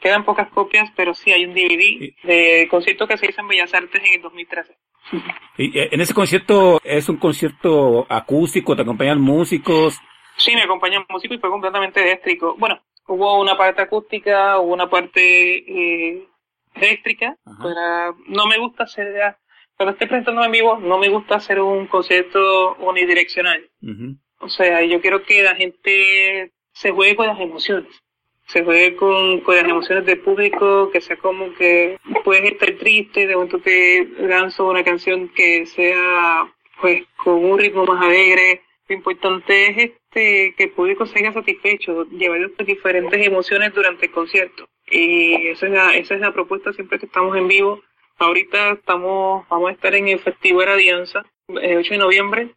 Quedan 0.00 0.24
pocas 0.24 0.50
copias, 0.50 0.90
pero 0.96 1.14
sí 1.14 1.32
hay 1.32 1.44
un 1.44 1.54
DVD 1.54 2.14
de 2.22 2.68
concierto 2.70 3.06
que 3.06 3.16
se 3.16 3.26
hizo 3.30 3.40
en 3.40 3.48
Bellas 3.48 3.72
Artes 3.74 4.02
en 4.04 4.14
el 4.14 4.22
2013. 4.22 4.76
Y 5.56 5.78
eh, 5.78 5.88
en 5.92 6.00
ese 6.00 6.14
concierto 6.14 6.80
es 6.82 7.08
un 7.08 7.16
concierto 7.16 8.06
acústico, 8.08 8.74
te 8.74 8.82
acompañan 8.82 9.20
músicos. 9.20 10.00
Sí, 10.36 10.52
me 10.54 10.62
acompaña 10.62 10.98
un 10.98 11.06
músico 11.08 11.34
y 11.34 11.38
fue 11.38 11.48
completamente 11.48 12.02
eléctrico. 12.02 12.56
Bueno, 12.58 12.80
hubo 13.06 13.40
una 13.40 13.56
parte 13.56 13.82
acústica, 13.82 14.58
hubo 14.58 14.72
una 14.72 14.90
parte 14.90 15.58
eh, 15.58 16.26
eléctrica. 16.74 17.36
Pero 17.44 18.16
no 18.26 18.46
me 18.46 18.58
gusta 18.58 18.84
hacer, 18.84 19.36
cuando 19.76 19.92
estoy 19.92 20.08
presentando 20.08 20.44
en 20.44 20.52
vivo, 20.52 20.78
no 20.78 20.98
me 20.98 21.08
gusta 21.08 21.36
hacer 21.36 21.60
un 21.60 21.86
concierto 21.86 22.74
unidireccional. 22.76 23.70
Ujú. 23.82 24.16
O 24.40 24.48
sea, 24.48 24.82
yo 24.84 25.00
quiero 25.00 25.22
que 25.22 25.42
la 25.42 25.54
gente 25.54 26.52
se 26.72 26.90
juegue 26.90 27.16
con 27.16 27.26
las 27.26 27.40
emociones. 27.40 28.03
Se 28.46 28.62
juegue 28.62 28.94
con, 28.96 29.40
con 29.40 29.56
las 29.56 29.64
emociones 29.64 30.04
del 30.06 30.20
público, 30.20 30.90
que 30.90 31.00
sea 31.00 31.16
como 31.16 31.52
que 31.54 31.98
puedes 32.24 32.44
estar 32.52 32.70
triste, 32.72 33.26
de 33.26 33.34
momento 33.34 33.58
te 33.58 34.06
lanzo 34.18 34.68
una 34.68 34.84
canción 34.84 35.28
que 35.28 35.66
sea 35.66 36.46
pues 36.80 37.04
con 37.16 37.44
un 37.44 37.58
ritmo 37.58 37.84
más 37.86 38.04
alegre. 38.04 38.62
Lo 38.88 38.94
importante 38.96 39.70
es 39.70 39.76
este 39.78 40.54
que 40.56 40.64
el 40.64 40.70
público 40.70 41.06
se 41.06 41.18
haya 41.20 41.32
satisfecho, 41.32 42.04
llevar 42.10 42.50
diferentes 42.66 43.26
emociones 43.26 43.72
durante 43.72 44.06
el 44.06 44.12
concierto. 44.12 44.68
Y 44.90 45.46
esa 45.48 45.66
es 45.66 45.72
la, 45.72 45.94
esa 45.96 46.14
es 46.14 46.20
la 46.20 46.32
propuesta 46.34 46.72
siempre 46.74 46.98
que 46.98 47.06
estamos 47.06 47.34
en 47.36 47.48
vivo. 47.48 47.82
Ahorita 48.18 48.72
estamos, 48.72 49.48
vamos 49.48 49.70
a 49.70 49.72
estar 49.72 49.94
en 49.94 50.08
el 50.08 50.20
Festival 50.20 50.68
Alianza, 50.68 51.24
el 51.48 51.78
8 51.78 51.94
de 51.94 51.98
noviembre, 51.98 52.48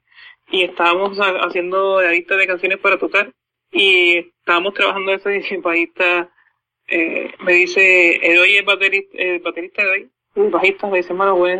y 0.51 0.63
estábamos 0.63 1.17
ha- 1.19 1.45
haciendo 1.45 2.01
la 2.01 2.11
lista 2.11 2.35
de 2.35 2.45
canciones 2.45 2.77
para 2.79 2.99
tocar 2.99 3.31
y 3.71 4.17
estábamos 4.39 4.73
trabajando 4.73 5.13
eso 5.13 5.29
y 5.29 5.43
el 5.49 5.61
bajista 5.61 6.29
eh, 6.87 7.31
me 7.39 7.53
dice, 7.53 8.25
Edoy 8.25 8.57
es 8.57 8.65
baterista, 8.65 9.17
el 9.17 9.39
baterista 9.39 9.83
de 9.83 9.89
hoy, 9.89 10.09
el 10.35 10.49
bajista 10.49 10.87
me 10.87 10.97
dice, 10.97 11.09
hermano, 11.09 11.35
buen, 11.35 11.59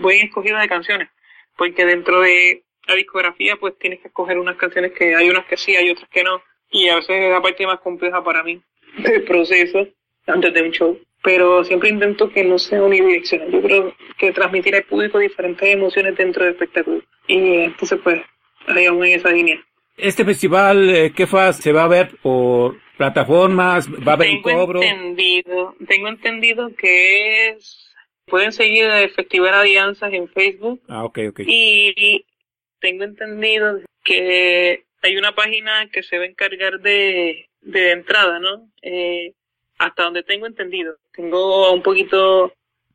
buen 0.00 0.18
escogido 0.18 0.58
de 0.58 0.68
canciones, 0.68 1.08
porque 1.56 1.84
dentro 1.84 2.20
de 2.20 2.64
la 2.86 2.94
discografía 2.94 3.56
pues 3.56 3.78
tienes 3.78 4.00
que 4.00 4.08
escoger 4.08 4.38
unas 4.38 4.56
canciones 4.56 4.92
que 4.92 5.14
hay 5.14 5.28
unas 5.28 5.46
que 5.46 5.56
sí, 5.56 5.74
hay 5.74 5.90
otras 5.90 6.08
que 6.10 6.22
no, 6.22 6.42
y 6.70 6.88
a 6.88 6.96
veces 6.96 7.10
es 7.10 7.30
la 7.30 7.40
parte 7.40 7.66
más 7.66 7.80
compleja 7.80 8.22
para 8.22 8.42
mí 8.42 8.62
del 8.98 9.24
proceso 9.24 9.86
antes 10.26 10.52
de 10.52 10.62
un 10.62 10.70
show. 10.70 11.00
Pero 11.22 11.64
siempre 11.64 11.88
intento 11.88 12.28
que 12.28 12.44
no 12.44 12.58
sea 12.58 12.82
unidireccional. 12.82 13.50
Yo 13.50 13.62
creo 13.62 13.94
que 14.18 14.32
transmitir 14.32 14.76
al 14.76 14.82
público 14.82 15.18
diferentes 15.18 15.66
emociones 15.66 16.16
dentro 16.16 16.44
del 16.44 16.52
espectáculo. 16.52 17.02
Y 17.26 17.60
entonces, 17.60 17.98
pues, 18.04 18.20
ahí 18.66 18.86
vamos 18.86 19.06
en 19.06 19.12
esa 19.12 19.30
línea. 19.30 19.64
Este 19.96 20.24
festival, 20.24 20.90
eh, 20.90 21.12
¿qué 21.14 21.26
faz? 21.26 21.56
¿Se 21.58 21.72
va 21.72 21.84
a 21.84 21.88
ver 21.88 22.16
por 22.22 22.76
plataformas? 22.96 23.88
¿Va 23.88 24.12
a 24.12 24.14
haber 24.14 24.30
un 24.30 24.42
tengo 24.42 24.58
cobro? 24.66 24.82
entendido, 24.82 25.76
tengo 25.86 26.08
entendido 26.08 26.70
que 26.76 27.48
es, 27.50 27.92
pueden 28.26 28.52
seguir 28.52 28.84
el 28.86 29.10
Festival 29.10 29.54
Alianzas 29.54 30.12
en 30.12 30.28
Facebook 30.28 30.80
Ah, 30.88 31.04
ok, 31.04 31.18
ok. 31.30 31.40
y 31.46 32.24
tengo 32.80 33.04
entendido 33.04 33.80
que 34.02 34.84
hay 35.02 35.16
una 35.16 35.34
página 35.34 35.88
que 35.92 36.02
se 36.02 36.18
va 36.18 36.24
a 36.24 36.28
encargar 36.28 36.80
de, 36.80 37.48
de 37.60 37.92
entrada, 37.92 38.38
¿no? 38.40 38.68
Eh, 38.82 39.32
hasta 39.78 40.04
donde 40.04 40.22
tengo 40.22 40.46
entendido. 40.46 40.96
Tengo 41.12 41.72
un 41.72 41.82
poquito, 41.82 42.52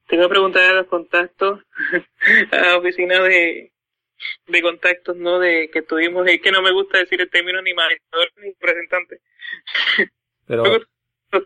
tengo 0.08 0.24
que 0.24 0.30
preguntar 0.30 0.64
a 0.64 0.74
los 0.74 0.88
contactos 0.88 1.62
a 2.52 2.58
la 2.58 2.78
oficina 2.78 3.22
de, 3.24 3.72
de 4.48 4.62
contactos, 4.62 5.16
¿no? 5.18 5.40
De 5.40 5.70
que 5.72 5.82
tuvimos, 5.82 6.28
es 6.28 6.42
que 6.42 6.52
no 6.52 6.62
me 6.62 6.72
gusta 6.72 6.98
decir 7.00 7.22
el 7.22 7.30
término 7.30 7.62
ni 7.62 7.74
manejador 7.74 8.30
ni 8.38 8.52
representante. 8.60 9.20
Pero, 10.46 10.64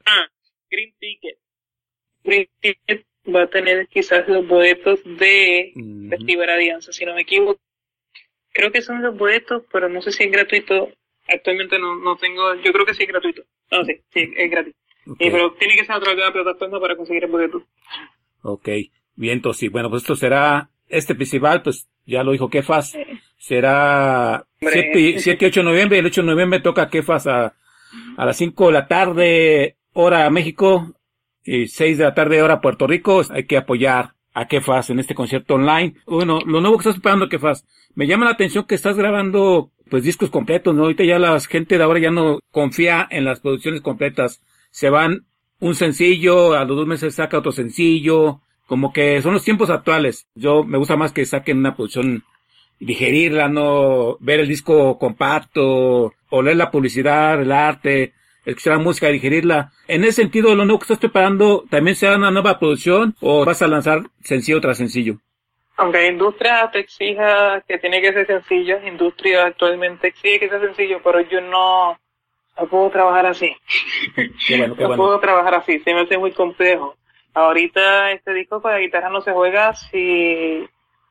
Ah, 0.06 0.28
Green 0.70 0.94
Ticket. 1.00 1.38
Green 2.24 2.48
Ticket 2.62 3.06
va 3.34 3.44
a 3.44 3.50
tener 3.50 3.88
quizás 3.88 4.28
los 4.30 4.48
boletos 4.48 5.02
de 5.04 5.74
Ujú. 5.76 6.10
Festival 6.10 6.50
Alianza, 6.50 6.94
si 6.94 7.06
no 7.06 7.14
me 7.14 7.22
equivoco. 7.22 7.60
Creo 8.54 8.72
que 8.72 8.82
son 8.82 9.02
los 9.02 9.18
boletos, 9.18 9.64
pero 9.72 9.90
no 9.90 10.02
sé 10.02 10.12
si 10.12 10.24
es 10.24 10.32
gratuito. 10.32 10.90
Actualmente 11.28 11.80
no, 11.80 11.96
no 11.96 12.16
tengo, 12.18 12.54
yo 12.56 12.72
creo 12.72 12.86
que 12.86 12.94
sí 12.94 13.04
es 13.04 13.10
gratuito. 13.10 13.44
No, 13.72 13.84
sí, 13.84 14.00
sí, 14.14 14.32
es 14.38 14.52
gratis. 14.52 14.74
ok, 15.08 15.18
Sí, 15.20 15.30
pero 15.32 15.54
tiene 15.54 15.76
que 15.76 15.86
ser 15.86 15.96
a 15.96 16.00
través 16.00 16.18
de 16.18 16.24
la 16.24 16.34
plataforma 16.34 16.80
para 16.80 16.96
conseguir 16.96 17.24
el 17.26 17.32
boleto. 17.32 17.66
ok. 18.42 18.70
Bien, 19.16 19.34
entonces 19.34 19.60
sí. 19.60 19.68
Bueno, 19.70 19.90
pues 19.90 20.04
esto 20.04 20.16
será, 20.16 20.70
este 20.88 21.16
festival, 21.16 21.62
pues 21.62 21.88
ya 22.06 22.24
lo 22.24 22.32
dijo 22.32 22.50
Kefas, 22.50 22.98
será 23.38 24.46
Hombre. 24.62 24.92
7, 24.94 25.20
7 25.20 25.46
y 25.46 25.48
8 25.48 25.60
de 25.60 25.66
noviembre, 25.66 26.00
el 26.00 26.06
8 26.06 26.22
de 26.22 26.28
noviembre 26.28 26.60
toca 26.60 26.90
Kefas 26.90 27.28
a, 27.28 27.54
a 28.18 28.26
las 28.26 28.38
5 28.38 28.68
de 28.68 28.74
la 28.74 28.88
tarde, 28.88 29.78
hora 29.94 30.30
México, 30.30 30.94
y 31.44 31.68
6 31.68 31.98
de 31.98 32.04
la 32.04 32.14
tarde, 32.14 32.42
hora 32.42 32.62
Puerto 32.62 32.88
Rico. 32.88 33.22
Hay 33.30 33.46
que 33.46 33.58
apoyar 33.58 34.14
a 34.34 34.48
Kefas 34.48 34.90
en 34.90 35.00
este 35.00 35.16
concierto 35.16 35.56
online. 35.56 35.96
Bueno, 36.06 36.40
lo 36.46 36.62
nuevo 36.62 36.78
que 36.78 36.82
estás 36.82 36.96
preparando, 36.96 37.30
Kefas, 37.30 37.66
me 37.96 38.08
llama 38.08 38.26
la 38.26 38.32
atención 38.32 38.66
que 38.66 38.76
estás 38.76 38.98
grabando 38.98 39.72
pues 39.90 40.04
discos 40.04 40.30
completos, 40.30 40.74
¿no? 40.74 40.84
Ahorita 40.84 41.04
ya 41.04 41.20
la 41.20 41.40
gente 41.42 41.78
de 41.78 41.84
ahora 41.84 42.00
ya 42.00 42.12
no 42.12 42.40
confía 42.52 43.08
en 43.12 43.26
las 43.26 43.42
producciones 43.42 43.82
completas. 43.82 44.42
Se 44.72 44.90
van 44.90 45.26
un 45.60 45.76
sencillo, 45.76 46.54
a 46.54 46.66
los 46.66 46.76
dos 46.78 46.88
meses 46.88 47.16
saca 47.16 47.38
otro 47.38 47.52
sencillo, 47.52 48.42
como 48.68 48.94
que 48.94 49.22
son 49.22 49.34
los 49.34 49.44
tiempos 49.44 49.70
actuales. 49.70 50.28
Yo 50.36 50.64
me 50.64 50.78
gusta 50.78 50.96
más 50.96 51.12
que 51.12 51.26
saquen 51.26 51.60
una 51.60 51.76
producción, 51.76 52.24
digerirla, 52.80 53.48
no 53.50 54.18
ver 54.20 54.40
el 54.40 54.48
disco 54.48 54.98
compacto, 54.98 56.14
o 56.30 56.42
leer 56.42 56.58
la 56.58 56.72
publicidad, 56.72 57.42
el 57.42 57.52
arte, 57.52 58.14
escuchar 58.46 58.78
la 58.78 58.84
música, 58.84 59.08
digerirla. 59.08 59.72
En 59.88 60.04
ese 60.04 60.24
sentido, 60.24 60.56
lo 60.56 60.66
nuevo 60.66 60.80
que 60.80 60.84
estás 60.84 61.00
preparando, 61.00 61.66
¿también 61.70 61.96
será 61.96 62.18
una 62.18 62.32
nueva 62.32 62.60
producción 62.60 63.16
o 63.22 63.46
vas 63.46 63.62
a 63.62 63.68
lanzar 63.68 64.02
sencillo 64.22 64.62
tras 64.62 64.78
sencillo? 64.78 65.18
Aunque 65.76 66.00
la 66.00 66.08
industria 66.08 66.70
te 66.72 66.80
exija 66.80 67.62
que 67.68 67.80
tiene 67.80 68.02
que 68.02 68.14
ser 68.14 68.28
sencillo, 68.28 68.80
la 68.80 68.90
industria 68.90 69.46
actualmente 69.46 70.08
exige 70.08 70.40
que 70.40 70.50
sea 70.50 70.60
sencillo, 70.60 71.02
pero 71.04 71.22
yo 71.22 71.42
no, 71.42 71.98
no 72.60 72.68
puedo 72.68 72.90
trabajar 72.92 73.26
así. 73.26 73.56
Qué 74.16 74.58
bueno, 74.58 74.76
qué 74.76 74.82
no 74.82 74.88
bueno. 74.90 75.04
puedo 75.04 75.20
trabajar 75.20 75.56
así, 75.56 75.80
se 75.80 75.94
me 75.94 76.02
hace 76.02 76.18
muy 76.18 76.32
complejo. 76.32 76.96
Ahorita 77.34 78.12
este 78.12 78.34
disco 78.34 78.62
para 78.62 78.78
guitarra 78.78 79.10
no 79.10 79.22
se 79.22 79.32
juega, 79.34 79.74
si 79.74 80.68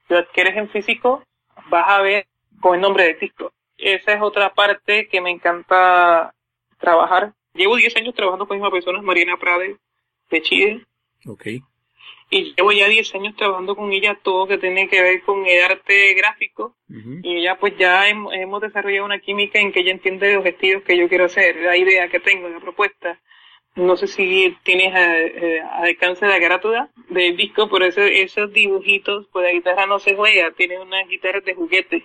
lo 0.08 0.18
adquieres 0.18 0.56
en 0.56 0.68
físico, 0.70 1.24
vas 1.68 1.88
a 1.88 2.00
ver 2.02 2.26
con 2.60 2.74
el 2.76 2.80
nombre 2.80 3.04
del 3.04 3.18
disco. 3.18 3.52
Esa 3.76 4.12
es 4.12 4.22
otra 4.22 4.52
parte 4.54 5.08
que 5.08 5.20
me 5.20 5.30
encanta 5.30 6.32
trabajar. 6.78 7.32
Llevo 7.54 7.76
10 7.76 7.96
años 7.96 8.14
trabajando 8.14 8.46
con 8.46 8.56
la 8.56 8.62
misma 8.64 8.70
persona, 8.70 9.02
Mariana 9.02 9.36
Prade, 9.36 9.76
de 10.30 10.42
Chile, 10.42 10.86
Ok. 11.26 11.46
y 12.30 12.54
llevo 12.54 12.72
ya 12.72 12.88
10 12.88 13.14
años 13.14 13.34
trabajando 13.36 13.74
con 13.76 13.92
ella 13.92 14.18
todo 14.22 14.46
que 14.46 14.56
tiene 14.58 14.88
que 14.88 15.02
ver 15.02 15.22
con 15.22 15.44
el 15.44 15.62
arte 15.64 16.14
gráfico 16.14 16.76
y 17.22 17.36
ella 17.38 17.58
pues 17.58 17.76
ya 17.76 18.08
hem- 18.08 18.32
hemos 18.32 18.60
desarrollado 18.62 19.04
una 19.04 19.18
química 19.18 19.58
en 19.58 19.72
que 19.72 19.80
ella 19.80 19.90
entiende 19.92 20.28
los 20.32 20.38
objetivos 20.38 20.82
que 20.84 20.96
yo 20.96 21.08
quiero 21.08 21.24
hacer, 21.26 21.56
la 21.56 21.76
idea 21.76 22.08
que 22.08 22.20
tengo, 22.20 22.48
la 22.48 22.60
propuesta. 22.60 23.20
No 23.74 23.96
sé 23.96 24.06
si 24.06 24.54
tienes 24.64 24.94
a, 24.94 25.18
eh, 25.18 25.60
a 25.60 25.78
alcance 25.84 26.26
la 26.26 26.38
carátula 26.38 26.90
del 27.08 27.36
disco, 27.36 27.68
pero 27.70 27.86
ese- 27.86 28.22
esos 28.22 28.52
dibujitos, 28.52 29.28
pues 29.32 29.44
la 29.46 29.52
guitarra 29.52 29.86
no 29.86 29.98
se 29.98 30.14
juega, 30.14 30.50
tiene 30.52 30.78
unas 30.78 31.08
guitarras 31.08 31.44
de 31.44 31.54
juguete 31.54 32.04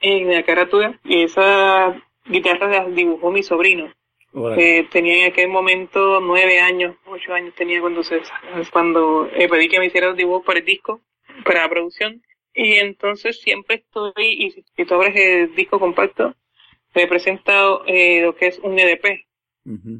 en 0.00 0.30
la 0.32 0.42
carátula 0.42 0.98
y 1.04 1.24
esas 1.24 1.96
guitarras 2.24 2.70
las 2.70 2.94
dibujó 2.94 3.30
mi 3.30 3.42
sobrino. 3.42 3.92
Eh, 4.58 4.88
tenía 4.90 5.26
en 5.26 5.32
aquel 5.32 5.48
momento 5.48 6.18
nueve 6.22 6.58
años, 6.60 6.96
ocho 7.04 7.34
años 7.34 7.54
tenía 7.54 7.82
cuando 7.82 8.02
se 8.02 8.22
cuando 8.72 9.28
eh, 9.34 9.46
pedí 9.48 9.68
que 9.68 9.78
me 9.78 9.86
hiciera 9.86 10.06
los 10.08 10.16
dibujos 10.16 10.46
para 10.46 10.60
el 10.60 10.64
disco, 10.64 11.02
para 11.44 11.62
la 11.64 11.68
producción. 11.68 12.22
Y 12.54 12.74
entonces 12.74 13.40
siempre 13.42 13.76
estoy, 13.76 14.12
y 14.16 14.50
si, 14.50 14.62
si 14.74 14.84
tú 14.86 14.94
abres 14.94 15.14
el 15.16 15.54
disco 15.54 15.78
compacto, 15.78 16.34
he 16.94 17.06
presentado 17.06 17.84
eh, 17.86 18.22
lo 18.22 18.34
que 18.34 18.46
es 18.46 18.58
un 18.60 18.78
EDP, 18.78 19.26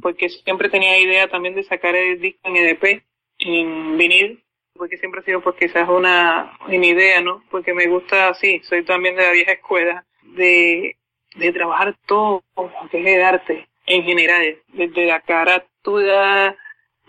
Porque 0.00 0.28
siempre 0.28 0.68
tenía 0.68 0.98
idea 0.98 1.28
también 1.28 1.54
de 1.54 1.62
sacar 1.62 1.94
el 1.94 2.20
disco 2.20 2.40
en 2.44 2.56
EDP, 2.56 3.04
en 3.38 3.96
vinil, 3.96 4.42
porque 4.74 4.96
siempre 4.96 5.20
ha 5.20 5.24
sido 5.24 5.40
porque 5.40 5.66
quizás 5.66 5.88
una, 5.88 6.58
una 6.66 6.86
idea, 6.86 7.20
¿no? 7.20 7.44
Porque 7.50 7.72
me 7.72 7.86
gusta 7.86 8.28
así, 8.28 8.60
soy 8.64 8.84
también 8.84 9.14
de 9.14 9.22
la 9.22 9.32
vieja 9.32 9.52
escuela, 9.52 10.04
de, 10.34 10.96
de 11.36 11.52
trabajar 11.52 11.96
todo 12.06 12.42
lo 12.56 12.70
que 12.90 13.00
es 13.00 13.06
el 13.06 13.22
arte 13.22 13.68
en 13.86 14.04
general, 14.04 14.58
desde 14.68 15.06
la 15.06 15.20
carátula, 15.20 16.56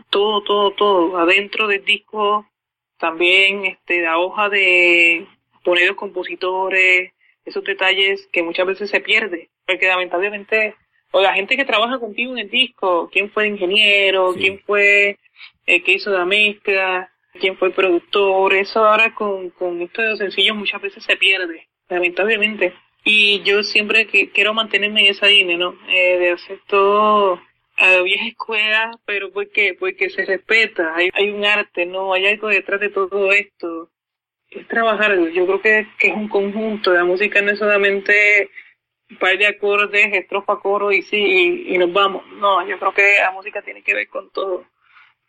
todo, 0.09 0.43
todo, 0.43 0.71
todo, 0.71 1.17
adentro 1.17 1.67
del 1.67 1.83
disco, 1.83 2.47
también 2.97 3.65
este 3.65 4.01
la 4.01 4.17
hoja 4.17 4.49
de 4.49 5.27
poner 5.63 5.87
los 5.87 5.97
compositores, 5.97 7.11
esos 7.45 7.63
detalles 7.63 8.27
que 8.31 8.43
muchas 8.43 8.65
veces 8.65 8.89
se 8.89 9.01
pierde, 9.01 9.49
porque 9.65 9.87
lamentablemente, 9.87 10.75
o 11.15 11.21
la 11.21 11.33
gente 11.35 11.55
que 11.55 11.63
trabaja 11.63 11.99
contigo 11.99 12.33
en 12.33 12.39
el 12.39 12.49
disco, 12.49 13.07
quién 13.11 13.29
fue 13.29 13.45
el 13.45 13.53
ingeniero, 13.53 14.33
Sí. 14.33 14.39
quién 14.39 14.59
fue 14.65 15.17
el 15.67 15.83
que 15.83 15.93
hizo 15.93 16.09
la 16.09 16.25
mezcla, 16.25 17.11
quién 17.39 17.55
fue 17.57 17.67
el 17.67 17.73
productor, 17.75 18.55
eso 18.55 18.83
ahora 18.83 19.13
con, 19.13 19.51
con 19.51 19.79
esto 19.81 20.01
de 20.01 20.09
los 20.09 20.19
sencillos 20.19 20.57
muchas 20.57 20.81
veces 20.81 21.03
se 21.03 21.15
pierde, 21.15 21.67
lamentablemente. 21.87 22.73
Y 23.05 23.41
yo 23.43 23.63
siempre 23.63 24.07
que 24.07 24.31
quiero 24.31 24.55
mantenerme 24.55 25.01
en 25.01 25.11
esa 25.11 25.27
línea, 25.27 25.55
¿no? 25.55 25.77
Eh, 25.87 26.17
de 26.17 26.31
hacer 26.31 26.59
todo 26.67 27.39
a 27.77 27.87
la 27.89 28.01
vieja 28.01 28.25
escuela, 28.27 28.91
pero 29.05 29.31
¿por 29.31 29.49
qué? 29.51 29.75
Porque 29.79 30.09
se 30.09 30.25
respeta, 30.25 30.95
hay, 30.95 31.09
hay 31.13 31.29
un 31.29 31.45
arte, 31.45 31.85
¿no? 31.85 32.13
Hay 32.13 32.25
algo 32.25 32.47
detrás 32.47 32.79
de 32.79 32.89
todo 32.89 33.31
esto. 33.31 33.89
Es 34.49 34.67
trabajar, 34.67 35.15
yo 35.31 35.45
creo 35.45 35.61
que, 35.61 35.87
que 35.99 36.07
es 36.07 36.15
un 36.15 36.27
conjunto, 36.27 36.91
la 36.91 37.03
música 37.03 37.41
no 37.41 37.51
es 37.51 37.59
solamente 37.59 38.49
un 39.13 39.19
par 39.19 39.37
de 39.37 39.47
acordes, 39.47 40.13
estrofa, 40.13 40.59
coro 40.59 40.91
y 40.91 41.01
sí, 41.03 41.17
y, 41.17 41.75
y 41.75 41.77
nos 41.77 41.91
vamos. 41.93 42.25
No, 42.33 42.67
yo 42.67 42.77
creo 42.79 42.93
que 42.93 43.15
la 43.19 43.31
música 43.31 43.61
tiene 43.61 43.83
que 43.83 43.93
ver 43.93 44.07
con 44.07 44.29
todo. 44.31 44.65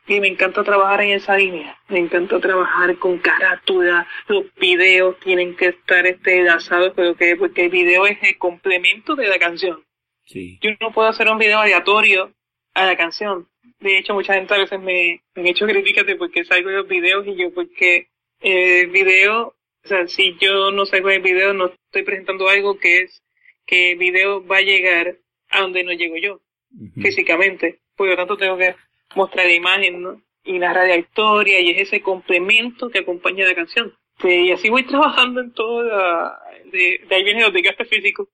Y 0.07 0.21
me 0.21 0.29
encanta 0.29 0.63
trabajar 0.63 1.01
en 1.03 1.13
esa 1.13 1.37
línea. 1.37 1.79
Me 1.89 1.99
encanta 1.99 2.39
trabajar 2.39 2.97
con 2.99 3.19
carátula. 3.19 4.07
Los 4.29 4.55
videos 4.57 5.19
tienen 5.21 5.57
que 5.57 5.69
estar 5.69 6.07
este, 6.07 6.41
enlazados, 6.41 6.93
pero 6.95 7.15
que, 7.15 7.37
porque 7.37 7.65
el 7.65 7.71
video 7.71 8.07
es 8.07 8.19
el 8.23 8.37
complemento 8.37 9.15
de 9.15 9.29
la 9.29 9.39
canción. 9.39 9.83
Sí. 10.27 10.59
Yo 10.61 10.71
no 10.81 10.93
puedo 10.93 11.09
hacer 11.09 11.29
un 11.29 11.39
video 11.39 11.59
aleatorio 11.59 12.33
a 12.75 12.85
la 12.85 12.97
canción. 12.97 13.49
De 13.81 13.99
hecho, 13.99 14.13
mucha 14.13 14.35
gente 14.35 14.55
a 14.55 14.59
veces 14.59 14.79
me, 14.79 15.23
me 15.35 15.43
han 15.43 15.47
hecho 15.47 15.67
críticas 15.67 16.07
de 16.07 16.17
por 16.17 16.31
qué 16.31 16.45
salgo 16.45 16.69
de 16.69 16.77
los 16.77 16.89
videos 16.89 17.27
y 17.27 17.37
yo 17.37 17.53
porque 17.55 18.09
el 18.41 18.89
video, 18.89 19.55
o 19.85 19.89
sea, 19.89 20.07
si 20.07 20.37
yo 20.39 20.71
no 20.71 20.85
salgo 20.85 21.09
del 21.09 21.23
video, 21.23 21.55
no 21.55 21.67
estoy 21.67 22.03
presentando 22.03 22.49
algo 22.49 22.79
que 22.79 23.03
es 23.03 23.23
que 23.67 23.93
el 23.93 23.99
video 23.99 24.47
va 24.47 24.59
a 24.59 24.63
llegar 24.63 25.17
a 25.51 25.61
donde 25.61 25.85
no 25.85 25.93
llego 25.93 26.17
yo 26.17 26.41
Ujú. 26.79 27.01
físicamente. 27.01 27.81
Por 27.97 28.09
lo 28.09 28.17
tanto, 28.17 28.37
tengo 28.37 28.57
que 28.59 28.75
mostrar 29.15 29.47
la 29.47 29.53
imagen, 29.53 30.03
¿no? 30.03 30.21
Y 30.45 30.59
narrar 30.59 30.89
la 30.89 30.97
historia, 30.97 31.61
y 31.61 31.71
es 31.71 31.79
ese 31.89 32.03
complemento 32.03 32.91
que 32.91 32.99
acompaña 32.99 33.47
la 33.47 33.55
canción. 33.55 33.95
Sí, 34.21 34.29
y 34.29 34.51
así 34.53 34.69
voy 34.69 34.83
trabajando 34.87 35.41
en 35.41 35.53
todo, 35.53 35.83
la- 35.85 36.39
de, 36.67 37.01
de 37.09 37.15
ahí 37.15 37.23
viene 37.25 37.43
los 37.43 37.53
desgastes 37.53 37.89
físicos, 37.89 38.29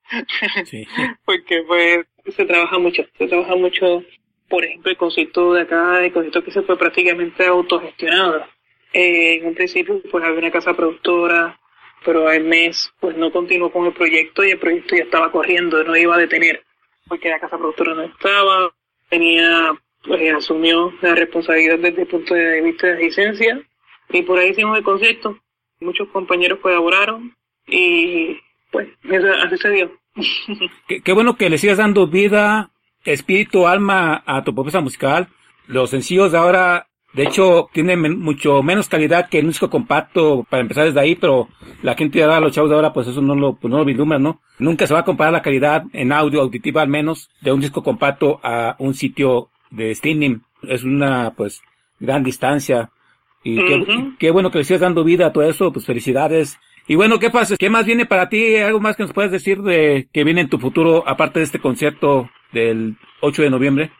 Sí. 0.64 0.85
porque 1.24 1.62
pues 1.66 2.07
se 2.35 2.45
trabaja 2.47 2.78
mucho, 2.78 3.05
se 3.18 3.26
trabaja 3.26 3.55
mucho, 3.57 4.03
por 4.49 4.64
ejemplo, 4.64 4.91
el 4.91 4.97
concierto 4.97 5.53
de 5.53 5.62
acá, 5.62 6.03
el 6.05 6.12
concierto 6.12 6.43
que 6.45 6.51
se 6.53 6.62
fue 6.62 6.78
prácticamente 6.78 7.45
autogestionado. 7.47 8.47
Eh, 8.93 9.35
en 9.35 9.47
un 9.47 9.55
principio, 9.55 10.01
pues 10.11 10.24
había 10.24 10.39
una 10.39 10.51
casa 10.51 10.74
productora, 10.74 11.61
pero 12.05 12.28
al 12.28 12.44
mes, 12.44 12.92
pues 13.01 13.16
no 13.16 13.30
continuó 13.32 13.70
con 13.72 13.86
el 13.86 13.92
proyecto 13.92 14.44
y 14.44 14.51
el 14.51 14.59
proyecto 14.59 14.96
ya 14.96 15.03
estaba 15.05 15.30
corriendo, 15.32 15.82
no 15.84 15.96
iba 15.96 16.14
a 16.14 16.18
detener, 16.18 16.62
porque 17.09 17.28
la 17.28 17.38
casa 17.40 17.59
productora 17.59 17.94
no 17.94 18.03
estaba, 18.03 18.72
tenía, 19.09 19.72
pues 20.05 20.34
asumió 20.34 20.92
la 21.03 21.14
responsabilidad 21.14 21.78
desde 21.78 22.03
el 22.03 22.09
punto 22.09 22.34
de 22.34 22.61
vista 22.62 22.86
de 22.88 23.03
licencia, 23.03 23.61
y 24.11 24.22
por 24.22 24.38
ahí 24.38 24.51
hicimos 24.51 24.76
el 24.78 24.84
concierto. 24.84 25.38
Muchos 25.80 26.09
compañeros 26.09 26.59
colaboraron, 26.61 27.34
y 27.66 28.36
pues 28.70 28.88
eso- 29.05 29.32
así 29.44 29.57
se 29.59 29.70
dio. 29.70 29.92
Qué, 30.88 31.01
qué 31.03 31.12
bueno 31.12 31.36
que 31.36 31.48
le 31.48 31.59
sigas 31.59 31.78
dando 31.78 32.07
vida, 32.09 32.70
espíritu, 33.05 33.66
alma 33.66 34.22
a 34.26 34.42
tu 34.44 34.53
propuesta 34.55 34.80
musical. 34.80 35.28
Los 35.66 35.90
sencillos 35.90 36.32
de 36.32 36.38
ahora, 36.38 36.88
de 37.13 37.25
hecho, 37.25 37.69
tienen 37.73 38.01
men- 38.01 38.21
mucho 38.21 38.63
menos 38.63 38.89
calidad 38.89 39.29
que 39.29 39.39
el 39.41 39.47
disco 39.49 39.69
compacto 39.71 40.47
para 40.49 40.63
empezar 40.63 40.85
desde 40.87 41.01
ahí, 41.01 41.17
pero 41.17 41.49
la 41.83 41.95
gente 41.95 42.19
de 42.19 42.25
ahora, 42.25 42.41
los 42.41 42.53
chavos 42.53 42.71
de 42.71 42.77
ahora, 42.77 42.93
pues 42.93 43.09
eso 43.09 43.21
no 43.21 43.35
lo, 43.35 43.55
pues 43.57 43.71
no 43.71 43.79
lo 43.79 43.85
vislumbra, 43.85 44.19
¿no? 44.19 44.41
Nunca 44.59 44.87
se 44.87 44.95
va 44.95 45.01
a 45.01 45.05
comparar 45.05 45.33
la 45.33 45.43
calidad 45.43 45.85
en 45.93 46.13
audio 46.13 46.41
auditiva 46.41 46.83
al 46.83 46.89
menos 46.89 47.29
de 47.41 47.53
un 47.53 47.61
disco 47.61 47.83
compacto 47.83 48.39
a 48.43 48.77
un 48.79 48.95
sitio 48.95 49.49
de 49.71 49.91
streaming. 49.91 50.39
Es 50.63 50.85
una, 50.85 51.33
pues, 51.37 51.63
gran 51.99 52.23
distancia. 52.23 52.91
Y 53.43 53.57
qué, 54.19 54.31
bueno 54.31 54.51
que 54.51 54.59
le 54.59 54.65
sigas 54.65 54.83
dando 54.83 55.03
vida 55.03 55.27
a 55.27 55.33
todo 55.33 55.45
eso, 55.45 55.73
pues 55.73 55.87
felicidades. 55.87 56.59
Y 56.87 56.95
bueno, 56.95 57.19
¿qué 57.19 57.31
pasa? 57.31 57.57
¿Qué 57.57 57.71
más 57.71 57.87
viene 57.87 58.05
para 58.07 58.29
ti? 58.29 58.57
¿Algo 58.57 58.81
más 58.81 58.97
que 58.97 59.03
nos 59.05 59.13
puedes 59.13 59.31
decir 59.33 59.63
de 59.63 60.09
que 60.13 60.25
viene 60.25 60.43
en 60.43 60.49
tu 60.51 60.59
futuro, 60.59 61.05
aparte 61.09 61.39
de 61.41 61.45
este 61.45 61.59
concierto 61.61 62.29
del 62.53 62.97
8 63.21 63.43
de 63.43 63.51
noviembre? 63.51 63.93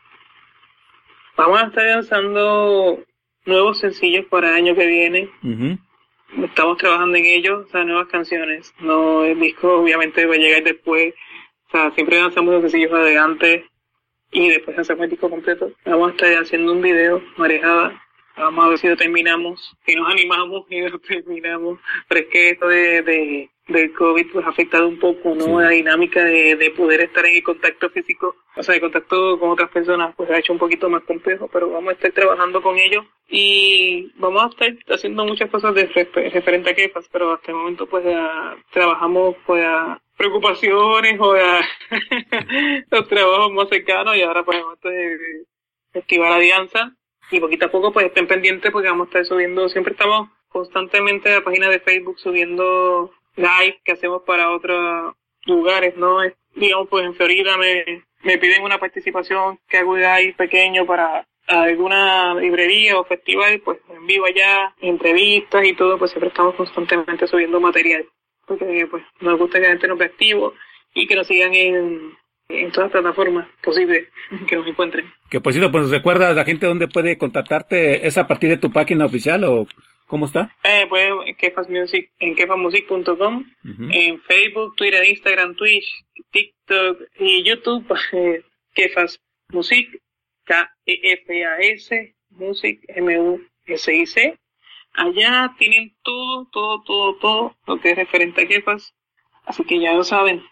Vamos 1.41 1.63
a 1.63 1.67
estar 1.69 1.87
lanzando 1.87 3.03
nuevos 3.47 3.79
sencillos 3.79 4.27
para 4.27 4.51
el 4.51 4.57
año 4.57 4.75
que 4.75 4.87
viene. 4.87 5.31
Estamos 6.45 6.77
trabajando 6.77 7.17
en 7.17 7.25
ellos, 7.25 7.65
o 7.67 7.71
sea, 7.71 7.83
nuevas 7.83 8.09
canciones. 8.09 8.75
No, 8.79 9.25
el 9.25 9.41
disco 9.41 9.81
obviamente 9.81 10.27
va 10.27 10.35
a 10.35 10.37
llegar 10.37 10.63
después. 10.63 11.15
O 11.69 11.71
sea, 11.71 11.93
siempre 11.93 12.21
lanzamos 12.21 12.53
los 12.53 12.61
sencillos 12.61 12.93
adelante 12.93 13.65
y 14.31 14.51
después 14.51 14.77
lanzamos 14.77 15.05
el 15.05 15.11
disco 15.13 15.31
completo. 15.31 15.73
Vamos 15.87 16.11
a 16.11 16.15
estar 16.15 16.43
haciendo 16.43 16.73
un 16.73 16.83
video, 16.83 17.23
marejada, 17.39 17.99
Vamos 18.37 18.65
a 18.65 18.69
ver 18.69 18.79
si 18.79 18.89
lo 18.89 18.97
terminamos, 18.99 19.75
si 19.87 19.95
nos 19.95 20.13
animamos 20.13 20.67
y 20.69 20.83
lo 20.83 20.99
terminamos. 21.01 21.79
Pero 22.07 22.21
es 22.21 22.27
que 22.27 22.51
esto 22.51 22.69
de, 22.69 23.01
de 23.01 23.51
del 23.71 23.93
COVID 23.93 24.33
pues 24.33 24.47
ha 24.47 24.51
afectado 24.51 24.89
un 24.89 24.99
poco, 24.99 25.35
¿no? 25.35 25.61
La 25.61 25.71
dinámica 25.71 26.25
de, 26.25 26.57
de 26.57 26.71
poder 26.71 27.01
estar 27.03 27.25
en 27.27 27.41
contacto 27.43 27.89
físico, 27.91 28.37
o 28.57 28.63
sea, 28.63 28.75
de 28.75 28.81
contacto 28.81 29.39
con 29.39 29.51
otras 29.51 29.71
personas, 29.71 30.15
pues 30.17 30.31
ha 30.31 30.39
hecho 30.39 30.53
un 30.53 30.59
poquito 30.59 30.89
más 30.91 31.03
complejo, 31.05 31.49
pero 31.53 31.71
vamos 31.71 31.91
a 31.91 31.93
estar 31.95 32.13
trabajando 32.13 32.63
con 32.63 32.77
ellos 32.79 33.05
y 33.29 34.13
vamos 34.17 34.45
a 34.45 34.49
estar 34.49 34.95
haciendo 34.95 35.25
muchas 35.25 35.51
cosas 35.51 35.75
de 35.75 35.87
referente 35.87 36.71
a 36.71 36.75
Kefas, 36.75 37.09
pero 37.13 37.33
hasta 37.33 37.53
el 37.53 37.59
momento 37.59 37.87
pues 37.87 38.05
trabajamos 38.73 39.37
pues 39.47 39.65
a 39.65 40.01
preocupaciones 40.17 41.19
o 41.21 41.33
a 41.33 41.61
los 42.91 43.09
trabajos 43.09 43.53
más 43.53 43.69
cercanos 43.69 44.17
y 44.17 44.23
ahora 44.23 44.43
pues 44.43 44.61
vamos 44.61 44.79
a 44.85 45.99
activar 45.99 46.33
alianza 46.33 46.93
y 47.31 47.41
poquito 47.41 47.67
a 47.67 47.71
poco 47.71 47.93
pues 47.93 48.07
estén 48.07 48.27
pendientes 48.27 48.71
porque 48.73 48.89
vamos 48.89 49.07
a 49.07 49.11
estar 49.11 49.25
subiendo, 49.25 49.69
siempre 49.69 49.93
estamos 49.93 50.29
constantemente 50.49 51.31
a 51.31 51.37
la 51.37 51.45
página 51.45 51.69
de 51.69 51.81
Facebook 51.81 52.19
subiendo 52.19 53.13
live 53.41 53.81
que 53.85 53.93
hacemos 53.93 54.23
para 54.27 54.51
otros 54.51 55.15
lugares, 55.47 55.97
¿no? 55.97 56.19
Digamos 56.55 56.89
pues 56.89 57.07
en 57.07 57.15
Florida 57.15 57.57
me, 57.57 58.05
me 58.23 58.39
piden 58.39 58.63
una 58.63 58.79
participación 58.79 59.59
que 59.69 59.79
hago 59.79 59.97
live 59.97 60.35
pequeño 60.37 60.87
para 60.87 61.27
alguna 61.47 62.35
librería 62.35 62.99
o 62.99 63.05
festival, 63.05 63.61
pues 63.65 63.79
en 63.89 64.07
vivo 64.07 64.27
allá, 64.27 64.75
entrevistas 64.81 65.65
y 65.67 65.75
todo, 65.75 65.99
pues 65.99 66.11
siempre 66.11 66.29
estamos 66.29 66.55
constantemente 66.55 67.27
subiendo 67.27 67.61
material. 67.61 68.07
Porque 68.47 68.87
pues 68.91 69.03
nos 69.21 69.39
gusta 69.39 69.59
que 69.59 69.65
la 69.65 69.71
gente 69.71 69.89
nos 69.89 69.99
vea 69.99 70.09
activo 70.09 70.55
y 70.95 71.07
que 71.07 71.17
nos 71.17 71.27
sigan 71.27 71.55
en, 71.55 72.17
en 72.49 72.73
todas 72.73 72.91
las 72.91 73.03
plataformas 73.03 73.49
posibles 73.63 74.09
que 74.49 74.57
nos 74.57 74.67
encuentren. 74.67 75.13
Que 75.29 75.41
por 75.41 75.53
cierto, 75.53 75.71
pues 75.71 75.91
recuerdas 75.91 76.35
la 76.35 76.45
gente 76.45 76.67
dónde 76.67 76.89
puede 76.89 77.19
contactarte, 77.19 78.07
¿es 78.07 78.19
a 78.19 78.27
partir 78.27 78.51
de 78.51 78.59
tu 78.59 78.73
página 78.73 79.07
oficial 79.07 79.45
o 79.45 79.67
cómo 80.11 80.27
está? 80.27 80.55
Eh, 80.65 80.87
pues 80.89 81.09
en 81.25 81.37
Kefas 81.37 81.71
Music, 81.71 82.11
en 82.19 82.35
kefasmusic.com, 82.35 83.45
en 83.93 84.21
Facebook, 84.23 84.75
Twitter, 84.77 85.09
Instagram, 85.09 85.55
Twitch, 85.55 85.87
TikTok 86.33 87.01
y 87.21 87.45
YouTube, 87.45 87.87
eh, 88.13 88.43
Kefas 88.75 89.21
Music, 89.51 89.89
K-E-F-A-S, 90.45 92.15
Music, 92.31 92.81
M-U-S-I-C. 92.89 94.37
Allá 94.95 95.55
tienen 95.57 95.95
todo, 96.03 96.49
todo, 96.53 96.83
todo, 96.83 97.17
todo 97.21 97.57
lo 97.69 97.81
que 97.81 97.93
es 97.93 97.97
referente 97.97 98.43
a 98.43 98.49
Kefas, 98.49 98.93
así 99.47 99.63
que 99.63 99.79
ya 99.79 99.95
lo 99.95 100.03
saben. 100.03 100.43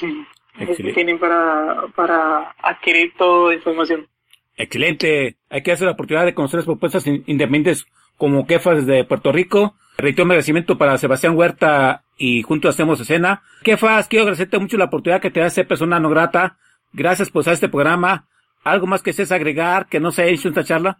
tienen 0.94 1.18
para, 1.18 1.88
para 1.94 2.54
adquirir 2.62 3.12
toda 3.18 3.50
la 3.50 3.56
información. 3.56 4.08
Excelente. 4.56 5.36
Hay 5.50 5.62
que 5.62 5.72
hacer 5.72 5.86
la 5.86 5.92
oportunidad 5.92 6.24
de 6.24 6.34
conocer 6.34 6.58
las 6.58 6.66
propuestas 6.66 7.06
independientes 7.06 7.86
como 8.16 8.46
Kefas 8.46 8.86
de 8.86 9.04
Puerto 9.04 9.32
Rico. 9.32 9.74
Reitero 9.96 10.26
mi 10.26 10.32
agradecimiento 10.32 10.76
para 10.76 10.98
Sebastián 10.98 11.36
Huerta 11.36 12.04
y 12.16 12.42
juntos 12.42 12.74
hacemos 12.74 13.00
escena. 13.00 13.42
Kefas, 13.62 14.08
quiero 14.08 14.24
agradecerte 14.24 14.58
mucho 14.58 14.76
la 14.76 14.86
oportunidad 14.86 15.20
que 15.20 15.30
te 15.30 15.40
da 15.40 15.50
ser 15.50 15.66
persona 15.66 16.00
no 16.00 16.10
grata. 16.10 16.56
Gracias 16.92 17.30
por 17.30 17.48
este 17.48 17.68
programa. 17.68 18.26
¿Algo 18.62 18.86
más 18.86 19.02
que 19.02 19.12
seas 19.12 19.32
agregar 19.32 19.86
que 19.88 20.00
no 20.00 20.10
se 20.10 20.22
haya 20.22 20.32
hecho 20.32 20.48
esta 20.48 20.64
charla? 20.64 20.98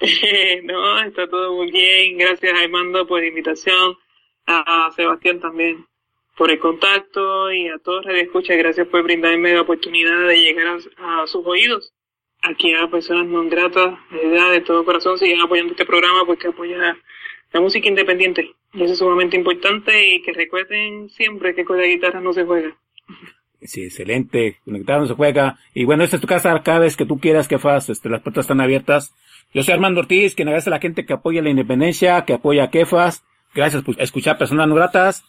no, 0.64 1.00
está 1.00 1.28
todo 1.28 1.54
muy 1.54 1.70
bien. 1.70 2.18
Gracias, 2.18 2.52
Armando, 2.60 3.06
por 3.06 3.20
la 3.20 3.26
invitación. 3.26 3.96
A 4.50 4.90
Sebastián 4.96 5.40
también 5.40 5.84
por 6.38 6.52
el 6.52 6.58
contacto 6.60 7.52
y 7.52 7.68
a 7.68 7.78
todos 7.78 8.06
los 8.06 8.14
escucha, 8.14 8.54
gracias 8.54 8.86
por 8.86 9.02
brindarme 9.02 9.54
la 9.54 9.62
oportunidad 9.62 10.28
de 10.28 10.40
llegar 10.40 10.78
a, 10.96 11.26
sus 11.26 11.44
oídos. 11.44 11.92
Aquí 12.42 12.72
a 12.74 12.88
personas 12.88 13.26
no 13.26 13.48
gratas, 13.48 13.98
de 14.10 14.28
verdad, 14.28 14.52
de 14.52 14.60
todo 14.60 14.84
corazón, 14.84 15.18
siguen 15.18 15.40
apoyando 15.40 15.72
este 15.72 15.84
programa 15.84 16.24
porque 16.24 16.48
apoya 16.48 16.96
la 17.52 17.60
música 17.60 17.88
independiente. 17.88 18.54
Y 18.72 18.82
eso 18.82 18.92
es 18.92 18.98
sumamente 18.98 19.36
importante 19.36 20.14
y 20.14 20.22
que 20.22 20.32
recuerden 20.32 21.08
siempre 21.10 21.54
que 21.54 21.64
con 21.64 21.78
la 21.78 21.86
guitarra 21.86 22.20
no 22.20 22.32
se 22.32 22.44
juega. 22.44 22.76
Sí, 23.62 23.84
excelente. 23.84 24.58
Con 24.64 24.74
la 24.74 24.78
guitarra 24.78 25.00
no 25.00 25.06
se 25.06 25.14
juega. 25.14 25.58
Y 25.74 25.84
bueno, 25.84 26.04
esta 26.04 26.16
es 26.16 26.22
tu 26.22 26.28
casa 26.28 26.62
cada 26.62 26.80
vez 26.80 26.96
que 26.96 27.06
tú 27.06 27.18
quieras 27.18 27.48
que 27.48 27.58
fas, 27.58 27.88
este, 27.88 28.08
las 28.08 28.22
puertas 28.22 28.44
están 28.44 28.60
abiertas. 28.60 29.14
Yo 29.52 29.62
soy 29.62 29.74
Armando 29.74 30.00
Ortiz, 30.00 30.34
quien 30.34 30.48
agradece 30.48 30.70
a 30.70 30.72
la 30.72 30.80
gente 30.80 31.06
que 31.06 31.14
apoya 31.14 31.42
la 31.42 31.50
independencia, 31.50 32.24
que 32.24 32.34
apoya 32.34 32.64
a 32.64 32.70
Kefas. 32.70 33.24
Gracias 33.54 33.82
por 33.82 34.00
escuchar 34.00 34.38
personas 34.38 34.68
no 34.68 34.74
gratas. 34.74 35.24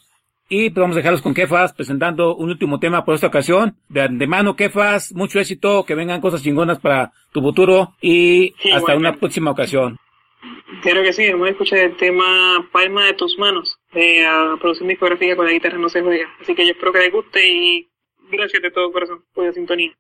Y 0.52 0.72
pues 0.72 0.82
vamos 0.82 0.96
a 0.96 1.00
dejarlos 1.00 1.22
con 1.22 1.36
Kefas 1.36 1.74
presentando 1.74 2.36
un 2.36 2.50
último 2.50 2.80
tema 2.80 3.06
por 3.06 3.14
esta 3.14 3.28
ocasión. 3.28 3.78
De 3.88 4.02
antemano, 4.02 4.56
Kefas, 4.56 5.14
mucho 5.14 5.40
éxito, 5.40 5.86
que 5.86 5.94
vengan 5.94 6.22
cosas 6.22 6.42
chingonas 6.42 6.80
para 6.80 7.12
tu 7.32 7.40
futuro 7.40 7.94
y 8.02 8.56
hasta 8.74 8.96
una 8.96 9.14
próxima 9.14 9.52
ocasión. 9.52 9.98
Claro 10.82 11.04
que 11.04 11.14
sí, 11.14 11.30
vamos 11.32 11.48
a 11.48 11.52
escuchar 11.52 11.80
el 11.80 11.98
tema 11.98 12.68
Palma 12.72 13.06
de 13.06 13.14
tus 13.14 13.38
manos 13.38 13.78
de 13.94 14.26
uh, 14.26 14.58
producción 14.58 14.88
discográfica 14.88 15.36
con 15.36 15.46
la 15.46 15.52
guitarra 15.52 15.78
no 15.78 15.90
se 15.90 16.02
juega. 16.02 16.28
Así 16.42 16.56
que 16.56 16.66
yo 16.66 16.72
espero 16.72 16.94
que 16.94 17.00
les 17.00 17.12
guste 17.12 17.48
y 17.48 17.88
gracias 18.32 18.62
de 18.62 18.72
todo 18.72 18.92
corazón 18.92 19.24
por 19.34 19.46
la 19.46 19.54
sintonía. 19.54 19.94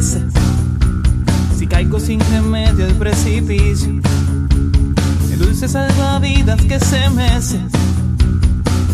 Si 0.00 1.66
caigo 1.66 2.00
sin 2.00 2.18
remedio 2.32 2.86
al 2.86 2.94
precipicio. 2.94 3.90
El 5.30 5.38
dulce 5.38 5.68
salvavidas 5.68 6.60
que 6.62 6.80
se 6.80 7.10
mece, 7.10 7.60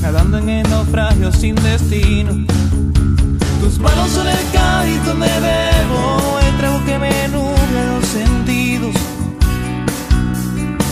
nadando 0.02 0.38
en 0.38 0.48
el 0.48 0.68
naufragio 0.68 1.30
sin 1.32 1.54
destino. 1.54 2.32
Tus 3.60 3.78
manos 3.78 4.10
son 4.10 4.26
el 4.26 4.50
cáliz 4.52 5.04
donde 5.04 5.28
bebo, 5.28 6.38
el 6.40 6.56
trago 6.58 6.84
que 6.84 6.98
me 6.98 7.28
nubla 7.28 7.84
los 7.94 8.06
sentidos. 8.06 8.94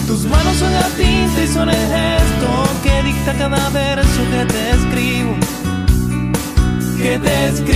Tus 0.06 0.24
manos 0.26 0.56
son 0.56 0.72
la 0.72 0.88
tinta 0.90 1.42
y 1.44 1.48
son 1.48 1.68
el 1.68 1.74
gesto 1.74 2.48
que 2.84 3.02
dicta 3.02 3.34
cada 3.34 3.68
verso 3.70 4.20
que 4.30 4.70
escribo. 4.70 5.36
Que 6.96 7.18
te 7.18 7.48
escribo. 7.48 7.75